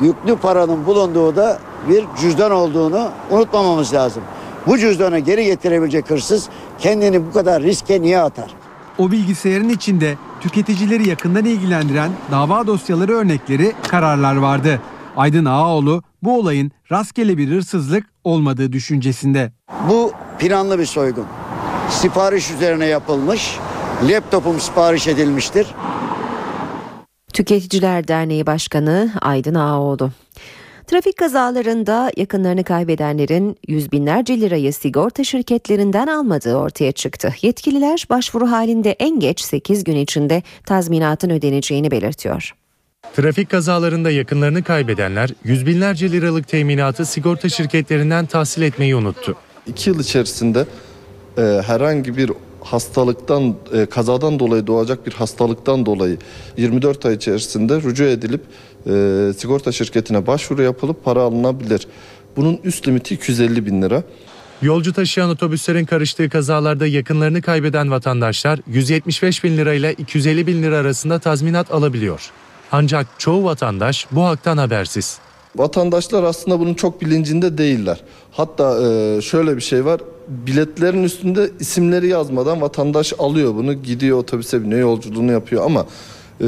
yüklü 0.00 0.36
paranın 0.36 0.86
bulunduğu 0.86 1.36
da 1.36 1.58
bir 1.88 2.04
cüzdan 2.20 2.50
olduğunu 2.50 3.10
unutmamamız 3.30 3.94
lazım. 3.94 4.22
Bu 4.66 4.78
cüzdanı 4.78 5.18
geri 5.18 5.44
getirebilecek 5.44 6.10
hırsız 6.10 6.48
kendini 6.78 7.26
bu 7.26 7.32
kadar 7.32 7.62
riske 7.62 8.02
niye 8.02 8.20
atar? 8.20 8.54
O 8.98 9.10
bilgisayarın 9.10 9.68
içinde 9.68 10.16
tüketicileri 10.40 11.08
yakından 11.08 11.44
ilgilendiren 11.44 12.10
dava 12.30 12.66
dosyaları 12.66 13.12
örnekleri, 13.12 13.72
kararlar 13.88 14.36
vardı. 14.36 14.80
Aydın 15.16 15.44
Ağaoğlu 15.44 16.02
bu 16.22 16.38
olayın 16.38 16.72
rastgele 16.92 17.38
bir 17.38 17.48
hırsızlık 17.48 18.06
olmadığı 18.24 18.72
düşüncesinde. 18.72 19.52
Bu 19.88 20.12
planlı 20.38 20.78
bir 20.78 20.86
soygun. 20.86 21.26
Sipariş 21.90 22.50
üzerine 22.50 22.86
yapılmış. 22.86 23.58
Laptopum 24.08 24.60
sipariş 24.60 25.06
edilmiştir. 25.08 25.66
Tüketiciler 27.32 28.08
Derneği 28.08 28.46
Başkanı 28.46 29.12
Aydın 29.20 29.54
Ağaoğlu. 29.54 30.10
Trafik 30.86 31.16
kazalarında 31.16 32.10
yakınlarını 32.16 32.64
kaybedenlerin 32.64 33.56
yüz 33.68 33.92
binlerce 33.92 34.40
lirayı 34.40 34.72
sigorta 34.72 35.24
şirketlerinden 35.24 36.06
almadığı 36.06 36.56
ortaya 36.56 36.92
çıktı. 36.92 37.34
Yetkililer 37.42 38.06
başvuru 38.10 38.50
halinde 38.50 38.90
en 38.90 39.20
geç 39.20 39.40
8 39.40 39.84
gün 39.84 39.96
içinde 39.96 40.42
tazminatın 40.66 41.30
ödeneceğini 41.30 41.90
belirtiyor. 41.90 42.54
Trafik 43.16 43.50
kazalarında 43.50 44.10
yakınlarını 44.10 44.62
kaybedenler 44.62 45.30
yüz 45.44 45.66
binlerce 45.66 46.12
liralık 46.12 46.48
teminatı 46.48 47.06
sigorta 47.06 47.48
şirketlerinden 47.48 48.26
tahsil 48.26 48.62
etmeyi 48.62 48.96
unuttu. 48.96 49.36
İki 49.66 49.90
yıl 49.90 50.00
içerisinde 50.00 50.66
e, 51.38 51.42
herhangi 51.66 52.16
bir 52.16 52.30
hastalıktan, 52.60 53.54
e, 53.72 53.86
kazadan 53.86 54.38
dolayı 54.38 54.66
doğacak 54.66 55.06
bir 55.06 55.12
hastalıktan 55.12 55.86
dolayı 55.86 56.18
24 56.56 57.06
ay 57.06 57.14
içerisinde 57.14 57.82
rücu 57.82 58.04
edilip 58.04 58.42
e, 58.86 59.32
sigorta 59.36 59.72
şirketine 59.72 60.26
başvuru 60.26 60.62
yapılıp 60.62 61.04
para 61.04 61.22
alınabilir. 61.22 61.88
Bunun 62.36 62.60
üst 62.64 62.88
limiti 62.88 63.14
250 63.14 63.66
bin 63.66 63.82
lira. 63.82 64.02
Yolcu 64.62 64.92
taşıyan 64.92 65.30
otobüslerin 65.30 65.84
karıştığı 65.84 66.28
kazalarda 66.28 66.86
yakınlarını 66.86 67.42
kaybeden 67.42 67.90
vatandaşlar 67.90 68.60
175 68.66 69.44
bin 69.44 69.56
lira 69.56 69.74
ile 69.74 69.92
250 69.92 70.46
bin 70.46 70.62
lira 70.62 70.76
arasında 70.76 71.18
tazminat 71.18 71.72
alabiliyor. 71.72 72.30
Ancak 72.72 73.06
çoğu 73.18 73.44
vatandaş 73.44 74.06
bu 74.10 74.24
haktan 74.24 74.56
habersiz. 74.56 75.18
Vatandaşlar 75.56 76.22
aslında 76.22 76.60
bunun 76.60 76.74
çok 76.74 77.00
bilincinde 77.00 77.58
değiller. 77.58 78.00
Hatta 78.32 78.88
e, 78.88 79.20
şöyle 79.22 79.56
bir 79.56 79.62
şey 79.62 79.84
var. 79.84 80.00
Biletlerin 80.28 81.02
üstünde 81.02 81.50
isimleri 81.60 82.08
yazmadan 82.08 82.60
vatandaş 82.60 83.12
alıyor 83.18 83.54
bunu, 83.54 83.74
gidiyor 83.74 84.18
otobüse 84.18 84.62
biniyor, 84.62 84.80
yolculuğunu 84.80 85.32
yapıyor 85.32 85.64
ama 85.64 85.86
e, 86.40 86.46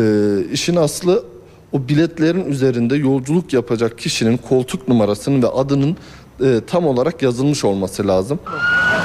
işin 0.53 0.77
aslı 0.77 1.25
o 1.73 1.89
biletlerin 1.89 2.45
üzerinde 2.45 2.97
yolculuk 2.97 3.53
yapacak 3.53 3.99
kişinin 3.99 4.37
koltuk 4.37 4.89
numarasının 4.89 5.43
ve 5.43 5.49
adının 5.49 5.97
e, 6.45 6.61
tam 6.67 6.87
olarak 6.87 7.23
yazılmış 7.23 7.65
olması 7.65 8.09
lazım. 8.09 8.39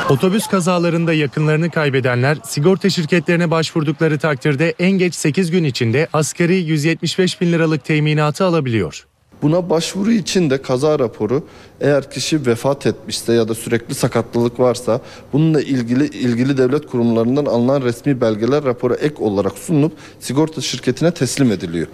Otobüs 0.09 0.47
kazalarında 0.47 1.13
yakınlarını 1.13 1.69
kaybedenler 1.69 2.37
sigorta 2.43 2.89
şirketlerine 2.89 3.51
başvurdukları 3.51 4.17
takdirde 4.19 4.73
en 4.79 4.91
geç 4.91 5.15
8 5.15 5.51
gün 5.51 5.63
içinde 5.63 6.07
asgari 6.13 6.55
175 6.55 7.41
bin 7.41 7.51
liralık 7.51 7.85
teminatı 7.85 8.45
alabiliyor. 8.45 9.05
Buna 9.41 9.69
başvuru 9.69 10.11
için 10.11 10.49
de 10.49 10.61
kaza 10.61 10.99
raporu 10.99 11.47
eğer 11.81 12.11
kişi 12.11 12.45
vefat 12.45 12.85
etmişse 12.85 13.33
ya 13.33 13.47
da 13.47 13.55
sürekli 13.55 13.95
sakatlılık 13.95 14.59
varsa 14.59 15.01
bununla 15.33 15.61
ilgili 15.61 16.05
ilgili 16.05 16.57
devlet 16.57 16.87
kurumlarından 16.87 17.45
alınan 17.45 17.81
resmi 17.81 18.21
belgeler 18.21 18.63
rapora 18.63 18.95
ek 18.95 19.15
olarak 19.19 19.57
sunulup 19.57 19.93
sigorta 20.19 20.61
şirketine 20.61 21.11
teslim 21.11 21.51
ediliyor. 21.51 21.87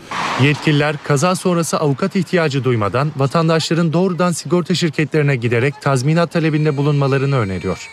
Yetkililer 0.44 0.96
kaza 1.04 1.36
sonrası 1.36 1.80
avukat 1.80 2.16
ihtiyacı 2.16 2.64
duymadan 2.64 3.12
vatandaşların 3.18 3.94
doğrudan 3.94 4.32
sigorta 4.32 4.76
şirketlerine 4.76 5.36
giderek 5.36 5.82
tazminat 5.82 6.32
talebinde 6.32 6.78
bulunmalarını 6.78 7.38
öneriyor. 7.38 7.90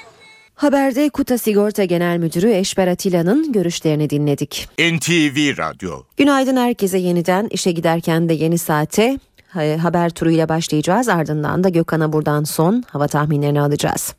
Haberde 0.55 1.09
Kuta 1.09 1.39
Sigorta 1.39 1.85
Genel 1.85 2.19
Müdürü 2.19 2.53
Eşber 2.53 2.89
Atilla'nın 2.89 3.53
görüşlerini 3.53 4.11
dinledik. 4.11 4.69
NTV 4.79 5.59
Radyo 5.59 6.03
Günaydın 6.17 6.57
herkese 6.57 6.99
yeniden 6.99 7.49
işe 7.51 7.73
giderken 7.73 8.29
de 8.29 8.35
yeni 8.35 8.59
saate 8.59 9.19
haber 9.55 10.11
turuyla 10.11 10.49
başlayacağız. 10.49 11.09
Ardından 11.09 11.65
da 11.65 11.69
Gökhan'a 11.69 12.13
buradan 12.13 12.45
son 12.45 12.83
hava 12.91 13.09
tahminlerini 13.09 13.61
alacağız. 13.61 14.15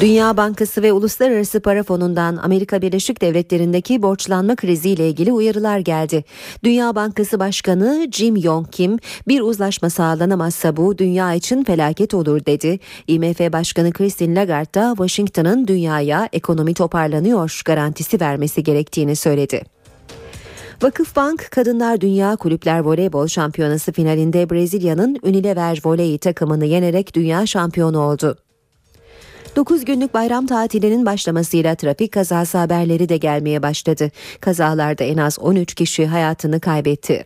Dünya 0.00 0.36
Bankası 0.36 0.82
ve 0.82 0.92
Uluslararası 0.92 1.60
Para 1.60 1.82
Fonu'ndan 1.82 2.36
Amerika 2.36 2.82
Birleşik 2.82 3.20
Devletleri'ndeki 3.20 4.02
borçlanma 4.02 4.56
kriziyle 4.56 5.08
ilgili 5.08 5.32
uyarılar 5.32 5.78
geldi. 5.78 6.24
Dünya 6.64 6.94
Bankası 6.94 7.40
Başkanı 7.40 8.06
Jim 8.12 8.36
Yong 8.36 8.70
Kim 8.70 8.98
bir 9.28 9.40
uzlaşma 9.40 9.90
sağlanamazsa 9.90 10.76
bu 10.76 10.98
dünya 10.98 11.34
için 11.34 11.64
felaket 11.64 12.14
olur 12.14 12.46
dedi. 12.46 12.78
IMF 13.06 13.40
Başkanı 13.52 13.92
Christine 13.92 14.34
Lagarde 14.40 14.74
da 14.74 14.94
Washington'ın 14.96 15.66
dünyaya 15.66 16.28
ekonomi 16.32 16.74
toparlanıyor 16.74 17.62
garantisi 17.64 18.20
vermesi 18.20 18.62
gerektiğini 18.62 19.16
söyledi. 19.16 19.73
Vakıfbank 20.82 21.48
Kadınlar 21.50 22.00
Dünya 22.00 22.36
Kulüpler 22.36 22.80
Voleybol 22.80 23.26
Şampiyonası 23.26 23.92
finalinde 23.92 24.50
Brezilya'nın 24.50 25.18
Unilever 25.22 25.80
Voley 25.84 26.18
takımını 26.18 26.64
yenerek 26.64 27.14
dünya 27.14 27.46
şampiyonu 27.46 27.98
oldu. 27.98 28.36
9 29.56 29.84
günlük 29.84 30.14
bayram 30.14 30.46
tatilinin 30.46 31.06
başlamasıyla 31.06 31.74
trafik 31.74 32.12
kazası 32.12 32.58
haberleri 32.58 33.08
de 33.08 33.16
gelmeye 33.16 33.62
başladı. 33.62 34.10
Kazalarda 34.40 35.04
en 35.04 35.16
az 35.16 35.38
13 35.38 35.74
kişi 35.74 36.06
hayatını 36.06 36.60
kaybetti. 36.60 37.24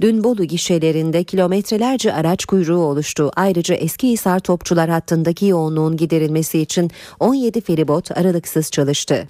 Dün 0.00 0.24
Bolu 0.24 0.44
gişelerinde 0.44 1.24
kilometrelerce 1.24 2.12
araç 2.12 2.44
kuyruğu 2.44 2.78
oluştu. 2.78 3.30
Ayrıca 3.36 3.74
Eskihisar 3.74 4.40
Topçular 4.40 4.90
hattındaki 4.90 5.46
yoğunluğun 5.46 5.96
giderilmesi 5.96 6.60
için 6.60 6.90
17 7.20 7.60
feribot 7.60 8.18
aralıksız 8.18 8.70
çalıştı. 8.70 9.28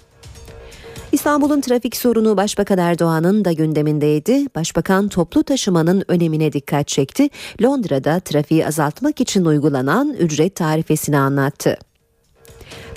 İstanbul'un 1.11 1.61
trafik 1.61 1.95
sorunu 1.95 2.37
Başbakan 2.37 2.77
Erdoğan'ın 2.77 3.45
da 3.45 3.51
gündemindeydi. 3.51 4.45
Başbakan 4.55 5.07
toplu 5.07 5.43
taşımanın 5.43 6.03
önemine 6.07 6.53
dikkat 6.53 6.87
çekti. 6.87 7.29
Londra'da 7.63 8.19
trafiği 8.19 8.67
azaltmak 8.67 9.21
için 9.21 9.45
uygulanan 9.45 10.13
ücret 10.19 10.55
tarifesini 10.55 11.17
anlattı. 11.17 11.77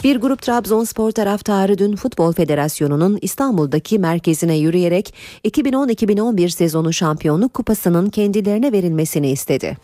Bir 0.04 0.16
grup 0.16 0.42
Trabzonspor 0.42 1.10
taraftarı 1.10 1.78
dün 1.78 1.96
Futbol 1.96 2.32
Federasyonu'nun 2.32 3.18
İstanbul'daki 3.22 3.98
merkezine 3.98 4.56
yürüyerek 4.56 5.14
2010-2011 5.44 6.50
sezonu 6.50 6.92
şampiyonluk 6.92 7.54
kupasının 7.54 8.10
kendilerine 8.10 8.72
verilmesini 8.72 9.30
istedi. 9.30 9.76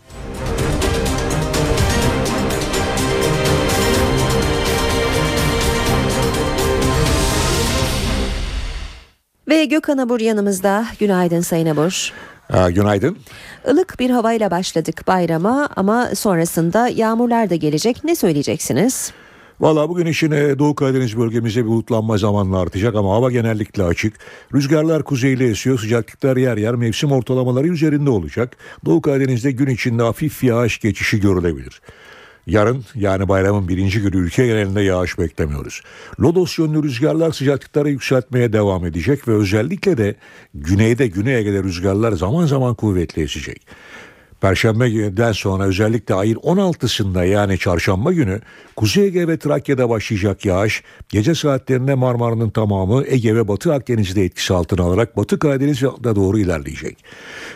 Ve 9.48 9.64
Gökhan 9.64 9.98
Abur 9.98 10.20
yanımızda. 10.20 10.86
Günaydın 11.00 11.40
Sayın 11.40 11.66
Abur. 11.66 12.12
Aa, 12.52 12.70
günaydın. 12.70 13.16
Ilık 13.70 14.00
bir 14.00 14.10
havayla 14.10 14.50
başladık 14.50 15.02
bayrama 15.06 15.68
ama 15.76 16.10
sonrasında 16.14 16.88
yağmurlar 16.88 17.50
da 17.50 17.54
gelecek. 17.54 18.04
Ne 18.04 18.16
söyleyeceksiniz? 18.16 19.12
Valla 19.60 19.88
bugün 19.88 20.06
için 20.06 20.30
Doğu 20.30 20.74
Karadeniz 20.74 21.18
bölgemizde 21.18 21.64
bir 21.64 21.68
bulutlanma 21.68 22.18
zamanla 22.18 22.58
artacak 22.58 22.94
ama 22.94 23.14
hava 23.14 23.30
genellikle 23.30 23.82
açık. 23.82 24.14
Rüzgarlar 24.54 25.02
kuzeyli 25.02 25.50
esiyor, 25.50 25.78
sıcaklıklar 25.78 26.36
yer 26.36 26.56
yer 26.56 26.74
mevsim 26.74 27.12
ortalamaları 27.12 27.68
üzerinde 27.68 28.10
olacak. 28.10 28.56
Doğu 28.84 29.02
Karadeniz'de 29.02 29.50
gün 29.50 29.66
içinde 29.66 30.02
hafif 30.02 30.44
yağış 30.44 30.80
geçişi 30.80 31.20
görülebilir. 31.20 31.80
Yarın 32.46 32.84
yani 32.94 33.28
bayramın 33.28 33.68
birinci 33.68 34.00
günü 34.00 34.16
ülke 34.16 34.46
genelinde 34.46 34.80
yağış 34.80 35.18
beklemiyoruz. 35.18 35.82
Lodos 36.20 36.58
yönlü 36.58 36.82
rüzgarlar 36.82 37.32
sıcaklıkları 37.32 37.90
yükseltmeye 37.90 38.52
devam 38.52 38.86
edecek 38.86 39.28
ve 39.28 39.32
özellikle 39.32 39.98
de 39.98 40.14
güneyde 40.54 41.06
Güney 41.06 41.36
Ege'de 41.36 41.62
rüzgarlar 41.62 42.12
zaman 42.12 42.46
zaman 42.46 42.74
kuvvetli 42.74 43.22
esecek. 43.22 43.66
Perşembe 44.44 44.90
günden 44.90 45.32
sonra 45.32 45.64
özellikle 45.64 46.14
ayın 46.14 46.36
16'sında 46.36 47.26
yani 47.26 47.58
çarşamba 47.58 48.12
günü 48.12 48.40
Kuzey 48.76 49.04
Ege 49.04 49.28
ve 49.28 49.38
Trakya'da 49.38 49.88
başlayacak 49.88 50.44
yağış 50.44 50.82
gece 51.08 51.34
saatlerinde 51.34 51.94
Marmara'nın 51.94 52.50
tamamı 52.50 53.04
Ege 53.06 53.36
ve 53.36 53.48
Batı 53.48 53.74
Akdeniz'de 53.74 54.24
etkisi 54.24 54.54
altına 54.54 54.82
alarak 54.82 55.16
Batı 55.16 55.38
Karadeniz'e 55.38 55.86
doğru 55.86 56.38
ilerleyecek. 56.38 57.04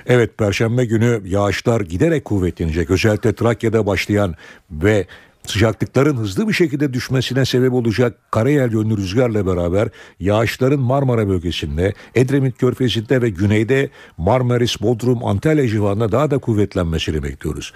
Evet 0.07 0.39
Perşembe 0.39 0.85
günü 0.85 1.23
yağışlar 1.25 1.81
giderek 1.81 2.25
kuvvetlenecek. 2.25 2.91
Özellikle 2.91 3.35
Trakya'da 3.35 3.87
başlayan 3.87 4.35
ve 4.71 5.07
Sıcaklıkların 5.49 6.17
hızlı 6.17 6.49
bir 6.49 6.53
şekilde 6.53 6.93
düşmesine 6.93 7.45
sebep 7.45 7.73
olacak 7.73 8.17
karayel 8.31 8.73
yönlü 8.73 8.97
rüzgarla 8.97 9.47
beraber 9.47 9.89
yağışların 10.21 10.81
Marmara 10.81 11.29
bölgesinde, 11.29 11.95
Edremit 12.15 12.59
Körfezi'nde 12.59 13.23
ve 13.23 13.31
güneyde 13.31 13.91
Marmaris, 14.19 14.81
Bodrum, 14.81 15.25
Antalya 15.25 15.69
civarında 15.69 16.13
daha 16.13 16.31
da 16.31 16.39
kuvvetlenmesini 16.39 17.23
bekliyoruz. 17.23 17.73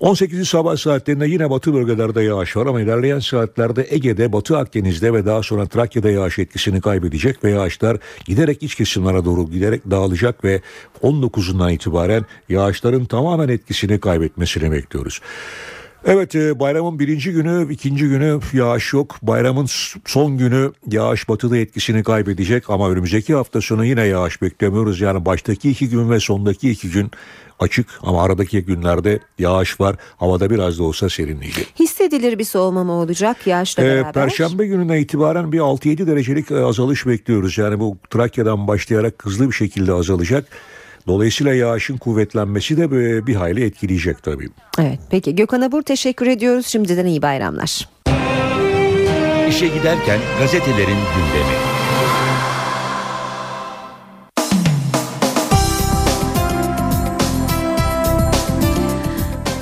18. 0.00 0.48
sabah 0.48 0.76
saatlerinde 0.76 1.26
yine 1.26 1.50
batı 1.50 1.74
bölgelerde 1.74 2.22
yağış 2.22 2.56
var 2.56 2.66
ama 2.66 2.80
ilerleyen 2.80 3.18
saatlerde 3.18 3.86
Ege'de, 3.90 4.32
Batı 4.32 4.58
Akdeniz'de 4.58 5.12
ve 5.12 5.26
daha 5.26 5.42
sonra 5.42 5.66
Trakya'da 5.66 6.10
yağış 6.10 6.38
etkisini 6.38 6.80
kaybedecek 6.80 7.44
ve 7.44 7.50
yağışlar 7.50 7.96
giderek 8.24 8.62
iç 8.62 8.74
kesimlere 8.74 9.24
doğru 9.24 9.50
giderek 9.50 9.90
dağılacak 9.90 10.44
ve 10.44 10.60
19'undan 11.02 11.72
itibaren 11.72 12.24
yağışların 12.48 13.04
tamamen 13.04 13.48
etkisini 13.48 14.00
kaybetmesini 14.00 14.72
bekliyoruz. 14.72 15.20
Evet 16.04 16.34
e, 16.34 16.60
bayramın 16.60 16.98
birinci 16.98 17.32
günü, 17.32 17.72
ikinci 17.72 18.08
günü 18.08 18.40
yağış 18.52 18.92
yok. 18.92 19.16
Bayramın 19.22 19.66
son 20.04 20.38
günü 20.38 20.72
yağış 20.90 21.28
batıda 21.28 21.56
etkisini 21.56 22.02
kaybedecek 22.02 22.70
ama 22.70 22.90
önümüzdeki 22.90 23.34
hafta 23.34 23.60
sonu 23.60 23.84
yine 23.84 24.04
yağış 24.04 24.42
beklemiyoruz. 24.42 25.00
Yani 25.00 25.24
baştaki 25.24 25.70
iki 25.70 25.88
gün 25.88 26.10
ve 26.10 26.20
sondaki 26.20 26.70
iki 26.70 26.90
gün 26.90 27.10
açık 27.58 27.86
ama 28.02 28.22
aradaki 28.22 28.64
günlerde 28.64 29.18
yağış 29.38 29.80
var. 29.80 29.96
Havada 30.16 30.50
biraz 30.50 30.78
da 30.78 30.82
olsa 30.82 31.08
serinleyecek. 31.08 31.74
Hissedilir 31.80 32.38
bir 32.38 32.44
soğuma 32.44 32.84
mı 32.84 32.92
olacak 32.92 33.46
yağışla 33.46 33.82
ee, 33.82 33.86
beraber? 33.86 34.12
Perşembe 34.12 34.66
gününe 34.66 35.00
itibaren 35.00 35.52
bir 35.52 35.58
6-7 35.58 36.06
derecelik 36.06 36.50
e, 36.50 36.64
azalış 36.64 37.06
bekliyoruz. 37.06 37.58
Yani 37.58 37.80
bu 37.80 37.96
Trakya'dan 38.10 38.68
başlayarak 38.68 39.24
hızlı 39.24 39.48
bir 39.48 39.54
şekilde 39.54 39.92
azalacak. 39.92 40.48
Dolayısıyla 41.08 41.54
yağışın 41.54 41.96
kuvvetlenmesi 41.96 42.76
de 42.76 42.90
bir 43.26 43.34
hayli 43.34 43.64
etkileyecek 43.64 44.22
tabii. 44.22 44.48
Evet 44.78 44.98
peki 45.10 45.34
Gökhan 45.36 45.60
Abur 45.60 45.82
teşekkür 45.82 46.26
ediyoruz. 46.26 46.66
Şimdiden 46.66 47.06
iyi 47.06 47.22
bayramlar. 47.22 47.88
İşe 49.48 49.66
giderken 49.66 50.18
gazetelerin 50.38 50.98
gündemi. 51.14 51.54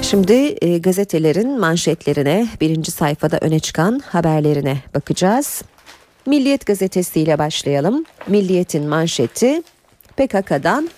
Şimdi 0.03 0.57
e, 0.62 0.78
gazetelerin 0.78 1.61
manşetlerine 1.61 2.49
birinci 2.61 2.90
sayfada 2.90 3.38
öne 3.38 3.59
çıkan 3.59 3.99
haberlerine 3.99 4.78
bakacağız. 4.94 5.62
Milliyet 6.26 6.66
gazetesiyle 6.66 7.38
başlayalım. 7.38 8.05
Milliyet'in 8.28 8.88
manşeti 8.88 9.62
PKK'dan 10.16 10.88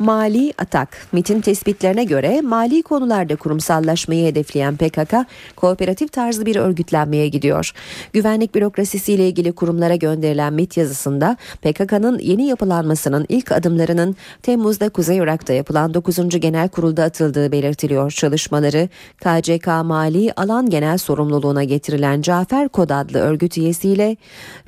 Mali 0.00 0.52
atak. 0.58 0.88
MIT'in 1.12 1.40
tespitlerine 1.40 2.04
göre 2.04 2.40
mali 2.40 2.82
konularda 2.82 3.36
kurumsallaşmayı 3.36 4.26
hedefleyen 4.26 4.76
PKK 4.76 5.14
kooperatif 5.56 6.12
tarzı 6.12 6.46
bir 6.46 6.56
örgütlenmeye 6.56 7.28
gidiyor. 7.28 7.72
Güvenlik 8.12 8.54
bürokrasisiyle 8.54 9.28
ilgili 9.28 9.52
kurumlara 9.52 9.96
gönderilen 9.96 10.52
MIT 10.52 10.76
yazısında 10.76 11.36
PKK'nın 11.62 12.18
yeni 12.18 12.46
yapılanmasının 12.46 13.26
ilk 13.28 13.52
adımlarının 13.52 14.16
Temmuz'da 14.42 14.88
Kuzey 14.88 15.16
Irak'ta 15.16 15.52
yapılan 15.52 15.94
9. 15.94 16.40
Genel 16.40 16.68
Kurul'da 16.68 17.04
atıldığı 17.04 17.52
belirtiliyor. 17.52 18.10
Çalışmaları 18.10 18.88
KCK 19.18 19.66
Mali 19.66 20.32
Alan 20.36 20.70
Genel 20.70 20.98
Sorumluluğuna 20.98 21.64
getirilen 21.64 22.22
Cafer 22.22 22.68
Kod 22.68 22.90
adlı 22.90 23.18
örgüt 23.18 23.58
üyesiyle 23.58 24.16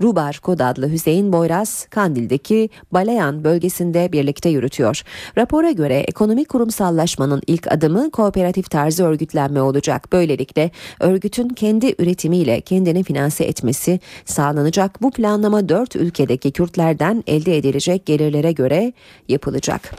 Rubar 0.03 0.39
Kod 0.43 0.61
adlı 0.61 0.91
Hüseyin 0.91 1.33
Boyraz 1.33 1.87
Kandil'deki 1.91 2.70
Balayan 2.93 3.45
bölgesinde 3.45 4.12
birlikte 4.12 4.49
yürütüyor. 4.49 5.03
Rapora 5.39 5.70
göre 5.70 5.99
ekonomik 5.99 6.49
kurumsallaşmanın 6.49 7.43
ilk 7.47 7.73
adımı 7.73 8.11
kooperatif 8.11 8.70
tarzı 8.70 9.05
örgütlenme 9.05 9.62
olacak. 9.62 10.12
Böylelikle 10.12 10.70
örgütün 11.01 11.49
kendi 11.49 11.95
üretimiyle 11.99 12.61
kendini 12.61 13.03
finanse 13.05 13.45
etmesi 13.45 14.01
sağlanacak. 14.25 15.03
Bu 15.03 15.11
planlama 15.11 15.68
dört 15.68 15.97
ülkedeki 15.97 16.53
Kürtlerden 16.53 17.25
elde 17.27 17.57
edilecek 17.57 18.07
gelirlere 18.07 18.53
göre 18.53 18.93
yapılacak. 19.29 19.95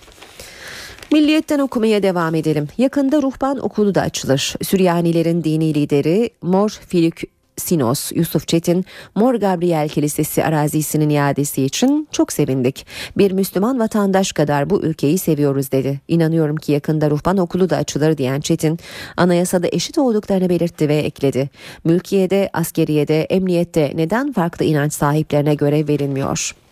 Milliyetten 1.11 1.59
okumaya 1.59 2.03
devam 2.03 2.35
edelim. 2.35 2.67
Yakında 2.77 3.21
ruhban 3.21 3.65
okulu 3.65 3.95
da 3.95 4.01
açılır. 4.01 4.55
Süryanilerin 4.61 5.43
dini 5.43 5.73
lideri 5.73 6.29
Mor 6.41 6.69
Filik 6.69 7.32
Sinos, 7.57 8.11
Yusuf 8.15 8.47
Çetin, 8.47 8.85
Mor 9.15 9.35
Gabriel 9.35 9.89
Kilisesi 9.89 10.43
arazisinin 10.43 11.09
iadesi 11.09 11.63
için 11.63 12.07
çok 12.11 12.33
sevindik. 12.33 12.85
Bir 13.17 13.31
Müslüman 13.31 13.79
vatandaş 13.79 14.31
kadar 14.31 14.69
bu 14.69 14.81
ülkeyi 14.81 15.17
seviyoruz 15.17 15.71
dedi. 15.71 16.01
İnanıyorum 16.07 16.55
ki 16.55 16.71
yakında 16.71 17.09
ruhban 17.09 17.37
okulu 17.37 17.69
da 17.69 17.77
açılır 17.77 18.17
diyen 18.17 18.41
Çetin, 18.41 18.79
anayasada 19.17 19.67
eşit 19.71 19.97
olduklarını 19.97 20.49
belirtti 20.49 20.89
ve 20.89 20.97
ekledi. 20.97 21.49
Mülkiyede, 21.83 22.49
askeriyede, 22.53 23.23
emniyette 23.23 23.91
neden 23.95 24.31
farklı 24.31 24.65
inanç 24.65 24.93
sahiplerine 24.93 25.55
görev 25.55 25.87
verilmiyor? 25.87 26.62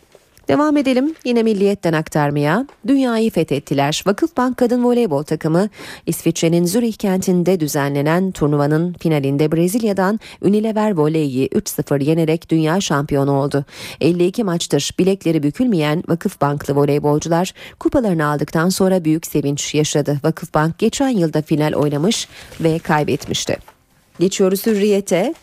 Devam 0.52 0.78
edelim 0.78 1.16
yine 1.26 1.44
milliyetten 1.44 1.94
aktarmaya. 1.94 2.68
Dünyayı 2.88 3.32
fethettiler. 3.32 4.04
Vakıfbank 4.08 4.58
Kadın 4.58 4.84
Voleybol 4.84 5.24
takımı 5.24 5.70
İsviçre'nin 6.06 6.66
Zürih 6.66 6.94
kentinde 6.94 7.60
düzenlenen 7.60 8.32
turnuvanın 8.32 8.94
finalinde 8.94 9.52
Brezilya'dan 9.52 10.20
Unilever 10.42 10.92
Voley'i 10.92 11.48
3-0 11.48 12.04
yenerek 12.04 12.50
dünya 12.50 12.82
şampiyonu 12.82 13.32
oldu. 13.32 13.66
52 14.02 14.44
maçtır 14.44 14.92
bilekleri 15.00 15.44
bükülmeyen 15.44 16.04
Vakıfbanklı 16.08 16.76
voleybolcular 16.76 17.54
kupalarını 17.80 18.26
aldıktan 18.26 18.70
sonra 18.70 19.06
büyük 19.06 19.28
sevinç 19.28 19.76
yaşadı. 19.76 20.20
Vakıfbank 20.24 20.78
geçen 20.78 21.10
yılda 21.10 21.42
final 21.42 21.74
oynamış 21.74 22.28
ve 22.60 22.80
kaybetmişti. 22.80 23.58
Geçiyoruz 24.20 24.66
hürriyete. 24.66 25.34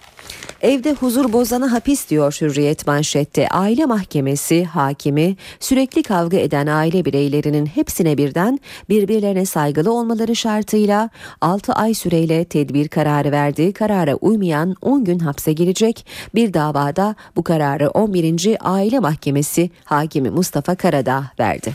Evde 0.63 0.93
huzur 0.93 1.33
bozana 1.33 1.73
hapis 1.73 2.09
diyor 2.09 2.39
Hürriyet 2.41 2.87
manşette. 2.87 3.49
Aile 3.49 3.87
mahkemesi 3.87 4.65
hakimi 4.65 5.37
sürekli 5.61 6.03
kavga 6.03 6.37
eden 6.37 6.67
aile 6.67 7.05
bireylerinin 7.05 7.67
hepsine 7.67 8.19
birden 8.19 8.61
birbirlerine 8.89 9.47
saygılı 9.47 9.93
olmaları 9.93 10.37
şartıyla 10.37 11.11
6 11.41 11.73
ay 11.73 11.95
süreyle 11.95 12.45
tedbir 12.45 12.89
kararı 12.89 13.33
verdi. 13.33 13.73
Karara 13.73 14.15
uymayan 14.15 14.77
10 14.83 15.05
gün 15.05 15.19
hapse 15.19 15.53
girecek. 15.53 16.07
Bir 16.35 16.55
davada 16.55 17.15
bu 17.37 17.43
kararı 17.43 17.91
11. 17.91 18.57
Aile 18.61 18.99
Mahkemesi 18.99 19.71
hakimi 19.85 20.31
Mustafa 20.31 20.75
Karadağ 20.75 21.25
verdi. 21.41 21.73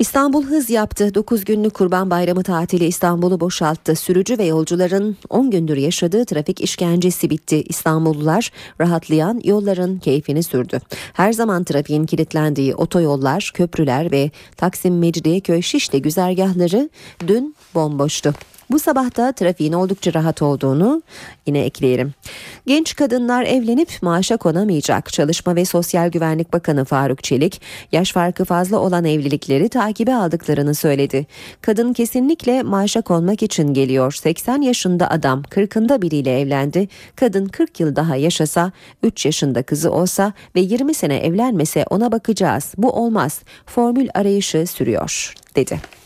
İstanbul 0.00 0.44
hız 0.44 0.70
yaptı. 0.70 1.14
9 1.14 1.44
günlük 1.44 1.74
Kurban 1.74 2.10
Bayramı 2.10 2.42
tatili 2.42 2.84
İstanbul'u 2.84 3.40
boşalttı. 3.40 3.96
Sürücü 3.96 4.38
ve 4.38 4.44
yolcuların 4.44 5.16
10 5.28 5.50
gündür 5.50 5.76
yaşadığı 5.76 6.24
trafik 6.24 6.60
işkencesi 6.60 7.30
bitti. 7.30 7.62
İstanbullular 7.62 8.50
rahatlayan 8.80 9.40
yolların 9.44 9.98
keyfini 9.98 10.42
sürdü. 10.42 10.80
Her 11.12 11.32
zaman 11.32 11.64
trafiğin 11.64 12.06
kilitlendiği 12.06 12.74
otoyollar, 12.74 13.50
köprüler 13.54 14.12
ve 14.12 14.30
Taksim 14.56 14.98
Mecidiyeköy 14.98 15.62
Şişli 15.62 16.02
güzergahları 16.02 16.90
dün 17.26 17.54
bomboştu. 17.74 18.34
Bu 18.70 18.78
sabah 18.78 19.16
da 19.16 19.32
trafiğin 19.32 19.72
oldukça 19.72 20.14
rahat 20.14 20.42
olduğunu 20.42 21.02
yine 21.46 21.60
ekleyelim. 21.60 22.12
Genç 22.66 22.96
kadınlar 22.96 23.44
evlenip 23.44 23.88
maaşa 24.02 24.36
konamayacak. 24.36 25.12
Çalışma 25.12 25.56
ve 25.56 25.64
Sosyal 25.64 26.10
Güvenlik 26.10 26.52
Bakanı 26.52 26.84
Faruk 26.84 27.24
Çelik, 27.24 27.60
yaş 27.92 28.12
farkı 28.12 28.44
fazla 28.44 28.78
olan 28.78 29.04
evlilikleri 29.04 29.68
takibe 29.68 30.14
aldıklarını 30.14 30.74
söyledi. 30.74 31.26
Kadın 31.60 31.92
kesinlikle 31.92 32.62
maaşa 32.62 33.00
konmak 33.00 33.42
için 33.42 33.74
geliyor. 33.74 34.12
80 34.12 34.62
yaşında 34.62 35.10
adam 35.10 35.42
40'ında 35.42 36.02
biriyle 36.02 36.40
evlendi. 36.40 36.88
Kadın 37.16 37.46
40 37.46 37.80
yıl 37.80 37.96
daha 37.96 38.16
yaşasa, 38.16 38.72
3 39.02 39.26
yaşında 39.26 39.62
kızı 39.62 39.90
olsa 39.90 40.32
ve 40.56 40.60
20 40.60 40.94
sene 40.94 41.16
evlenmese 41.16 41.84
ona 41.90 42.12
bakacağız. 42.12 42.72
Bu 42.76 42.92
olmaz. 42.92 43.42
Formül 43.66 44.08
arayışı 44.14 44.66
sürüyor, 44.66 45.34
dedi. 45.56 45.99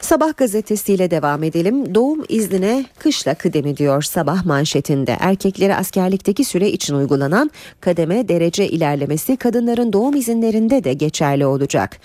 Sabah 0.00 0.36
gazetesiyle 0.36 1.10
devam 1.10 1.42
edelim. 1.42 1.94
Doğum 1.94 2.24
iznine 2.28 2.84
kışla 2.98 3.34
kıdemi 3.34 3.76
diyor 3.76 4.02
sabah 4.02 4.46
manşetinde. 4.46 5.16
Erkeklere 5.20 5.76
askerlikteki 5.76 6.44
süre 6.44 6.70
için 6.70 6.94
uygulanan 6.94 7.50
kademe 7.80 8.28
derece 8.28 8.68
ilerlemesi 8.68 9.36
kadınların 9.36 9.92
doğum 9.92 10.16
izinlerinde 10.16 10.84
de 10.84 10.92
geçerli 10.92 11.46
olacak. 11.46 11.96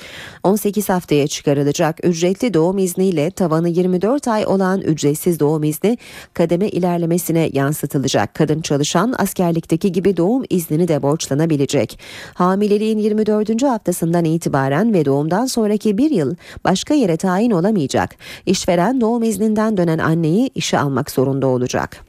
18 0.44 0.90
haftaya 0.90 1.28
çıkarılacak 1.28 2.06
ücretli 2.06 2.54
doğum 2.54 2.78
izniyle 2.78 3.32
tavanı 3.32 3.70
24 3.70 4.28
ay 4.28 4.46
olan 4.46 4.82
ücretsiz 4.82 5.40
doğum 5.40 5.64
izni 5.64 5.98
kademe 6.34 6.68
ilerlemesine 6.68 7.50
yansıtılacak. 7.54 8.34
Kadın 8.34 8.62
çalışan 8.62 9.16
askerlikteki 9.18 9.92
gibi 9.92 10.18
doğum 10.18 10.44
iznini 10.50 10.88
de 10.88 11.02
borçlanabilecek. 11.02 12.00
Hamileliğin 12.34 12.98
24. 12.98 13.64
haftasından 13.64 14.26
itibaren 14.26 14.94
ve 14.94 15.06
doğumdan 15.06 15.46
sonraki 15.46 15.98
bir 15.98 16.12
yıl 16.12 16.36
başka 16.64 16.94
yere 16.94 17.18
tayin 17.18 17.52
olamayacak 17.52 17.85
olmayacak. 17.86 18.16
İşveren 18.46 19.02
doğum 19.02 19.24
izninden 19.24 19.78
dönen 19.78 20.00
anneyi 20.00 20.50
işe 20.56 20.80
almak 20.80 21.12
zorunda 21.12 21.48
olacak. 21.48 22.06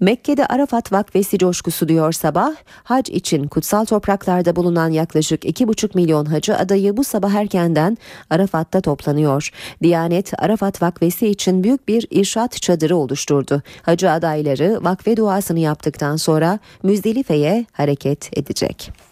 Mekke'de 0.00 0.46
Arafat 0.46 0.92
Vakfesi 0.92 1.38
coşkusu 1.38 1.88
diyor 1.88 2.12
sabah. 2.12 2.54
Hac 2.84 3.10
için 3.10 3.48
kutsal 3.48 3.84
topraklarda 3.84 4.56
bulunan 4.56 4.90
yaklaşık 4.90 5.44
2,5 5.44 5.90
milyon 5.94 6.24
hacı 6.24 6.56
adayı 6.56 6.96
bu 6.96 7.04
sabah 7.04 7.32
erkenden 7.34 7.98
Arafat'ta 8.30 8.80
toplanıyor. 8.80 9.50
Diyanet 9.82 10.32
Arafat 10.38 10.82
Vakfesi 10.82 11.28
için 11.28 11.62
büyük 11.62 11.88
bir 11.88 12.06
irşat 12.10 12.62
çadırı 12.62 12.96
oluşturdu. 12.96 13.62
Hacı 13.82 14.10
adayları 14.10 14.78
vakfe 14.82 15.16
duasını 15.16 15.58
yaptıktan 15.58 16.16
sonra 16.16 16.58
Müzdelife'ye 16.82 17.66
hareket 17.72 18.38
edecek. 18.38 19.11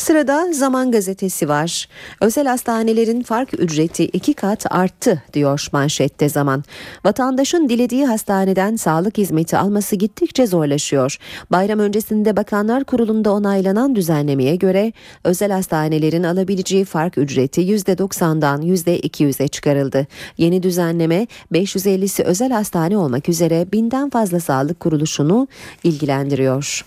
Sırada 0.00 0.52
Zaman 0.52 0.92
Gazetesi 0.92 1.48
var. 1.48 1.88
Özel 2.20 2.46
hastanelerin 2.46 3.22
fark 3.22 3.60
ücreti 3.60 4.04
iki 4.04 4.34
kat 4.34 4.66
arttı 4.70 5.22
diyor 5.32 5.66
manşette 5.72 6.28
Zaman. 6.28 6.64
Vatandaşın 7.04 7.68
dilediği 7.68 8.06
hastaneden 8.06 8.76
sağlık 8.76 9.18
hizmeti 9.18 9.56
alması 9.56 9.96
gittikçe 9.96 10.46
zorlaşıyor. 10.46 11.16
Bayram 11.52 11.78
öncesinde 11.78 12.36
Bakanlar 12.36 12.84
Kurulu'nda 12.84 13.32
onaylanan 13.32 13.96
düzenlemeye 13.96 14.56
göre 14.56 14.92
özel 15.24 15.52
hastanelerin 15.52 16.22
alabileceği 16.22 16.84
fark 16.84 17.18
ücreti 17.18 17.60
%90'dan 17.60 18.62
%200'e 18.62 19.48
çıkarıldı. 19.48 20.06
Yeni 20.38 20.62
düzenleme 20.62 21.26
550'si 21.52 22.22
özel 22.22 22.50
hastane 22.50 22.96
olmak 22.96 23.28
üzere 23.28 23.72
binden 23.72 24.10
fazla 24.10 24.40
sağlık 24.40 24.80
kuruluşunu 24.80 25.48
ilgilendiriyor. 25.84 26.84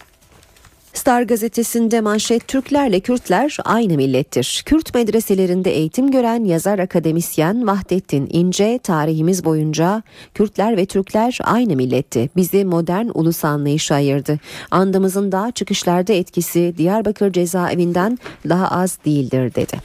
Star 0.94 1.22
gazetesinde 1.22 2.02
manşet 2.02 2.48
Türklerle 2.48 3.00
Kürtler 3.00 3.58
aynı 3.66 3.96
millettir. 3.96 4.64
Kürt 4.66 4.94
medreselerinde 4.94 5.72
eğitim 5.72 6.12
gören 6.12 6.44
yazar 6.44 6.80
akademisyen 6.80 7.68
Vahdettin 7.68 8.30
İnce 8.32 8.80
tarihimiz 8.84 9.46
boyunca 9.46 10.04
Kürtler 10.34 10.78
ve 10.78 10.86
Türkler 10.86 11.38
aynı 11.44 11.76
milletti. 11.76 12.30
Bizi 12.36 12.66
modern 12.66 13.08
ulus 13.14 13.46
anlayışı 13.46 13.94
ayırdı. 13.94 14.40
Andımızın 14.72 15.32
daha 15.32 15.52
çıkışlarda 15.52 16.14
etkisi 16.14 16.74
Diyarbakır 16.78 17.32
cezaevinden 17.32 18.20
daha 18.50 18.68
az 18.68 18.98
değildir 19.06 19.56
dedi. 19.56 19.78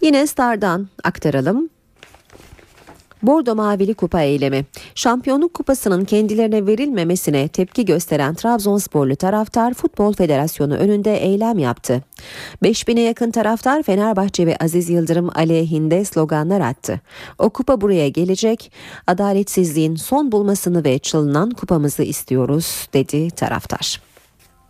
Yine 0.00 0.26
Star'dan 0.26 0.88
aktaralım. 1.04 1.68
Bordo 3.22 3.54
Mavili 3.54 3.94
Kupa 3.94 4.22
eylemi. 4.22 4.64
Şampiyonluk 4.94 5.54
kupasının 5.54 6.04
kendilerine 6.04 6.66
verilmemesine 6.66 7.48
tepki 7.48 7.84
gösteren 7.84 8.34
Trabzonsporlu 8.34 9.16
taraftar 9.16 9.74
Futbol 9.74 10.12
Federasyonu 10.12 10.74
önünde 10.74 11.16
eylem 11.16 11.58
yaptı. 11.58 12.02
5000'e 12.62 13.02
yakın 13.02 13.30
taraftar 13.30 13.82
Fenerbahçe 13.82 14.46
ve 14.46 14.56
Aziz 14.56 14.90
Yıldırım 14.90 15.30
aleyhinde 15.34 16.04
sloganlar 16.04 16.60
attı. 16.60 17.00
O 17.38 17.50
kupa 17.50 17.80
buraya 17.80 18.08
gelecek, 18.08 18.72
adaletsizliğin 19.06 19.96
son 19.96 20.32
bulmasını 20.32 20.84
ve 20.84 20.98
çalınan 20.98 21.50
kupamızı 21.50 22.02
istiyoruz 22.02 22.88
dedi 22.94 23.30
taraftar. 23.30 24.11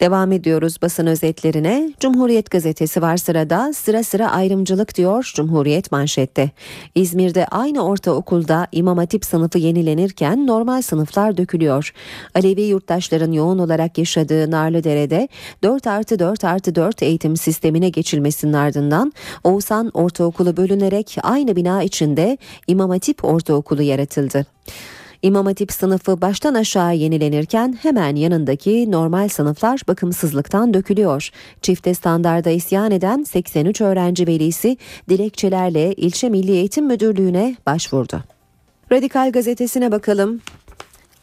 Devam 0.03 0.33
ediyoruz 0.33 0.77
basın 0.83 1.07
özetlerine. 1.07 1.93
Cumhuriyet 2.01 2.51
gazetesi 2.51 3.03
var 3.03 3.17
sırada. 3.17 3.73
Sıra 3.73 4.05
sıra 4.05 4.31
ayrımcılık 4.31 4.97
diyor 4.97 5.33
Cumhuriyet 5.35 5.93
manşette. 5.93 6.51
İzmir'de 6.95 7.47
aynı 7.47 7.87
ortaokulda 7.87 8.67
İmam 8.73 8.99
Hatip 8.99 9.25
sınıfı 9.25 9.59
yenilenirken 9.59 10.47
normal 10.47 10.83
sınıflar 10.83 11.37
dökülüyor. 11.37 11.93
Alevi 12.35 12.63
yurttaşların 12.63 13.33
yoğun 13.33 13.59
olarak 13.59 13.99
yaşadığı 13.99 14.51
Narlıdere'de 14.51 15.29
4 15.63 15.87
artı 15.87 16.19
4 16.19 16.45
artı 16.45 16.75
4 16.75 17.03
eğitim 17.03 17.37
sistemine 17.37 17.89
geçilmesinin 17.89 18.53
ardından 18.53 19.13
Oğuzhan 19.45 19.91
Ortaokulu 19.95 20.57
bölünerek 20.57 21.17
aynı 21.23 21.57
bina 21.57 21.83
içinde 21.83 22.39
İmam 22.67 22.91
Hatip 22.91 23.25
Ortaokulu 23.25 23.83
yaratıldı. 23.83 24.47
İmam 25.23 25.47
Hatip 25.47 25.73
sınıfı 25.73 26.21
baştan 26.21 26.55
aşağı 26.55 26.97
yenilenirken 26.97 27.79
hemen 27.83 28.17
yanındaki 28.17 28.91
normal 28.91 29.29
sınıflar 29.29 29.81
bakımsızlıktan 29.89 30.75
dökülüyor. 30.75 31.31
Çifte 31.63 31.95
standarda 31.95 32.51
isyan 32.51 32.91
eden 32.91 33.23
83 33.23 33.81
öğrenci 33.81 34.27
velisi 34.27 34.77
dilekçelerle 35.09 35.93
ilçe 35.93 36.29
Milli 36.29 36.53
Eğitim 36.53 36.87
Müdürlüğü'ne 36.87 37.57
başvurdu. 37.67 38.23
Radikal 38.93 39.33
gazetesine 39.33 39.93
bakalım. 39.93 40.41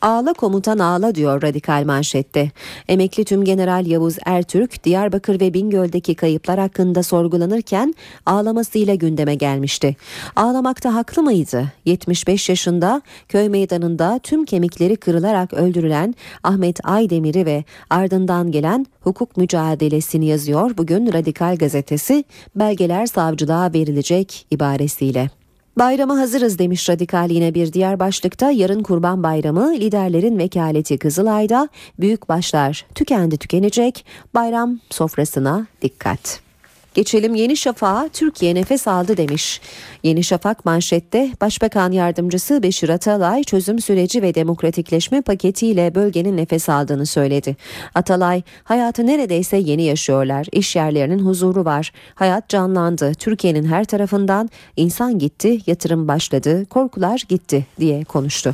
Ağla 0.02 0.34
komutan 0.34 0.80
ağla 0.80 1.16
diyor 1.16 1.42
radikal 1.42 1.86
manşette. 1.86 2.52
Emekli 2.88 3.26
Tüm 3.26 3.44
General 3.44 3.86
Yavuz 3.86 4.18
Ertürk 4.26 4.84
Diyarbakır 4.84 5.40
ve 5.40 5.54
Bingöl'deki 5.54 6.16
kayıplar 6.16 6.60
hakkında 6.60 7.04
sorgulanırken 7.04 7.96
ağlamasıyla 8.26 8.96
gündeme 8.96 9.36
gelmişti. 9.36 9.96
Ağlamakta 10.36 10.96
haklı 10.96 11.24
mıydı? 11.24 11.72
75 11.86 12.50
yaşında 12.50 13.02
köy 13.30 13.50
meydanında 13.50 14.20
tüm 14.24 14.46
kemikleri 14.46 14.96
kırılarak 14.96 15.54
öldürülen 15.54 16.16
Ahmet 16.44 16.80
Aydemir'i 16.84 17.46
ve 17.46 17.64
ardından 17.90 18.52
gelen 18.52 18.86
hukuk 19.02 19.38
mücadelesini 19.38 20.26
yazıyor 20.26 20.78
bugün 20.78 21.14
Radikal 21.14 21.58
gazetesi 21.58 22.24
belgeler 22.56 23.06
savcılığa 23.06 23.74
verilecek 23.74 24.46
ibaresiyle. 24.52 25.39
Bayrama 25.80 26.18
hazırız 26.18 26.60
demiş 26.60 26.90
radikal 26.90 27.30
yine 27.30 27.54
bir 27.54 27.74
diğer 27.74 28.00
başlıkta. 28.00 28.52
Yarın 28.52 28.84
kurban 28.84 29.24
bayramı 29.24 29.74
liderlerin 29.74 30.38
vekaleti 30.38 30.98
Kızılay'da. 30.98 31.70
Büyük 32.00 32.30
başlar 32.30 32.86
tükendi 32.96 33.38
tükenecek. 33.38 34.06
Bayram 34.34 34.80
sofrasına 34.90 35.68
dikkat. 35.82 36.49
Geçelim 36.94 37.36
Yeni 37.36 37.58
Şafak'a 37.58 38.10
Türkiye 38.14 38.56
nefes 38.56 38.88
aldı 38.88 39.18
demiş. 39.18 39.62
Yeni 40.04 40.24
Şafak 40.24 40.66
manşette 40.66 41.32
Başbakan 41.42 41.92
Yardımcısı 41.92 42.64
Beşir 42.64 42.90
Atalay 42.90 43.44
çözüm 43.44 43.80
süreci 43.80 44.22
ve 44.22 44.36
demokratikleşme 44.36 45.22
paketiyle 45.22 45.96
bölgenin 45.96 46.38
nefes 46.38 46.70
aldığını 46.70 47.06
söyledi. 47.06 47.56
Atalay 47.96 48.42
hayatı 48.64 49.08
neredeyse 49.08 49.58
yeni 49.58 49.84
yaşıyorlar. 49.84 50.48
İş 50.52 50.76
yerlerinin 50.76 51.20
huzuru 51.20 51.66
var. 51.66 51.92
Hayat 52.16 52.50
canlandı. 52.50 53.14
Türkiye'nin 53.14 53.66
her 53.66 53.86
tarafından 53.86 54.50
insan 54.78 55.20
gitti, 55.20 55.60
yatırım 55.68 56.08
başladı, 56.08 56.66
korkular 56.66 57.24
gitti 57.30 57.66
diye 57.80 58.04
konuştu. 58.04 58.52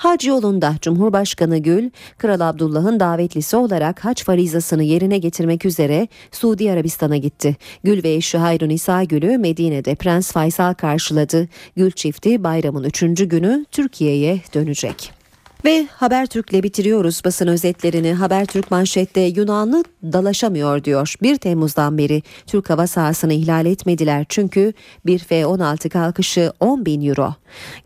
Hac 0.00 0.26
yolunda 0.26 0.74
Cumhurbaşkanı 0.82 1.58
Gül, 1.58 1.90
Kral 2.18 2.40
Abdullah'ın 2.40 3.00
davetlisi 3.00 3.56
olarak 3.56 4.04
hac 4.04 4.22
farizasını 4.22 4.82
yerine 4.82 5.18
getirmek 5.18 5.66
üzere 5.66 6.08
Suudi 6.32 6.72
Arabistan'a 6.72 7.16
gitti. 7.16 7.56
Gül 7.84 8.04
ve 8.04 8.14
eşi 8.14 8.38
Hayrun 8.38 8.70
İsa 8.70 9.04
Gül'ü 9.04 9.38
Medine'de 9.38 9.94
Prens 9.94 10.32
Faysal 10.32 10.74
karşıladı. 10.74 11.48
Gül 11.76 11.90
çifti 11.90 12.44
bayramın 12.44 12.84
üçüncü 12.84 13.24
günü 13.24 13.66
Türkiye'ye 13.70 14.40
dönecek. 14.54 15.19
Ve 15.64 15.86
Habertürk'le 15.92 16.62
bitiriyoruz 16.62 17.22
basın 17.24 17.46
özetlerini. 17.46 18.12
Habertürk 18.14 18.70
manşette 18.70 19.20
Yunanlı 19.20 19.84
dalaşamıyor 20.02 20.84
diyor. 20.84 21.14
1 21.22 21.36
Temmuz'dan 21.36 21.98
beri 21.98 22.22
Türk 22.46 22.70
hava 22.70 22.86
sahasını 22.86 23.32
ihlal 23.32 23.66
etmediler 23.66 24.26
çünkü 24.28 24.72
bir 25.06 25.18
F-16 25.18 25.88
kalkışı 25.88 26.52
10 26.60 26.86
bin 26.86 27.08
euro. 27.08 27.34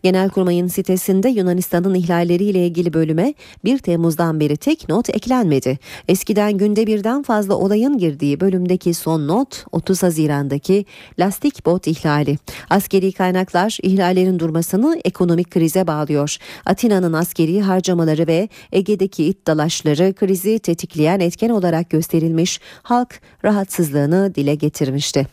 Genelkurmay'ın 0.03 0.67
sitesinde 0.67 1.29
Yunanistan'ın 1.29 1.93
ihlalleriyle 1.93 2.65
ilgili 2.67 2.93
bölüme 2.93 3.33
1 3.63 3.77
Temmuz'dan 3.77 4.39
beri 4.39 4.57
tek 4.57 4.89
not 4.89 5.09
eklenmedi. 5.09 5.79
Eskiden 6.07 6.57
günde 6.57 6.87
birden 6.87 7.23
fazla 7.23 7.55
olayın 7.55 7.97
girdiği 7.97 8.39
bölümdeki 8.39 8.93
son 8.93 9.27
not 9.27 9.65
30 9.71 10.03
Haziran'daki 10.03 10.85
lastik 11.19 11.65
bot 11.65 11.87
ihlali. 11.87 12.37
Askeri 12.69 13.11
kaynaklar 13.11 13.77
ihlallerin 13.81 14.39
durmasını 14.39 15.01
ekonomik 15.05 15.51
krize 15.51 15.87
bağlıyor. 15.87 16.37
Atina'nın 16.65 17.13
askeri 17.13 17.64
harcamaları 17.67 18.27
ve 18.27 18.49
Ege'deki 18.71 19.25
it 19.25 19.47
dalaşları 19.47 20.13
krizi 20.13 20.59
tetikleyen 20.59 21.19
etken 21.19 21.49
olarak 21.49 21.89
gösterilmiş 21.89 22.59
halk 22.83 23.21
rahatsızlığını 23.43 24.35
dile 24.35 24.55
getirmişti. 24.55 25.27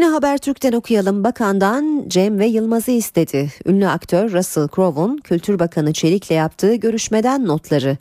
Yine 0.00 0.10
Habertürk'ten 0.10 0.72
okuyalım. 0.72 1.24
Bakandan 1.24 2.04
Cem 2.08 2.38
ve 2.38 2.46
Yılmaz'ı 2.46 2.90
istedi. 2.90 3.50
Ünlü 3.66 3.88
aktör 3.88 4.32
Russell 4.32 4.68
Crowe'un 4.68 5.16
Kültür 5.16 5.58
Bakanı 5.58 5.92
Çelik'le 5.92 6.30
yaptığı 6.30 6.74
görüşmeden 6.74 7.46
notları 7.46 7.96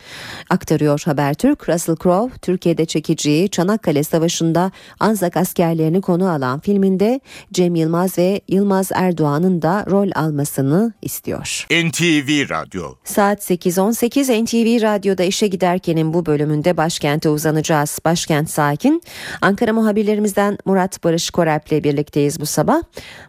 aktarıyor 0.50 1.02
Habertürk. 1.06 1.70
Russell 1.70 1.96
Crowe, 1.96 2.38
Türkiye'de 2.42 2.86
çekeceği 2.86 3.50
Çanakkale 3.50 4.04
Savaşı'nda 4.04 4.72
Anzak 5.00 5.38
askerlerini 5.38 6.02
konu 6.02 6.30
alan 6.30 6.60
filminde 6.60 7.20
Cem 7.54 7.76
Yılmaz 7.76 8.18
ve 8.18 8.42
Yılmaz 8.48 8.90
Erdoğan'ın 8.94 9.62
da 9.62 9.86
rol 9.90 10.10
almasını 10.16 10.94
istiyor. 11.02 11.66
NTV 11.72 12.50
Radyo 12.50 12.96
Saat 13.04 13.52
8.18 13.52 14.44
NTV 14.44 14.82
Radyo'da 14.82 15.24
işe 15.24 15.48
giderkenin 15.48 16.14
bu 16.14 16.26
bölümünde 16.26 16.78
başkente 16.78 17.30
uzanacağız. 17.30 18.00
Başkent 18.06 18.50
sakin. 18.50 19.02
Ankara 19.42 19.74
muhabirlerimizden 19.74 20.58
Murat 20.66 21.04
Barış 21.04 21.30
Koralp'le 21.30 21.84
birlikteyiz 21.90 22.40
bu 22.42 22.46
sabah. 22.46 22.82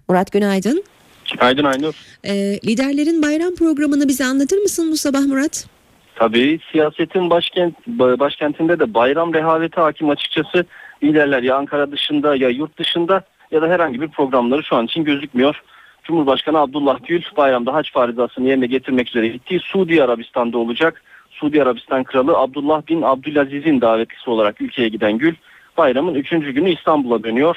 Murat 0.08 0.32
günaydın. 0.32 0.84
Günaydın 1.32 1.64
Aynur. 1.64 1.94
Ee, 2.24 2.58
liderlerin 2.66 3.22
bayram 3.22 3.54
programını 3.54 4.08
bize 4.08 4.24
anlatır 4.24 4.58
mısın 4.58 4.90
bu 4.92 4.96
sabah 4.96 5.26
Murat? 5.26 5.66
Tabii 6.14 6.60
siyasetin 6.72 7.30
başkent 7.30 7.74
başkentinde 7.96 8.78
de 8.78 8.94
bayram 8.94 9.34
rehaveti 9.34 9.80
hakim 9.80 10.10
açıkçası. 10.10 10.64
Liderler 11.02 11.42
ya 11.42 11.56
Ankara 11.56 11.92
dışında 11.92 12.36
ya 12.36 12.48
yurt 12.48 12.78
dışında 12.78 13.22
ya 13.50 13.62
da 13.62 13.68
herhangi 13.68 14.00
bir 14.00 14.08
programları 14.08 14.64
şu 14.64 14.76
an 14.76 14.84
için 14.84 15.04
gözükmüyor. 15.04 15.62
Cumhurbaşkanı 16.04 16.58
Abdullah 16.58 16.98
Gül 17.06 17.22
bayramda 17.36 17.74
haç 17.74 17.92
farizasını 17.92 18.48
yerine 18.48 18.66
getirmek 18.66 19.08
üzere 19.08 19.28
gittiği 19.28 19.60
Suudi 19.60 20.02
Arabistan'da 20.02 20.58
olacak. 20.58 21.02
Suudi 21.30 21.62
Arabistan 21.62 22.04
Kralı 22.04 22.36
Abdullah 22.36 22.82
bin 22.88 23.02
Abdülaziz'in 23.02 23.80
davetlisi 23.80 24.30
olarak 24.30 24.60
ülkeye 24.60 24.88
giden 24.88 25.18
Gül 25.18 25.34
bayramın 25.76 26.14
3. 26.14 26.30
günü 26.30 26.70
İstanbul'a 26.70 27.22
dönüyor. 27.22 27.56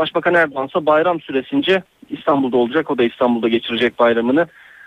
Başbakan 0.00 0.34
Erdoğan 0.34 0.66
ise 0.66 0.86
bayram 0.86 1.20
süresince 1.20 1.82
İstanbul'da 2.10 2.56
olacak. 2.56 2.90
O 2.90 2.98
da 2.98 3.02
İstanbul'da 3.02 3.48
geçirecek 3.48 3.98
bayramını. 3.98 4.46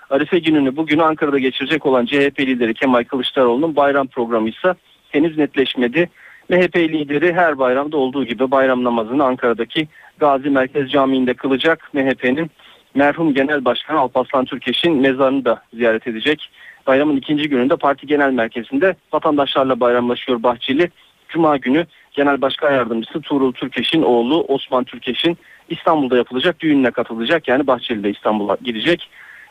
Arife 0.09 0.39
gününü 0.39 0.75
bugün 0.75 0.99
Ankara'da 0.99 1.39
geçirecek 1.39 1.85
olan 1.85 2.05
CHP 2.05 2.39
lideri 2.39 2.73
Kemal 2.73 3.03
Kılıçdaroğlu'nun 3.03 3.75
bayram 3.75 4.07
programı 4.07 4.49
ise 4.49 4.73
henüz 5.09 5.37
netleşmedi. 5.37 6.09
MHP 6.49 6.75
lideri 6.75 7.33
her 7.33 7.59
bayramda 7.59 7.97
olduğu 7.97 8.25
gibi 8.25 8.51
bayram 8.51 8.83
namazını 8.83 9.23
Ankara'daki 9.23 9.87
Gazi 10.19 10.49
Merkez 10.49 10.91
Camii'nde 10.91 11.33
kılacak. 11.33 11.89
MHP'nin 11.93 12.51
merhum 12.95 13.33
Genel 13.33 13.65
Başkanı 13.65 13.99
Alparslan 13.99 14.45
Türkeş'in 14.45 14.95
mezarını 14.95 15.45
da 15.45 15.61
ziyaret 15.73 16.07
edecek. 16.07 16.49
Bayramın 16.87 17.17
ikinci 17.17 17.49
gününde 17.49 17.75
parti 17.75 18.07
genel 18.07 18.31
merkezinde 18.31 18.95
vatandaşlarla 19.13 19.79
bayramlaşıyor 19.79 20.43
Bahçeli. 20.43 20.91
Cuma 21.29 21.57
günü 21.57 21.85
Genel 22.13 22.41
Başkan 22.41 22.71
Yardımcısı 22.71 23.21
Tuğrul 23.21 23.53
Türkeş'in 23.53 24.01
oğlu 24.01 24.43
Osman 24.43 24.83
Türkeş'in 24.83 25.37
İstanbul'da 25.69 26.17
yapılacak 26.17 26.59
düğününe 26.59 26.91
katılacak. 26.91 27.47
Yani 27.47 27.67
Bahçeli'de 27.67 28.09
İstanbul'a 28.09 28.57
gidecek. 28.63 29.09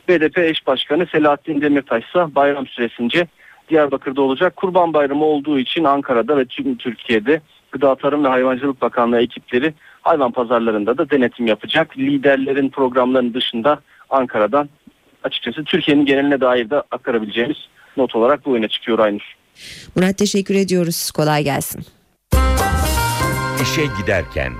BDP 0.09 0.39
eş 0.39 0.67
başkanı 0.67 1.07
Selahattin 1.07 1.61
Demirtaş 1.61 2.05
ise 2.05 2.35
bayram 2.35 2.67
süresince 2.67 3.27
Diyarbakır'da 3.69 4.23
olacak. 4.23 4.57
Kurban 4.57 4.95
Bayramı 4.95 5.25
olduğu 5.25 5.59
için 5.59 5.85
Ankara'da 5.85 6.37
ve 6.37 6.45
tüm 6.45 6.77
Türkiye'de 6.77 7.41
Gıda 7.73 7.95
Tarım 7.95 8.25
ve 8.25 8.29
Hayvancılık 8.29 8.83
Bakanlığı 8.83 9.21
ekipleri 9.23 9.75
hayvan 10.03 10.33
pazarlarında 10.33 10.99
da 10.99 11.11
denetim 11.11 11.47
yapacak. 11.47 11.99
Liderlerin 11.99 12.69
programlarının 12.69 13.35
dışında 13.35 13.81
Ankara'dan 14.11 14.69
açıkçası 15.23 15.65
Türkiye'nin 15.65 16.05
geneline 16.05 16.41
dair 16.41 16.71
de 16.71 16.83
aktarabileceğimiz 16.91 17.57
not 17.97 18.15
olarak 18.15 18.47
bu 18.47 18.57
öne 18.57 18.69
çıkıyor 18.69 18.99
Aynur. 18.99 19.37
Murat 19.97 20.19
teşekkür 20.19 20.55
ediyoruz. 20.55 21.11
Kolay 21.11 21.45
gelsin. 21.45 21.87
İşe 23.63 23.83
giderken 24.01 24.53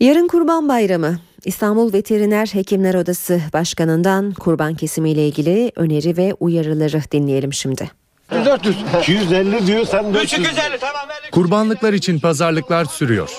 Yarın 0.00 0.28
Kurban 0.28 0.68
Bayramı. 0.68 1.18
İstanbul 1.44 1.92
Veteriner 1.92 2.46
Hekimler 2.46 2.94
Odası 2.94 3.40
Başkanı'ndan 3.52 4.32
kurban 4.32 4.74
kesimiyle 4.74 5.26
ilgili 5.28 5.72
öneri 5.76 6.16
ve 6.16 6.34
uyarıları 6.40 7.02
dinleyelim 7.12 7.52
şimdi. 7.52 7.90
400. 8.44 8.76
250 9.02 9.66
diyor 9.66 9.86
sen 9.86 10.14
400. 10.14 10.32
250 10.32 10.78
tamam. 10.80 11.02
Kurbanlıklar 11.32 11.92
için 11.92 12.18
pazarlıklar 12.20 12.84
sürüyor. 12.84 13.30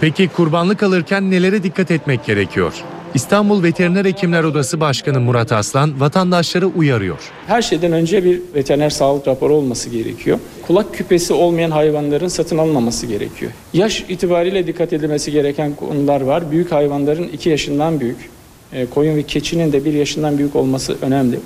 Peki 0.00 0.28
kurbanlık 0.28 0.82
alırken 0.82 1.30
nelere 1.30 1.62
dikkat 1.62 1.90
etmek 1.90 2.24
gerekiyor? 2.24 2.72
İstanbul 3.14 3.62
Veteriner 3.62 4.04
Hekimler 4.04 4.44
Odası 4.44 4.80
Başkanı 4.80 5.20
Murat 5.20 5.52
Aslan 5.52 6.00
vatandaşları 6.00 6.66
uyarıyor. 6.66 7.18
Her 7.46 7.62
şeyden 7.62 7.92
önce 7.92 8.24
bir 8.24 8.40
veteriner 8.54 8.90
sağlık 8.90 9.28
raporu 9.28 9.54
olması 9.54 9.90
gerekiyor. 9.90 10.38
Kulak 10.66 10.94
küpesi 10.94 11.32
olmayan 11.32 11.70
hayvanların 11.70 12.28
satın 12.28 12.58
alınmaması 12.58 13.06
gerekiyor. 13.06 13.52
Yaş 13.72 14.04
itibariyle 14.08 14.66
dikkat 14.66 14.92
edilmesi 14.92 15.32
gereken 15.32 15.74
konular 15.74 16.20
var. 16.20 16.50
Büyük 16.50 16.72
hayvanların 16.72 17.28
2 17.28 17.50
yaşından 17.50 18.00
büyük, 18.00 18.30
e, 18.72 18.86
koyun 18.86 19.16
ve 19.16 19.22
keçinin 19.22 19.72
de 19.72 19.84
1 19.84 19.92
yaşından 19.92 20.38
büyük 20.38 20.56
olması 20.56 20.96
önemli. 21.02 21.38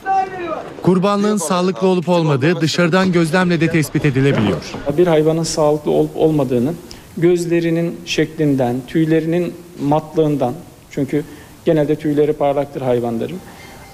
Kurbanlığın 0.83 1.37
sağlıklı 1.37 1.87
olup 1.87 2.09
olmadığı 2.09 2.61
dışarıdan 2.61 3.13
gözlemle 3.13 3.61
de 3.61 3.69
tespit 3.69 4.05
edilebiliyor. 4.05 4.73
Bir 4.99 5.07
hayvanın 5.07 5.43
sağlıklı 5.43 5.91
olup 5.91 6.17
olmadığını 6.17 6.73
gözlerinin 7.17 7.97
şeklinden, 8.07 8.77
tüylerinin 8.87 9.55
matlığından 9.83 10.55
çünkü 10.91 11.25
genelde 11.65 11.97
tüyleri 11.97 12.33
parlaktır 12.33 12.83
hayvanların. 12.83 13.39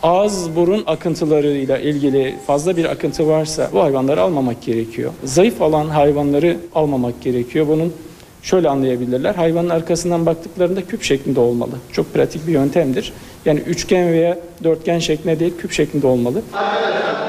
Ağız 0.03 0.57
burun 0.57 0.83
akıntılarıyla 0.87 1.79
ilgili 1.79 2.35
fazla 2.47 2.77
bir 2.77 2.85
akıntı 2.85 3.29
varsa 3.29 3.71
bu 3.73 3.83
hayvanları 3.83 4.21
almamak 4.23 4.63
gerekiyor. 4.63 5.13
Zayıf 5.25 5.61
olan 5.61 5.89
hayvanları 5.89 6.57
almamak 6.75 7.23
gerekiyor. 7.23 7.69
Bunun 7.69 7.93
şöyle 8.43 8.69
anlayabilirler. 8.69 9.35
Hayvanın 9.35 9.69
arkasından 9.69 10.27
baktıklarında 10.27 10.87
küp 10.87 11.03
şeklinde 11.03 11.41
olmalı. 11.41 11.73
Çok 11.93 12.15
pratik 12.15 12.47
bir 12.47 12.53
yöntemdir. 12.53 13.13
Yani 13.45 13.61
üçgen 13.61 14.13
veya 14.13 14.39
dörtgen 14.65 14.99
şeklinde 14.99 15.41
değil 15.41 15.53
küp 15.59 15.73
şeklinde 15.73 16.07
olmalı. 16.07 16.43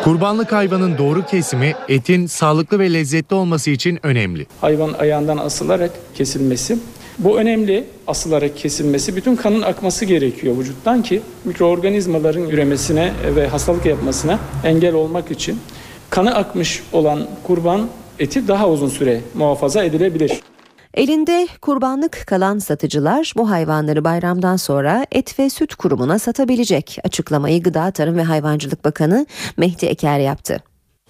Kurbanlık 0.04 0.52
hayvanın 0.52 0.98
doğru 0.98 1.26
kesimi 1.26 1.74
etin 1.90 2.26
sağlıklı 2.26 2.80
ve 2.80 2.94
lezzetli 2.94 3.34
olması 3.34 3.72
için 3.72 4.00
önemli. 4.04 4.48
Hayvan 4.62 4.94
ayağından 4.94 5.38
asılarak 5.38 5.92
kesilmesi. 6.16 6.78
Bu 7.20 7.40
önemli 7.40 7.84
asılarak 8.08 8.58
kesilmesi. 8.58 9.16
Bütün 9.16 9.36
kanın 9.36 9.62
akması 9.62 10.06
gerekiyor 10.06 10.58
vücuttan 10.58 11.02
ki 11.02 11.22
mikroorganizmaların 11.46 12.50
üremesine 12.50 13.12
ve 13.36 13.48
hastalık 13.48 13.86
yapmasına 13.86 14.40
engel 14.66 14.94
olmak 14.94 15.32
için. 15.32 15.60
Kanı 16.10 16.36
akmış 16.36 16.84
olan 16.94 17.28
kurban 17.44 17.88
eti 18.20 18.48
daha 18.48 18.70
uzun 18.70 18.90
süre 18.90 19.22
muhafaza 19.34 19.84
edilebilir. 19.84 20.42
Elinde 20.94 21.48
kurbanlık 21.62 22.24
kalan 22.28 22.60
satıcılar 22.60 23.34
bu 23.38 23.50
hayvanları 23.50 24.04
bayramdan 24.04 24.56
sonra 24.56 25.06
Et 25.12 25.40
ve 25.40 25.50
Süt 25.50 25.76
Kurumu'na 25.76 26.20
satabilecek. 26.20 26.98
Açıklamayı 27.04 27.64
Gıda 27.64 27.92
Tarım 27.92 28.18
ve 28.18 28.24
Hayvancılık 28.24 28.86
Bakanı 28.86 29.26
Mehdi 29.58 29.86
Eker 29.86 30.20
yaptı. 30.20 30.58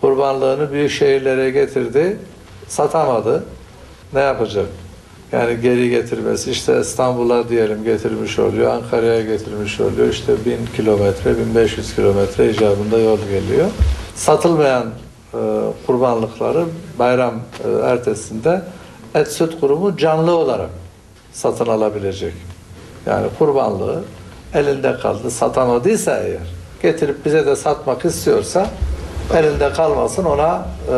Kurbanlığını 0.01 0.71
büyük 0.71 0.91
şehirlere 0.91 1.49
getirdi, 1.49 2.17
satamadı. 2.67 3.43
ne 4.13 4.19
yapacak? 4.19 4.65
Yani 5.31 5.61
geri 5.61 5.89
getirmesi 5.89 6.51
işte 6.51 6.79
İstanbul'a 6.81 7.49
diyelim 7.49 7.83
getirmiş 7.83 8.39
oluyor, 8.39 8.73
Ankara'ya 8.73 9.21
getirmiş 9.21 9.79
oluyor. 9.79 10.09
İşte 10.09 10.33
1000 10.45 10.57
kilometre, 10.75 11.37
1500 11.37 11.95
kilometre 11.95 12.49
icabında 12.49 12.97
yol 12.99 13.19
geliyor. 13.19 13.69
Satılmayan 14.15 14.85
e, 15.33 15.37
kurbanlıkları 15.85 16.65
bayram 16.99 17.33
e, 17.65 17.69
ertesinde 17.85 18.61
et 19.15 19.27
süt 19.31 19.59
kurumu 19.59 19.97
canlı 19.97 20.35
olarak 20.35 20.69
satın 21.33 21.65
alabilecek. 21.65 22.33
Yani 23.05 23.27
kurbanlığı 23.39 24.03
elinde 24.53 24.97
kaldı. 24.97 25.31
Satan 25.31 25.69
o 25.69 25.83
değilse 25.83 26.23
eğer 26.25 26.47
getirip 26.81 27.25
bize 27.25 27.45
de 27.45 27.55
satmak 27.55 28.05
istiyorsa 28.05 28.69
elinde 29.35 29.73
kalmasın 29.73 30.25
ona 30.25 30.65
e, 30.91 30.95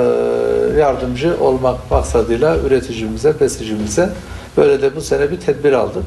yardımcı 0.79 1.37
olmak 1.41 1.91
maksadıyla 1.91 2.57
üreticimize, 2.57 3.39
besicimize 3.39 4.09
böyle 4.57 4.81
de 4.81 4.95
bu 4.95 5.01
sene 5.01 5.31
bir 5.31 5.39
tedbir 5.39 5.73
aldık. 5.73 6.03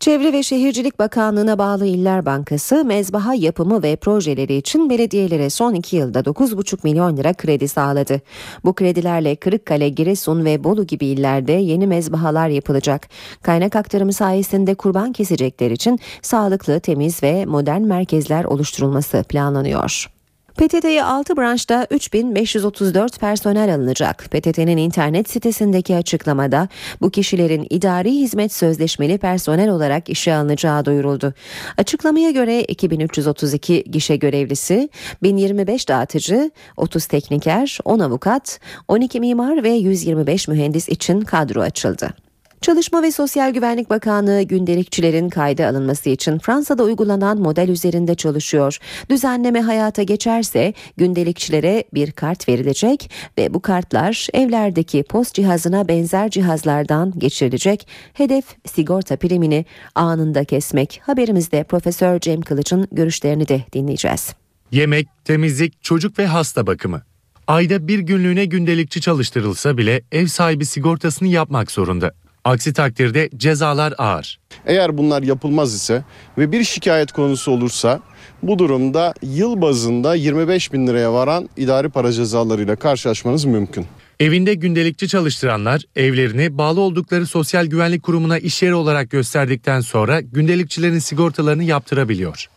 Çevre 0.00 0.32
ve 0.32 0.42
Şehircilik 0.42 0.98
Bakanlığı'na 0.98 1.58
bağlı 1.58 1.86
İller 1.86 2.26
Bankası 2.26 2.84
mezbaha 2.84 3.34
yapımı 3.34 3.82
ve 3.82 3.96
projeleri 3.96 4.54
için 4.54 4.90
belediyelere 4.90 5.50
son 5.50 5.74
iki 5.74 5.96
yılda 5.96 6.20
9,5 6.20 6.78
milyon 6.82 7.16
lira 7.16 7.34
kredi 7.34 7.68
sağladı. 7.68 8.20
Bu 8.64 8.74
kredilerle 8.74 9.36
Kırıkkale, 9.36 9.88
Giresun 9.88 10.44
ve 10.44 10.64
Bolu 10.64 10.86
gibi 10.86 11.06
illerde 11.06 11.52
yeni 11.52 11.86
mezbahalar 11.86 12.48
yapılacak. 12.48 13.08
Kaynak 13.42 13.76
aktarımı 13.76 14.12
sayesinde 14.12 14.74
kurban 14.74 15.12
kesecekler 15.12 15.70
için 15.70 15.98
sağlıklı, 16.22 16.80
temiz 16.80 17.22
ve 17.22 17.46
modern 17.46 17.82
merkezler 17.82 18.44
oluşturulması 18.44 19.24
planlanıyor. 19.28 20.13
PTT'ye 20.56 21.04
6 21.04 21.36
branşta 21.36 21.86
3534 21.90 23.20
personel 23.20 23.74
alınacak. 23.74 24.24
PTT'nin 24.30 24.76
internet 24.76 25.30
sitesindeki 25.30 25.96
açıklamada 25.96 26.68
bu 27.00 27.10
kişilerin 27.10 27.66
idari 27.70 28.10
hizmet 28.10 28.52
sözleşmeli 28.52 29.18
personel 29.18 29.68
olarak 29.68 30.08
işe 30.08 30.34
alınacağı 30.34 30.84
duyuruldu. 30.84 31.34
Açıklamaya 31.78 32.30
göre 32.30 32.62
2332 32.62 33.84
gişe 33.90 34.16
görevlisi, 34.16 34.88
1025 35.22 35.88
dağıtıcı, 35.88 36.50
30 36.76 37.06
tekniker, 37.06 37.78
10 37.84 37.98
avukat, 37.98 38.60
12 38.88 39.20
mimar 39.20 39.62
ve 39.64 39.70
125 39.70 40.48
mühendis 40.48 40.88
için 40.88 41.20
kadro 41.20 41.60
açıldı. 41.60 42.23
Çalışma 42.64 43.02
ve 43.02 43.12
Sosyal 43.12 43.50
Güvenlik 43.50 43.90
Bakanlığı 43.90 44.42
gündelikçilerin 44.42 45.28
kayda 45.28 45.66
alınması 45.66 46.08
için 46.10 46.38
Fransa'da 46.38 46.82
uygulanan 46.84 47.40
model 47.40 47.68
üzerinde 47.68 48.14
çalışıyor. 48.14 48.78
Düzenleme 49.10 49.60
hayata 49.60 50.02
geçerse 50.02 50.74
gündelikçilere 50.96 51.84
bir 51.94 52.12
kart 52.12 52.48
verilecek 52.48 53.10
ve 53.38 53.54
bu 53.54 53.60
kartlar 53.60 54.28
evlerdeki 54.32 55.02
post 55.02 55.34
cihazına 55.34 55.88
benzer 55.88 56.30
cihazlardan 56.30 57.12
geçirilecek. 57.18 57.88
Hedef 58.12 58.44
sigorta 58.66 59.16
primini 59.16 59.64
anında 59.94 60.44
kesmek. 60.44 61.00
Haberimizde 61.02 61.64
Profesör 61.64 62.20
Cem 62.20 62.40
Kılıç'ın 62.40 62.88
görüşlerini 62.92 63.48
de 63.48 63.64
dinleyeceğiz. 63.72 64.34
Yemek, 64.70 65.08
temizlik, 65.24 65.82
çocuk 65.82 66.18
ve 66.18 66.26
hasta 66.26 66.66
bakımı. 66.66 67.02
Ayda 67.46 67.88
bir 67.88 67.98
günlüğüne 67.98 68.44
gündelikçi 68.44 69.00
çalıştırılsa 69.00 69.78
bile 69.78 70.02
ev 70.12 70.26
sahibi 70.26 70.66
sigortasını 70.66 71.28
yapmak 71.28 71.70
zorunda. 71.70 72.12
Aksi 72.44 72.72
takdirde 72.72 73.30
cezalar 73.36 73.94
ağır. 73.98 74.38
Eğer 74.66 74.98
bunlar 74.98 75.22
yapılmaz 75.22 75.74
ise 75.74 76.04
ve 76.38 76.52
bir 76.52 76.64
şikayet 76.64 77.12
konusu 77.12 77.52
olursa 77.52 78.00
bu 78.42 78.58
durumda 78.58 79.14
yıl 79.22 79.60
bazında 79.60 80.14
25 80.14 80.72
bin 80.72 80.86
liraya 80.86 81.12
varan 81.12 81.48
idari 81.56 81.88
para 81.88 82.12
cezalarıyla 82.12 82.76
karşılaşmanız 82.76 83.44
mümkün. 83.44 83.86
Evinde 84.20 84.54
gündelikçi 84.54 85.08
çalıştıranlar 85.08 85.82
evlerini 85.96 86.58
bağlı 86.58 86.80
oldukları 86.80 87.26
sosyal 87.26 87.66
güvenlik 87.66 88.02
kurumuna 88.02 88.38
iş 88.38 88.62
yeri 88.62 88.74
olarak 88.74 89.10
gösterdikten 89.10 89.80
sonra 89.80 90.20
gündelikçilerin 90.20 90.98
sigortalarını 90.98 91.64
yaptırabiliyor. 91.64 92.48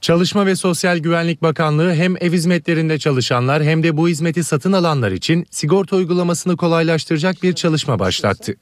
Çalışma 0.00 0.46
ve 0.46 0.56
Sosyal 0.56 0.98
Güvenlik 0.98 1.42
Bakanlığı 1.42 1.94
hem 1.94 2.16
ev 2.16 2.32
hizmetlerinde 2.32 2.98
çalışanlar 2.98 3.64
hem 3.64 3.82
de 3.82 3.96
bu 3.96 4.08
hizmeti 4.08 4.44
satın 4.44 4.72
alanlar 4.72 5.12
için 5.12 5.46
sigorta 5.50 5.96
uygulamasını 5.96 6.56
kolaylaştıracak 6.56 7.42
bir 7.42 7.52
çalışma 7.52 7.98
başlattı. 7.98 8.54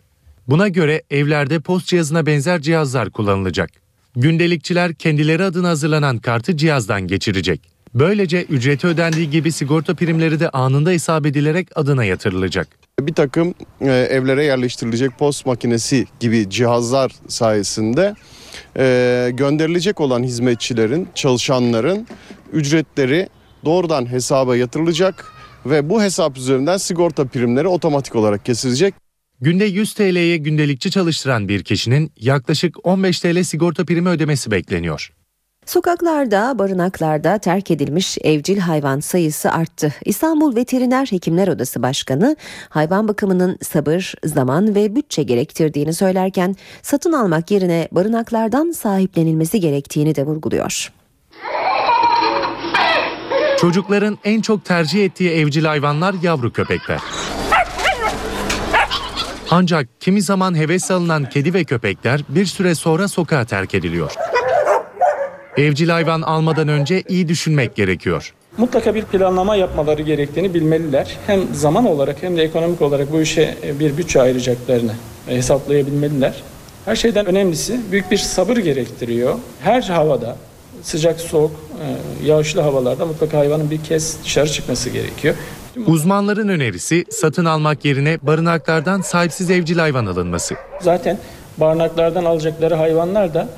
Buna 0.49 0.69
göre 0.69 1.03
evlerde 1.11 1.61
post 1.61 1.87
cihazına 1.87 2.27
benzer 2.27 2.61
cihazlar 2.61 3.11
kullanılacak. 3.11 3.71
Gündelikçiler 4.17 4.95
kendileri 4.95 5.45
adına 5.45 5.69
hazırlanan 5.69 6.19
kartı 6.19 6.57
cihazdan 6.57 7.07
geçirecek. 7.07 7.61
Böylece 7.95 8.43
ücreti 8.43 8.87
ödendiği 8.87 9.31
gibi 9.31 9.53
sigorta 9.53 9.95
primleri 9.95 10.41
de 10.41 10.49
anında 10.49 10.91
hesap 10.91 11.27
edilerek 11.27 11.69
adına 11.75 12.05
yatırılacak. 12.05 12.69
Bir 13.01 13.15
takım 13.15 13.55
e, 13.81 13.91
evlere 13.91 14.45
yerleştirilecek 14.45 15.19
post 15.19 15.47
makinesi 15.47 16.07
gibi 16.21 16.51
cihazlar 16.51 17.13
sayesinde 17.29 18.15
e, 18.79 19.31
gönderilecek 19.33 20.01
olan 20.01 20.23
hizmetçilerin, 20.23 21.09
çalışanların 21.15 22.07
ücretleri 22.53 23.29
doğrudan 23.65 24.13
hesaba 24.13 24.57
yatırılacak 24.57 25.25
ve 25.67 25.91
bu 25.91 26.03
hesap 26.03 26.37
üzerinden 26.37 26.77
sigorta 26.77 27.25
primleri 27.25 27.69
otomatik 27.69 28.17
olarak 28.17 28.45
kesilecek. 28.45 29.02
Günde 29.43 29.65
100 29.65 29.95
TL'ye 29.95 30.37
gündelikçi 30.37 30.91
çalıştıran 30.91 31.49
bir 31.49 31.65
kişinin 31.65 32.13
yaklaşık 32.17 32.87
15 32.87 33.21
TL 33.21 33.43
sigorta 33.43 33.85
primi 33.85 34.09
ödemesi 34.09 34.51
bekleniyor. 34.51 35.13
Sokaklarda, 35.67 36.59
barınaklarda 36.59 37.39
terk 37.39 37.71
edilmiş 37.71 38.19
evcil 38.25 38.59
hayvan 38.59 39.01
sayısı 39.01 39.53
arttı. 39.53 39.95
İstanbul 40.05 40.57
Veteriner 40.57 41.07
Hekimler 41.07 41.49
Odası 41.49 41.83
Başkanı 41.83 42.37
hayvan 42.69 43.09
bakımının 43.09 43.59
sabır, 43.63 44.15
zaman 44.25 44.75
ve 44.75 44.97
bütçe 44.97 45.23
gerektirdiğini 45.23 45.95
söylerken 45.95 46.57
satın 46.83 47.13
almak 47.13 47.51
yerine 47.51 47.89
barınaklardan 47.93 48.71
sahiplenilmesi 48.71 49.61
gerektiğini 49.61 50.15
de 50.15 50.27
vurguluyor. 50.27 50.93
Çocukların 53.59 54.19
en 54.25 54.41
çok 54.41 54.65
tercih 54.65 55.05
ettiği 55.05 55.31
evcil 55.31 55.65
hayvanlar 55.65 56.15
yavru 56.23 56.53
köpekler. 56.53 57.01
Ancak 59.55 59.89
kimi 60.01 60.23
zaman 60.23 60.59
heves 60.59 60.91
alınan 60.91 61.29
kedi 61.29 61.55
ve 61.55 61.65
köpekler 61.65 62.21
bir 62.29 62.47
süre 62.47 62.75
sonra 62.75 63.09
sokağa 63.09 63.45
terk 63.45 63.75
ediliyor. 63.75 64.13
Evcil 65.57 65.89
hayvan 65.89 66.23
almadan 66.23 66.69
önce 66.69 67.03
iyi 67.09 67.29
düşünmek 67.29 67.75
gerekiyor. 67.75 68.35
Mutlaka 68.59 68.95
bir 68.95 69.03
planlama 69.03 69.57
yapmaları 69.57 70.03
gerektiğini 70.03 70.55
bilmeliler. 70.55 71.19
Hem 71.27 71.55
zaman 71.55 71.87
olarak 71.87 72.23
hem 72.23 72.37
de 72.37 72.43
ekonomik 72.43 72.83
olarak 72.83 73.13
bu 73.13 73.21
işe 73.21 73.57
bir 73.81 73.97
bütçe 73.97 74.23
ayıracaklarını 74.23 74.93
hesaplayabilmeliler. 75.27 76.43
Her 76.85 76.97
şeyden 76.97 77.27
önemlisi 77.27 77.81
büyük 77.93 78.11
bir 78.11 78.19
sabır 78.19 78.57
gerektiriyor. 78.57 79.39
Her 79.61 79.83
havada 79.83 80.37
sıcak, 80.83 81.21
soğuk, 81.21 81.53
yağışlı 82.25 82.61
havalarda 82.61 83.07
mutlaka 83.07 83.39
hayvanın 83.39 83.71
bir 83.71 83.85
kez 83.85 84.25
dışarı 84.25 84.49
çıkması 84.49 84.91
gerekiyor. 84.91 85.35
Uzmanların 85.87 86.49
önerisi 86.49 87.05
satın 87.11 87.45
almak 87.45 87.85
yerine 87.85 88.19
barınaklardan 88.23 89.01
sahipsiz 89.01 89.51
evcil 89.51 89.79
hayvan 89.79 90.07
alınması. 90.07 90.55
Zaten 90.81 91.19
barınaklardan 91.59 92.25
alacakları 92.25 92.75
hayvanlar 92.75 93.35
da 93.35 93.49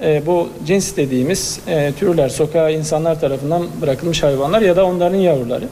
e, 0.00 0.22
bu 0.26 0.48
cins 0.66 0.96
dediğimiz 0.96 1.60
e, 1.66 1.92
türler 1.98 2.28
sokağa 2.28 2.70
insanlar 2.70 3.20
tarafından 3.20 3.66
bırakılmış 3.80 4.22
hayvanlar 4.22 4.62
ya 4.62 4.76
da 4.76 4.84
onların 4.84 5.18
yavruları. 5.18 5.64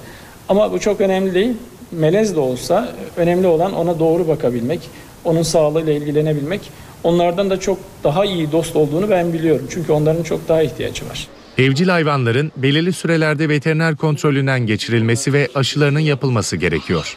Ama 0.49 0.73
bu 0.73 0.81
çok 0.81 1.01
önemli 1.01 1.35
değil. 1.35 1.57
Melez 1.93 2.37
de 2.37 2.41
olsa 2.41 2.89
önemli 3.17 3.47
olan 3.47 3.75
ona 3.75 3.99
doğru 3.99 4.29
bakabilmek, 4.29 4.81
onun 5.25 5.43
sağlığıyla 5.43 5.93
ilgilenebilmek. 5.93 6.61
Onlardan 7.05 7.51
da 7.51 7.61
çok 7.61 7.79
daha 8.05 8.25
iyi 8.25 8.53
dost 8.53 8.77
olduğunu 8.77 9.11
ben 9.11 9.33
biliyorum. 9.33 9.67
Çünkü 9.71 9.93
onların 9.93 10.23
çok 10.23 10.49
daha 10.49 10.63
ihtiyacı 10.63 11.09
var. 11.09 11.29
Evcil 11.59 11.89
hayvanların 11.89 12.53
belirli 12.57 12.93
sürelerde 12.93 13.49
veteriner 13.49 13.97
kontrolünden 13.97 14.61
geçirilmesi 14.61 15.33
ve 15.33 15.49
aşılarının 15.55 16.01
yapılması 16.01 16.57
gerekiyor. 16.57 17.17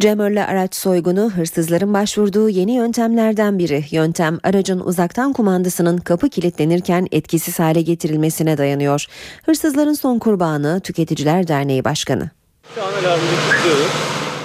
Cemörle 0.00 0.46
araç 0.46 0.74
soygunu 0.74 1.30
hırsızların 1.30 1.94
başvurduğu 1.94 2.48
yeni 2.48 2.72
yöntemlerden 2.72 3.58
biri. 3.58 3.84
Yöntem 3.90 4.38
aracın 4.42 4.80
uzaktan 4.80 5.32
kumandasının 5.32 5.98
kapı 5.98 6.28
kilitlenirken 6.28 7.06
etkisiz 7.12 7.58
hale 7.58 7.82
getirilmesine 7.82 8.58
dayanıyor. 8.58 9.06
Hırsızların 9.46 9.92
son 9.92 10.18
kurbanı 10.18 10.80
Tüketiciler 10.80 11.48
Derneği 11.48 11.84
Başkanı. 11.84 12.30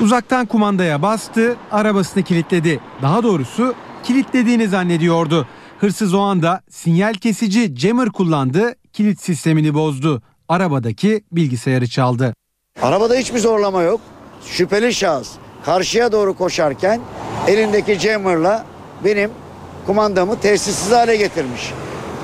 Uzaktan 0.02 0.46
kumandaya 0.46 1.02
bastı, 1.02 1.56
arabasını 1.72 2.24
kilitledi. 2.24 2.80
Daha 3.02 3.24
doğrusu 3.24 3.74
kilitlediğini 4.04 4.68
zannediyordu. 4.68 5.48
Hırsız 5.86 6.14
o 6.14 6.20
anda 6.20 6.62
sinyal 6.70 7.14
kesici 7.14 7.76
jammer 7.76 8.10
kullandı, 8.10 8.76
kilit 8.94 9.22
sistemini 9.22 9.74
bozdu. 9.74 10.22
Arabadaki 10.50 11.24
bilgisayarı 11.32 11.88
çaldı. 11.88 12.34
Arabada 12.82 13.16
hiçbir 13.16 13.40
zorlama 13.40 13.82
yok. 13.82 14.02
Şüpheli 14.46 14.94
şahıs 14.94 15.32
karşıya 15.66 16.12
doğru 16.12 16.38
koşarken 16.38 17.02
elindeki 17.48 18.00
jammerla 18.00 18.66
benim 19.06 19.32
kumandamı 19.86 20.40
tesirsiz 20.40 20.92
hale 20.92 21.16
getirmiş. 21.16 21.74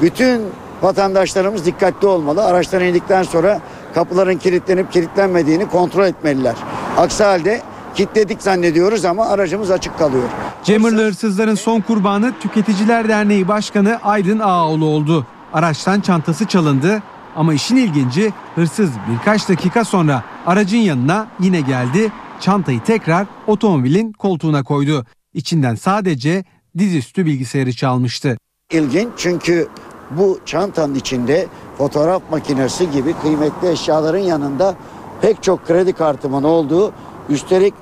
Bütün 0.01 0.41
vatandaşlarımız 0.81 1.65
dikkatli 1.65 2.07
olmalı. 2.07 2.43
Araçtan 2.45 2.83
indikten 2.83 3.23
sonra 3.23 3.61
kapıların 3.93 4.37
kilitlenip 4.37 4.91
kilitlenmediğini 4.91 5.69
kontrol 5.69 6.05
etmeliler. 6.05 6.55
Aksi 6.97 7.23
halde 7.23 7.61
kilitledik 7.95 8.41
zannediyoruz 8.41 9.05
ama 9.05 9.27
aracımız 9.27 9.71
açık 9.71 9.97
kalıyor. 9.99 10.29
Cemırlı 10.63 11.01
hırsızların 11.07 11.55
son 11.55 11.81
kurbanı 11.81 12.33
Tüketiciler 12.39 13.09
Derneği 13.09 13.47
Başkanı 13.47 13.99
Aydın 14.03 14.39
Ağaoğlu 14.39 14.85
oldu. 14.85 15.25
Araçtan 15.53 16.01
çantası 16.01 16.45
çalındı 16.45 17.03
ama 17.35 17.53
işin 17.53 17.75
ilginci 17.75 18.33
hırsız 18.55 18.89
birkaç 19.11 19.49
dakika 19.49 19.85
sonra 19.85 20.23
aracın 20.45 20.77
yanına 20.77 21.27
yine 21.39 21.61
geldi. 21.61 22.11
Çantayı 22.39 22.83
tekrar 22.83 23.27
otomobilin 23.47 24.11
koltuğuna 24.13 24.63
koydu. 24.63 25.05
İçinden 25.33 25.75
sadece 25.75 26.43
dizüstü 26.77 27.25
bilgisayarı 27.25 27.73
çalmıştı. 27.73 28.37
İlginç 28.71 29.09
çünkü 29.17 29.67
bu 30.11 30.39
çantanın 30.45 30.95
içinde 30.95 31.47
fotoğraf 31.77 32.21
makinesi 32.31 32.91
gibi 32.91 33.13
kıymetli 33.13 33.69
eşyaların 33.69 34.19
yanında 34.19 34.75
pek 35.21 35.43
çok 35.43 35.67
kredi 35.67 35.93
kartımın 35.93 36.43
olduğu 36.43 36.93
üstelik 37.31 37.73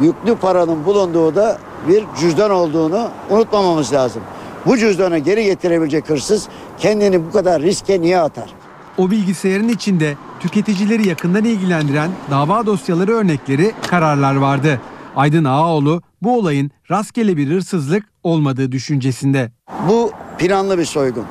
yüklü 0.00 0.36
paranın 0.36 0.84
bulunduğu 0.84 1.34
da 1.34 1.58
bir 1.88 2.04
cüzdan 2.20 2.50
olduğunu 2.50 3.08
unutmamamız 3.30 3.92
lazım. 3.92 4.22
Bu 4.66 4.78
cüzdanı 4.78 5.18
geri 5.18 5.44
getirebilecek 5.44 6.10
hırsız 6.10 6.48
kendini 6.78 7.26
bu 7.26 7.32
kadar 7.32 7.62
riske 7.62 8.00
niye 8.00 8.20
atar? 8.20 8.54
O 8.98 9.10
bilgisayarın 9.10 9.68
içinde 9.68 10.14
tüketicileri 10.40 11.08
yakından 11.08 11.44
ilgilendiren 11.44 12.10
dava 12.30 12.66
dosyaları 12.66 13.12
örnekleri, 13.12 13.72
kararlar 13.86 14.36
vardı. 14.36 14.80
Aydın 15.16 15.44
Ağaoğlu 15.44 16.02
bu 16.22 16.38
olayın 16.38 16.70
rastgele 16.90 17.36
bir 17.36 17.48
hırsızlık 17.48 18.04
olmadığı 18.22 18.72
düşüncesinde. 18.72 19.52
Bu 19.88 20.10
planlı 20.38 20.78
bir 20.78 20.84
soygun. 20.84 21.24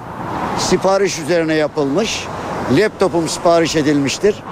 Sipariş 0.57 1.19
üzerine 1.19 1.53
yapılmış. 1.53 2.27
Laptopum 2.71 3.29
sipariş 3.29 3.75
edilmiştir. 3.75 4.43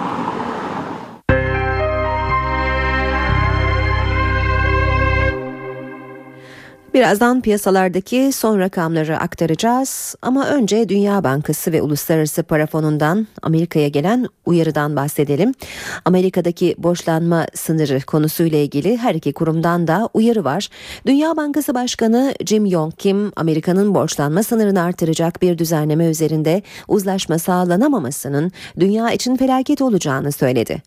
Birazdan 6.94 7.42
piyasalardaki 7.42 8.32
son 8.34 8.60
rakamları 8.60 9.18
aktaracağız 9.20 10.16
ama 10.22 10.48
önce 10.48 10.89
Dünya 10.89 11.24
Bankası 11.24 11.72
ve 11.72 11.82
Uluslararası 11.82 12.44
Para 12.44 12.68
Fonu'ndan 12.68 13.28
Amerika'ya 13.42 13.88
gelen 13.88 14.28
uyarıdan 14.46 14.96
bahsedelim. 14.96 15.54
Amerika'daki 16.06 16.76
borçlanma 16.78 17.46
sınırı 17.56 18.02
konusuyla 18.02 18.58
ilgili 18.58 18.98
her 18.98 19.16
iki 19.16 19.34
kurumdan 19.34 19.88
da 19.88 20.10
uyarı 20.14 20.44
var. 20.44 20.70
Dünya 21.06 21.38
Bankası 21.38 21.74
Başkanı 21.74 22.34
Jim 22.46 22.66
Yong 22.66 22.94
Kim, 22.98 23.32
Amerika'nın 23.36 23.96
borçlanma 23.96 24.44
sınırını 24.44 24.82
artıracak 24.82 25.42
bir 25.42 25.58
düzenleme 25.58 26.06
üzerinde 26.06 26.62
uzlaşma 26.88 27.39
sağlanamamasının 27.39 28.52
dünya 28.80 29.12
için 29.12 29.36
felaket 29.36 29.82
olacağını 29.82 30.32
söyledi. 30.32 30.82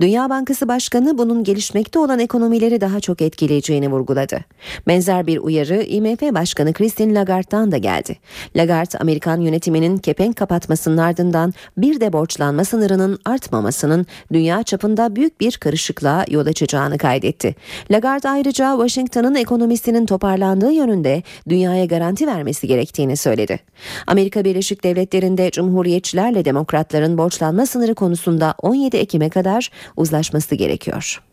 Dünya 0.00 0.30
Bankası 0.30 0.68
Başkanı 0.68 1.18
bunun 1.18 1.44
gelişmekte 1.44 1.98
olan 1.98 2.18
ekonomileri 2.18 2.80
daha 2.80 3.00
çok 3.00 3.22
etkileyeceğini 3.22 3.90
vurguladı. 3.90 4.40
Benzer 4.86 5.26
bir 5.26 5.49
uyarı 5.50 5.82
IMF 5.82 6.22
Başkanı 6.22 6.72
Christine 6.72 7.14
Lagarde'dan 7.14 7.72
da 7.72 7.76
geldi. 7.76 8.16
Lagarde, 8.56 8.98
Amerikan 8.98 9.40
yönetiminin 9.40 9.98
kepenk 9.98 10.36
kapatmasının 10.36 10.96
ardından 10.96 11.54
bir 11.76 12.00
de 12.00 12.12
borçlanma 12.12 12.64
sınırının 12.64 13.18
artmamasının 13.24 14.06
dünya 14.32 14.62
çapında 14.62 15.16
büyük 15.16 15.40
bir 15.40 15.56
karışıklığa 15.56 16.24
yol 16.30 16.46
açacağını 16.46 16.98
kaydetti. 16.98 17.54
Lagarde 17.90 18.28
ayrıca 18.28 18.72
Washington'ın 18.72 19.34
ekonomisinin 19.34 20.06
toparlandığı 20.06 20.72
yönünde 20.72 21.22
dünyaya 21.48 21.84
garanti 21.84 22.26
vermesi 22.26 22.66
gerektiğini 22.66 23.16
söyledi. 23.16 23.58
Amerika 24.06 24.44
Birleşik 24.44 24.84
Devletleri'nde 24.84 25.50
Cumhuriyetçilerle 25.50 26.44
Demokratların 26.44 27.18
borçlanma 27.18 27.66
sınırı 27.66 27.94
konusunda 27.94 28.54
17 28.62 28.96
Ekim'e 28.96 29.30
kadar 29.30 29.70
uzlaşması 29.96 30.54
gerekiyor. 30.54 31.29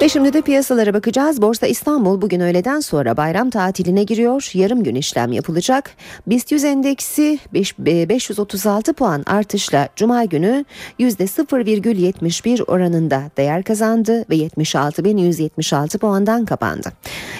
Ve 0.00 0.08
şimdi 0.08 0.32
de 0.32 0.42
piyasalara 0.42 0.94
bakacağız. 0.94 1.42
Borsa 1.42 1.66
İstanbul 1.66 2.20
bugün 2.20 2.40
öğleden 2.40 2.80
sonra 2.80 3.16
bayram 3.16 3.50
tatiline 3.50 4.04
giriyor. 4.04 4.50
Yarım 4.54 4.84
gün 4.84 4.94
işlem 4.94 5.32
yapılacak. 5.32 5.90
BIST 6.26 6.52
100 6.52 6.64
endeksi 6.64 7.38
536 7.52 8.92
puan 8.92 9.22
artışla 9.26 9.88
Cuma 9.96 10.24
günü 10.24 10.64
%0,71 11.00 12.62
oranında 12.64 13.22
değer 13.36 13.62
kazandı 13.62 14.24
ve 14.30 14.36
76.176 14.36 15.98
puandan 15.98 16.44
kapandı. 16.44 16.92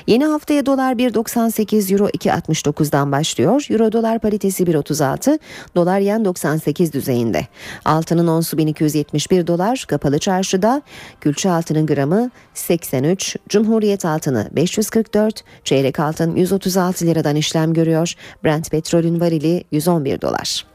Yeni 0.07 0.25
haftaya 0.25 0.67
dolar 0.67 0.93
1.98 0.93 1.93
euro 1.93 2.09
2.69'dan 2.09 3.13
başlıyor. 3.13 3.67
Euro 3.71 3.93
dolar 3.93 4.19
paritesi 4.19 4.65
1.36, 4.65 5.39
dolar 5.77 6.01
yen 6.01 6.25
98 6.25 6.93
düzeyinde. 6.93 7.47
Altının 7.85 8.27
onsu 8.27 8.59
1271 8.59 9.47
dolar, 9.47 9.85
kapalı 9.89 10.19
çarşıda 10.19 10.83
külçe 11.21 11.51
altının 11.51 11.87
gramı 11.87 12.31
83, 12.55 13.37
Cumhuriyet 13.49 14.05
altını 14.05 14.49
544, 14.53 15.45
çeyrek 15.65 16.01
altın 16.01 16.37
136 16.37 17.07
liradan 17.07 17.37
işlem 17.37 17.75
görüyor. 17.75 18.15
Brent 18.45 18.71
petrolün 18.71 19.21
varili 19.21 19.65
111 19.71 20.21
dolar. 20.21 20.70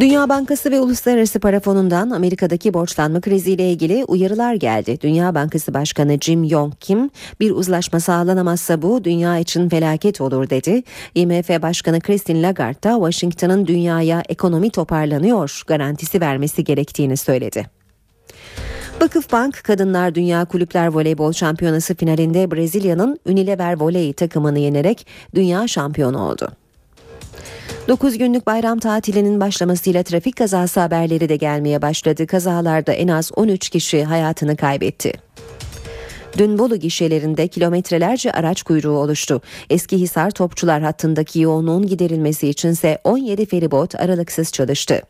Dünya 0.00 0.28
Bankası 0.28 0.70
ve 0.70 0.80
Uluslararası 0.80 1.40
Para 1.40 1.60
Fonu'ndan 1.60 2.10
Amerika'daki 2.10 2.74
borçlanma 2.74 3.20
kriziyle 3.20 3.70
ilgili 3.70 4.04
uyarılar 4.04 4.54
geldi. 4.54 4.98
Dünya 5.00 5.34
Bankası 5.34 5.74
Başkanı 5.74 6.18
Jim 6.20 6.44
Yong 6.44 6.72
Kim 6.80 7.10
bir 7.40 7.50
uzlaşma 7.50 8.00
sağlanamazsa 8.00 8.82
bu 8.82 9.04
dünya 9.04 9.38
için 9.38 9.68
felaket 9.68 10.20
olur 10.20 10.50
dedi. 10.50 10.82
IMF 11.14 11.62
Başkanı 11.62 12.00
Christine 12.00 12.42
Lagarde 12.42 12.82
da 12.82 12.94
Washington'ın 12.94 13.66
dünyaya 13.66 14.22
ekonomi 14.28 14.70
toparlanıyor 14.70 15.62
garantisi 15.66 16.20
vermesi 16.20 16.64
gerektiğini 16.64 17.16
söyledi. 17.16 17.66
Vakıfbank 19.00 19.64
Kadınlar 19.64 20.14
Dünya 20.14 20.44
Kulüpler 20.44 20.86
Voleybol 20.86 21.32
Şampiyonası 21.32 21.94
finalinde 21.94 22.50
Brezilya'nın 22.50 23.20
Unilever 23.26 23.80
Voley 23.80 24.12
takımını 24.12 24.58
yenerek 24.58 25.06
dünya 25.34 25.68
şampiyonu 25.68 26.28
oldu. 26.28 26.65
9 27.88 28.18
günlük 28.18 28.46
bayram 28.46 28.78
tatilinin 28.78 29.40
başlamasıyla 29.40 30.02
trafik 30.02 30.36
kazası 30.36 30.80
haberleri 30.80 31.28
de 31.28 31.36
gelmeye 31.36 31.82
başladı. 31.82 32.26
Kazalarda 32.26 32.92
en 32.92 33.08
az 33.08 33.30
13 33.36 33.68
kişi 33.68 34.04
hayatını 34.04 34.56
kaybetti. 34.56 35.12
Dün 36.38 36.58
Bolu 36.58 36.76
gişelerinde 36.76 37.48
kilometrelerce 37.48 38.32
araç 38.32 38.62
kuyruğu 38.62 38.98
oluştu. 38.98 39.40
Eski 39.70 39.98
Hisar 39.98 40.30
Topçular 40.30 40.82
hattındaki 40.82 41.40
yoğunluğun 41.40 41.86
giderilmesi 41.86 42.48
içinse 42.48 42.98
17 43.04 43.46
feribot 43.46 43.94
aralıksız 43.94 44.52
çalıştı. 44.52 45.02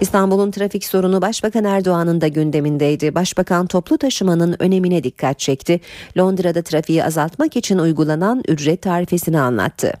İstanbul'un 0.00 0.50
trafik 0.50 0.84
sorunu 0.84 1.22
Başbakan 1.22 1.64
Erdoğan'ın 1.64 2.20
da 2.20 2.28
gündemindeydi. 2.28 3.14
Başbakan 3.14 3.66
toplu 3.66 3.98
taşımanın 3.98 4.56
önemine 4.58 5.04
dikkat 5.04 5.38
çekti. 5.38 5.80
Londra'da 6.18 6.62
trafiği 6.62 7.04
azaltmak 7.04 7.56
için 7.56 7.78
uygulanan 7.78 8.42
ücret 8.48 8.82
tarifesini 8.82 9.40
anlattı. 9.40 9.92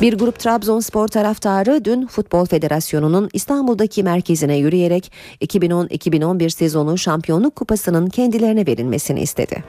Bir 0.00 0.18
grup 0.18 0.38
Trabzonspor 0.38 1.08
taraftarı 1.08 1.84
dün 1.84 2.06
Futbol 2.06 2.46
Federasyonu'nun 2.46 3.28
İstanbul'daki 3.32 4.02
merkezine 4.02 4.56
yürüyerek 4.56 5.12
2010-2011 5.40 6.50
sezonu 6.50 6.98
şampiyonluk 6.98 7.56
kupasının 7.56 8.06
kendilerine 8.06 8.66
verilmesini 8.66 9.20
istedi. 9.20 9.64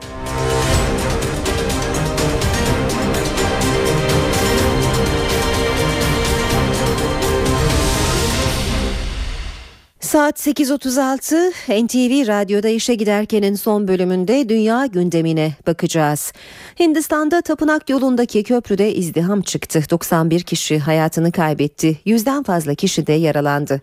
Saat 10.08 10.46
8.36 10.46 11.84
NTV 11.84 12.28
Radyo'da 12.28 12.68
işe 12.68 12.94
giderkenin 12.94 13.54
son 13.54 13.88
bölümünde 13.88 14.48
dünya 14.48 14.86
gündemine 14.86 15.52
bakacağız. 15.66 16.32
Hindistan'da 16.80 17.40
tapınak 17.42 17.90
yolundaki 17.90 18.42
köprüde 18.42 18.94
izdiham 18.94 19.42
çıktı. 19.42 19.82
91 19.90 20.42
kişi 20.42 20.78
hayatını 20.78 21.32
kaybetti. 21.32 21.96
Yüzden 22.04 22.42
fazla 22.42 22.74
kişi 22.74 23.06
de 23.06 23.12
yaralandı. 23.12 23.80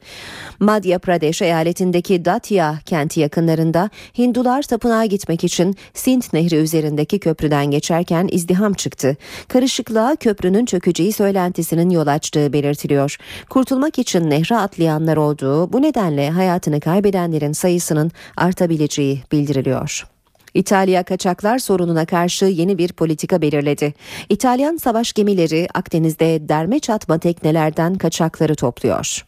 Madhya 0.60 1.00
Pradesh 1.00 1.42
eyaletindeki 1.42 2.26
Datia 2.26 2.76
kenti 2.86 3.20
yakınlarında 3.20 3.90
Hindular 4.18 4.62
tapınağa 4.62 5.06
gitmek 5.06 5.44
için 5.44 5.76
Sint 5.94 6.34
Nehri 6.34 6.56
üzerindeki 6.56 7.20
köprüden 7.20 7.66
geçerken 7.66 8.30
izdiham 8.32 8.74
çıktı. 8.74 9.18
Karışıklığa 9.48 10.16
köprünün 10.16 10.66
çökeceği 10.66 11.14
söylentisinin 11.14 11.90
yol 11.90 12.08
açtığı 12.08 12.54
belirtiliyor. 12.54 13.18
Kurtulmak 13.50 14.00
için 14.00 14.30
nehre 14.30 14.56
atlayanlar 14.56 15.18
olduğu 15.18 15.74
bu 15.74 15.82
nedenle 15.82 16.15
hayatını 16.30 16.80
kaybedenlerin 16.80 17.52
sayısının 17.52 18.12
artabileceği 18.38 19.24
bildiriliyor. 19.32 20.06
İtalya 20.54 21.04
kaçaklar 21.04 21.60
sorununa 21.60 22.06
karşı 22.06 22.46
yeni 22.46 22.78
bir 22.78 22.94
politika 22.94 23.42
belirledi. 23.42 23.94
İtalyan 24.30 24.78
savaş 24.78 25.14
gemileri 25.14 25.68
Akdeniz'de 25.74 26.50
derme 26.50 26.80
çatma 26.80 27.18
teknelerden 27.18 27.96
kaçakları 27.96 28.56
topluyor. 28.56 29.26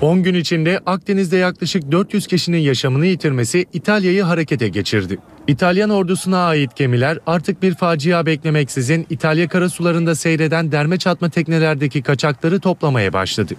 10 0.00 0.22
gün 0.22 0.34
içinde 0.34 0.80
Akdeniz'de 0.86 1.36
yaklaşık 1.36 1.92
400 1.92 2.26
kişinin 2.26 2.58
yaşamını 2.58 3.06
yitirmesi 3.06 3.66
İtalya'yı 3.72 4.22
harekete 4.22 4.68
geçirdi. 4.68 5.18
İtalyan 5.46 5.90
ordusuna 5.90 6.38
ait 6.46 6.76
gemiler 6.76 7.18
artık 7.26 7.62
bir 7.62 7.74
facia 7.74 8.26
beklemeksizin 8.26 9.06
İtalya 9.10 9.48
karasularında 9.48 10.14
seyreden 10.14 10.72
derme 10.72 10.98
çatma 10.98 11.28
teknelerdeki 11.28 12.02
kaçakları 12.02 12.60
toplamaya 12.60 13.12
başladı. 13.12 13.54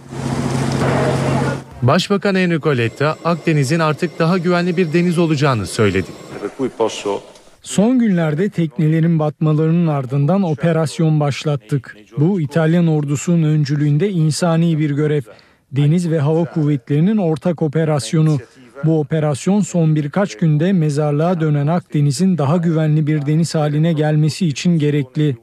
Başbakan 1.81 2.35
Enrico 2.35 2.77
Letta 2.77 3.15
Akdeniz'in 3.25 3.79
artık 3.79 4.19
daha 4.19 4.37
güvenli 4.37 4.77
bir 4.77 4.93
deniz 4.93 5.17
olacağını 5.17 5.67
söyledi. 5.67 6.07
Son 7.61 7.99
günlerde 7.99 8.49
teknelerin 8.49 9.19
batmalarının 9.19 9.87
ardından 9.87 10.43
operasyon 10.43 11.19
başlattık. 11.19 11.97
Bu 12.17 12.41
İtalyan 12.41 12.87
ordusunun 12.87 13.43
öncülüğünde 13.43 14.09
insani 14.09 14.79
bir 14.79 14.89
görev. 14.89 15.21
Deniz 15.71 16.11
ve 16.11 16.19
Hava 16.19 16.45
Kuvvetleri'nin 16.45 17.17
ortak 17.17 17.61
operasyonu. 17.61 18.37
Bu 18.85 18.99
operasyon 18.99 19.61
son 19.61 19.95
birkaç 19.95 20.37
günde 20.37 20.73
mezarlığa 20.73 21.39
dönen 21.39 21.67
Akdeniz'in 21.67 22.37
daha 22.37 22.57
güvenli 22.57 23.07
bir 23.07 23.25
deniz 23.25 23.55
haline 23.55 23.93
gelmesi 23.93 24.47
için 24.47 24.79
gerekli. 24.79 25.37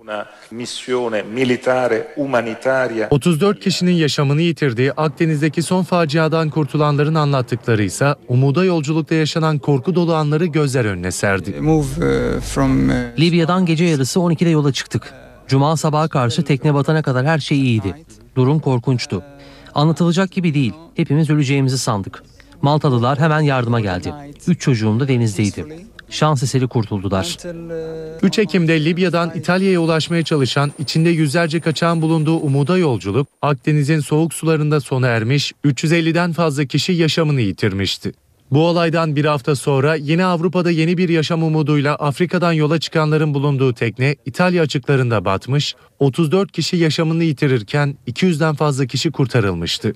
34 3.10 3.60
kişinin 3.60 3.93
yaşamını 3.93 4.43
yitirdiği 4.43 4.93
Akdeniz'deki 4.93 5.62
son 5.62 5.82
faciadan 5.82 6.51
kurtulanların 6.51 7.15
anlattıkları 7.15 7.82
ise 7.82 8.15
umuda 8.28 8.65
yolculukta 8.65 9.15
yaşanan 9.15 9.59
korku 9.59 9.94
dolu 9.94 10.15
anları 10.15 10.47
gözler 10.47 10.85
önüne 10.85 11.10
serdi. 11.10 11.55
Libya'dan 13.19 13.66
gece 13.66 13.85
yarısı 13.85 14.20
12'de 14.20 14.48
yola 14.51 14.73
çıktık. 14.73 15.15
Cuma 15.48 15.77
sabaha 15.77 16.09
karşı 16.09 16.44
tekne 16.44 16.74
batana 16.74 17.02
kadar 17.02 17.27
her 17.27 17.39
şey 17.39 17.60
iyiydi. 17.60 17.94
Durum 18.36 18.60
korkunçtu. 18.60 19.23
Anlatılacak 19.74 20.31
gibi 20.31 20.55
değil. 20.55 20.73
Hepimiz 20.94 21.31
öleceğimizi 21.31 21.78
sandık. 21.78 22.23
Maltalılar 22.62 23.18
hemen 23.18 23.40
yardıma 23.40 23.80
geldi. 23.80 24.14
Üç 24.47 24.60
çocuğum 24.60 25.01
da 25.01 25.09
denizdeydi. 25.09 25.86
Şans 26.10 26.43
eseri 26.43 26.68
kurtuldular. 26.68 27.36
3 28.22 28.39
Ekim'de 28.39 28.85
Libya'dan 28.85 29.32
İtalya'ya 29.35 29.80
ulaşmaya 29.80 30.22
çalışan 30.22 30.72
içinde 30.78 31.10
yüzlerce 31.10 31.60
kaçağın 31.60 32.02
bulunduğu 32.02 32.36
umuda 32.36 32.78
yolculuk 32.78 33.28
Akdeniz'in 33.43 34.01
soğuk 34.01 34.35
sularında 34.35 34.80
sona 34.80 35.06
ermiş 35.06 35.52
350'den 35.64 36.32
fazla 36.32 36.64
kişi 36.64 36.93
yaşamını 36.93 37.40
yitirmişti. 37.40 38.12
Bu 38.51 38.66
olaydan 38.66 39.16
bir 39.16 39.24
hafta 39.24 39.56
sonra 39.56 39.94
yine 39.94 40.24
Avrupa'da 40.24 40.70
yeni 40.70 40.98
bir 40.98 41.09
yaşam 41.09 41.43
umuduyla 41.43 41.94
Afrika'dan 41.94 42.52
yola 42.52 42.80
çıkanların 42.80 43.35
bulunduğu 43.35 43.74
tekne 43.74 44.16
İtalya 44.26 44.62
açıklarında 44.62 45.24
batmış, 45.24 45.74
34 45.98 46.52
kişi 46.52 46.76
yaşamını 46.76 47.24
yitirirken 47.24 47.97
200'den 48.06 48.55
fazla 48.55 48.86
kişi 48.86 49.10
kurtarılmıştı. 49.10 49.94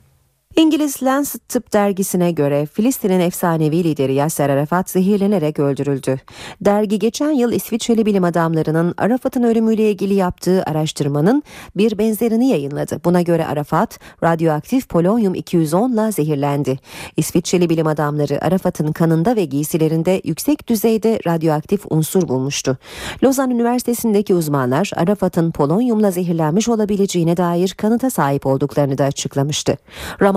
İngiliz 0.56 1.02
Lancet 1.02 1.48
Tıp 1.48 1.72
dergisine 1.72 2.32
göre 2.32 2.66
Filistin'in 2.66 3.20
efsanevi 3.20 3.84
lideri 3.84 4.14
Yasser 4.14 4.50
Arafat 4.50 4.90
zehirlenerek 4.90 5.58
öldürüldü. 5.58 6.16
Dergi 6.60 6.98
geçen 6.98 7.30
yıl 7.30 7.52
İsviçreli 7.52 8.06
bilim 8.06 8.24
adamlarının 8.24 8.94
Arafat'ın 8.96 9.42
ölümüyle 9.42 9.90
ilgili 9.90 10.14
yaptığı 10.14 10.62
araştırmanın 10.62 11.42
bir 11.76 11.98
benzerini 11.98 12.48
yayınladı. 12.48 13.00
Buna 13.04 13.22
göre 13.22 13.46
Arafat 13.46 13.98
radyoaktif 14.22 14.88
polonyum 14.88 15.34
210 15.34 15.92
ile 15.92 16.12
zehirlendi. 16.12 16.78
İsviçreli 17.16 17.70
bilim 17.70 17.86
adamları 17.86 18.44
Arafat'ın 18.44 18.92
kanında 18.92 19.36
ve 19.36 19.44
giysilerinde 19.44 20.20
yüksek 20.24 20.68
düzeyde 20.68 21.18
radyoaktif 21.26 21.80
unsur 21.90 22.28
bulmuştu. 22.28 22.76
Lozan 23.24 23.50
Üniversitesi'ndeki 23.50 24.34
uzmanlar 24.34 24.90
Arafat'ın 24.96 25.50
polonyumla 25.50 26.10
zehirlenmiş 26.10 26.68
olabileceğine 26.68 27.36
dair 27.36 27.74
kanıta 27.76 28.10
sahip 28.10 28.46
olduklarını 28.46 28.98
da 28.98 29.04
açıklamıştı. 29.04 29.76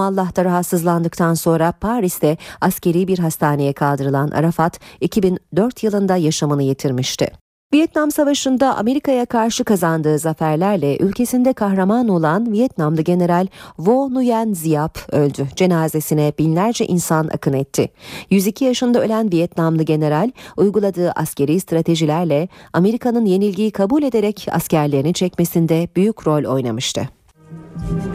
Ramal 0.05 0.15
Ramallah'ta 0.15 0.45
rahatsızlandıktan 0.45 1.33
sonra 1.33 1.71
Paris'te 1.71 2.37
askeri 2.61 3.07
bir 3.07 3.19
hastaneye 3.19 3.73
kaldırılan 3.73 4.27
Arafat 4.27 4.79
2004 5.01 5.83
yılında 5.83 6.15
yaşamını 6.17 6.63
yitirmişti. 6.63 7.31
Vietnam 7.73 8.11
Savaşı'nda 8.11 8.77
Amerika'ya 8.77 9.25
karşı 9.25 9.63
kazandığı 9.63 10.19
zaferlerle 10.19 10.97
ülkesinde 10.97 11.53
kahraman 11.53 12.07
olan 12.07 12.51
Vietnamlı 12.51 13.01
General 13.01 13.47
Vo 13.79 14.09
Nguyen 14.09 14.53
Giap 14.63 14.99
öldü. 15.11 15.47
Cenazesine 15.55 16.33
binlerce 16.39 16.85
insan 16.85 17.27
akın 17.27 17.53
etti. 17.53 17.89
102 18.29 18.65
yaşında 18.65 19.01
ölen 19.01 19.31
Vietnamlı 19.31 19.83
general 19.83 20.31
uyguladığı 20.57 21.11
askeri 21.11 21.59
stratejilerle 21.59 22.47
Amerika'nın 22.73 23.25
yenilgiyi 23.25 23.71
kabul 23.71 24.03
ederek 24.03 24.47
askerlerini 24.51 25.13
çekmesinde 25.13 25.87
büyük 25.95 26.27
rol 26.27 26.43
oynamıştı. 26.53 27.09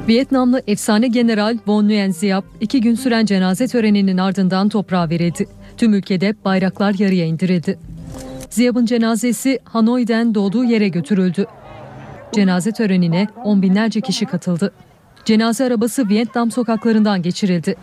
Vietnamlı 0.08 0.62
efsane 0.66 1.08
general 1.08 1.58
Von 1.66 1.84
Nguyen 1.84 2.12
Giap 2.20 2.44
iki 2.60 2.80
gün 2.80 2.94
süren 2.94 3.26
cenaze 3.26 3.68
töreninin 3.68 4.18
ardından 4.18 4.68
toprağa 4.68 5.10
verildi. 5.10 5.46
Tüm 5.76 5.94
ülkede 5.94 6.34
bayraklar 6.44 6.94
yarıya 6.98 7.26
indirildi. 7.26 7.78
Giap'ın 8.56 8.86
cenazesi 8.86 9.58
Hanoi'den 9.64 10.34
doğduğu 10.34 10.64
yere 10.64 10.88
götürüldü. 10.88 11.46
Cenaze 12.32 12.72
törenine 12.72 13.28
on 13.44 13.62
binlerce 13.62 14.00
kişi 14.00 14.26
katıldı. 14.26 14.72
Cenaze 15.24 15.64
arabası 15.64 16.08
Vietnam 16.08 16.50
sokaklarından 16.50 17.22
geçirildi. 17.22 17.74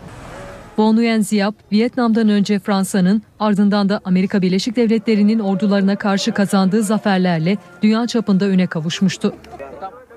Von 0.78 0.94
Nguyen 0.94 1.24
Giap, 1.30 1.54
Vietnam'dan 1.72 2.28
önce 2.28 2.58
Fransa'nın 2.58 3.22
ardından 3.40 3.88
da 3.88 4.00
Amerika 4.04 4.42
Birleşik 4.42 4.76
Devletleri'nin 4.76 5.38
ordularına 5.38 5.96
karşı 5.96 6.32
kazandığı 6.32 6.82
zaferlerle 6.82 7.56
dünya 7.82 8.06
çapında 8.06 8.44
öne 8.44 8.66
kavuşmuştu. 8.66 9.34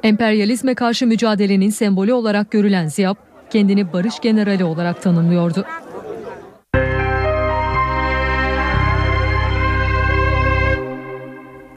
Emperyalizme 0.03 0.76
karşı 0.76 1.07
mücadelenin 1.07 1.69
sembolü 1.69 2.14
olarak 2.14 2.52
görülen 2.52 2.88
Ziyap, 2.88 3.18
kendini 3.49 3.94
barış 3.94 4.19
generali 4.19 4.64
olarak 4.64 5.02
tanımlıyordu. 5.02 5.65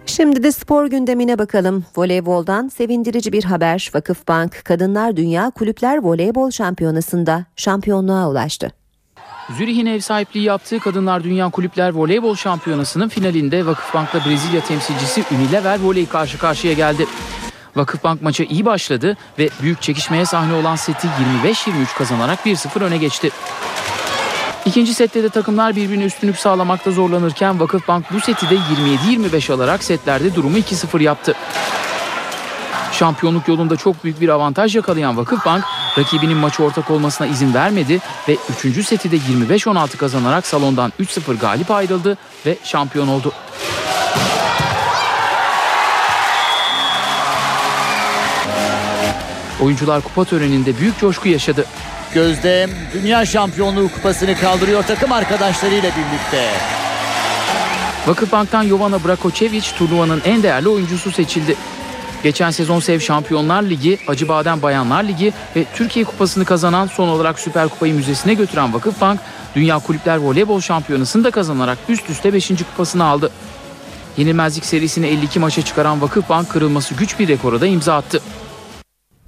Şimdi 0.06 0.42
de 0.42 0.52
spor 0.52 0.86
gündemine 0.86 1.38
bakalım. 1.38 1.84
Voleyboldan 1.96 2.68
sevindirici 2.68 3.32
bir 3.32 3.44
haber. 3.44 3.90
Vakıfbank 3.94 4.64
Kadınlar 4.64 5.16
Dünya 5.16 5.50
Kulüpler 5.50 5.98
Voleybol 5.98 6.50
Şampiyonası'nda 6.50 7.44
şampiyonluğa 7.56 8.30
ulaştı. 8.30 8.72
Zürih'in 9.56 9.86
ev 9.86 10.00
sahipliği 10.00 10.42
yaptığı 10.42 10.78
Kadınlar 10.78 11.24
Dünya 11.24 11.50
Kulüpler 11.50 11.90
Voleybol 11.90 12.34
Şampiyonası'nın 12.34 13.08
finalinde 13.08 13.66
Vakıfbank'la 13.66 14.20
Brezilya 14.20 14.60
temsilcisi 14.60 15.24
Unilever 15.34 15.80
Voley 15.80 16.06
karşı 16.06 16.38
karşıya 16.38 16.72
geldi. 16.72 17.06
Vakıfbank 17.76 18.22
maça 18.22 18.44
iyi 18.44 18.64
başladı 18.64 19.16
ve 19.38 19.48
büyük 19.62 19.82
çekişmeye 19.82 20.24
sahne 20.24 20.54
olan 20.54 20.76
seti 20.76 21.08
25-23 21.44 21.98
kazanarak 21.98 22.46
1-0 22.46 22.84
öne 22.84 22.96
geçti. 22.96 23.30
İkinci 24.66 24.94
sette 24.94 25.22
de 25.22 25.28
takımlar 25.28 25.76
birbirine 25.76 26.04
üstünlük 26.04 26.38
sağlamakta 26.38 26.90
zorlanırken 26.90 27.60
Vakıfbank 27.60 28.12
bu 28.12 28.20
seti 28.20 28.50
de 28.50 28.54
27-25 29.08 29.52
alarak 29.52 29.84
setlerde 29.84 30.34
durumu 30.34 30.58
2-0 30.58 31.02
yaptı. 31.02 31.34
Şampiyonluk 32.92 33.48
yolunda 33.48 33.76
çok 33.76 34.04
büyük 34.04 34.20
bir 34.20 34.28
avantaj 34.28 34.76
yakalayan 34.76 35.16
Vakıfbank 35.16 35.64
rakibinin 35.98 36.36
maçı 36.36 36.64
ortak 36.64 36.90
olmasına 36.90 37.26
izin 37.26 37.54
vermedi 37.54 38.00
ve 38.28 38.36
3. 38.64 38.86
seti 38.86 39.10
de 39.10 39.16
25-16 39.16 39.96
kazanarak 39.96 40.46
salondan 40.46 40.92
3-0 41.00 41.38
galip 41.38 41.70
ayrıldı 41.70 42.18
ve 42.46 42.56
şampiyon 42.64 43.08
oldu. 43.08 43.32
Oyuncular 49.62 50.00
kupa 50.00 50.24
töreninde 50.24 50.78
büyük 50.78 50.98
coşku 50.98 51.28
yaşadı. 51.28 51.66
Gözde 52.14 52.68
Dünya 52.92 53.26
Şampiyonluğu 53.26 53.88
kupasını 53.88 54.36
kaldırıyor 54.36 54.82
takım 54.82 55.12
arkadaşlarıyla 55.12 55.90
birlikte. 55.90 56.50
Vakıfbank'tan 58.06 58.66
Jovana 58.66 58.96
Brakočević 58.96 59.76
turnuvanın 59.78 60.22
en 60.24 60.42
değerli 60.42 60.68
oyuncusu 60.68 61.12
seçildi. 61.12 61.56
Geçen 62.22 62.50
sezon 62.50 62.80
Sev 62.80 63.00
Şampiyonlar 63.00 63.62
Ligi, 63.62 63.98
Acıbadem 64.08 64.62
Bayanlar 64.62 65.04
Ligi 65.04 65.32
ve 65.56 65.64
Türkiye 65.74 66.04
Kupası'nı 66.04 66.44
kazanan 66.44 66.86
son 66.86 67.08
olarak 67.08 67.38
Süper 67.38 67.68
Kupayı 67.68 67.94
müzesine 67.94 68.34
götüren 68.34 68.74
Vakıfbank, 68.74 69.20
Dünya 69.54 69.78
Kulüpler 69.78 70.16
Voleybol 70.16 70.60
Şampiyonası'nı 70.60 71.24
da 71.24 71.30
kazanarak 71.30 71.78
üst 71.88 72.10
üste 72.10 72.32
5. 72.32 72.48
kupasını 72.48 73.04
aldı. 73.04 73.30
Yenilmezlik 74.16 74.64
serisini 74.64 75.06
52 75.06 75.38
maça 75.38 75.62
çıkaran 75.62 76.02
Vakıfbank 76.02 76.50
kırılması 76.50 76.94
güç 76.94 77.18
bir 77.18 77.28
rekora 77.28 77.60
da 77.60 77.66
imza 77.66 77.96
attı. 77.96 78.20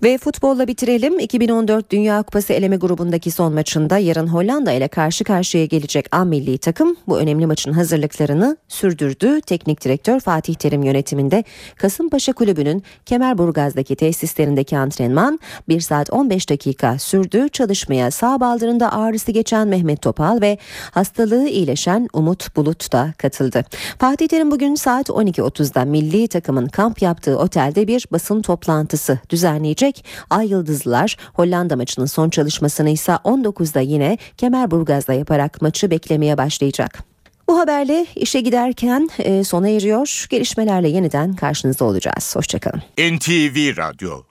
Ve 0.03 0.19
futbolla 0.19 0.69
bitirelim. 0.69 1.19
2014 1.19 1.91
Dünya 1.91 2.23
Kupası 2.23 2.53
eleme 2.53 2.77
grubundaki 2.77 3.31
son 3.31 3.55
maçında 3.55 3.99
yarın 3.99 4.27
Hollanda 4.27 4.73
ile 4.73 4.89
karşı 4.89 5.25
karşıya 5.25 5.65
gelecek 5.65 6.07
A 6.13 6.25
milli 6.25 6.59
takım 6.59 6.97
bu 7.09 7.19
önemli 7.19 7.47
maçın 7.47 7.73
hazırlıklarını 7.73 8.57
sürdürdü. 8.69 9.41
Teknik 9.41 9.85
direktör 9.85 10.21
Fatih 10.21 10.55
Terim 10.55 10.83
yönetiminde 10.83 11.45
Kasımpaşa 11.77 12.33
Kulübü'nün 12.33 12.83
Kemerburgaz'daki 13.07 13.97
tesislerindeki 13.97 14.79
antrenman 14.79 15.41
1 15.69 15.81
saat 15.81 16.11
15 16.11 16.51
dakika 16.51 16.99
sürdü. 16.99 17.49
Çalışmaya 17.49 18.11
sağ 18.11 18.41
baldırında 18.41 18.93
ağrısı 18.93 19.33
geçen 19.33 19.69
Mehmet 19.69 20.03
Topal 20.03 20.41
ve 20.41 20.59
hastalığı 20.91 21.49
iyileşen 21.49 22.09
Umut 22.13 22.57
Bulut 22.57 22.93
da 22.93 23.15
katıldı. 23.19 23.65
Fatih 23.99 24.29
Terim 24.29 24.51
bugün 24.51 24.75
saat 24.75 25.09
12.30'da 25.09 25.85
milli 25.85 26.29
takımın 26.29 26.67
kamp 26.67 27.03
yaptığı 27.03 27.39
otelde 27.39 27.87
bir 27.87 28.07
basın 28.13 28.43
toplantısı 28.43 29.19
düzenleyecek 29.31 29.86
gerçekleşecek. 29.87 30.05
Ay 30.31 30.49
Yıldızlılar 30.49 31.17
Hollanda 31.35 31.77
maçının 31.77 32.07
son 32.07 32.31
çalışmasını 32.31 32.91
ise 32.91 33.13
19'da 33.13 33.81
yine 33.81 34.19
Kemerburgaz'da 34.37 35.13
yaparak 35.13 35.63
maçı 35.63 35.91
beklemeye 35.91 36.39
başlayacak. 36.39 37.05
Bu 37.49 37.59
haberle 37.59 38.07
işe 38.17 38.41
giderken 38.41 39.09
e, 39.19 39.45
sona 39.45 39.69
eriyor. 39.69 40.27
Gelişmelerle 40.31 40.89
yeniden 40.89 41.37
karşınızda 41.37 41.85
olacağız. 41.85 42.37
Hoşçakalın. 42.37 42.83
NTV 42.99 43.77
Radyo 43.77 44.23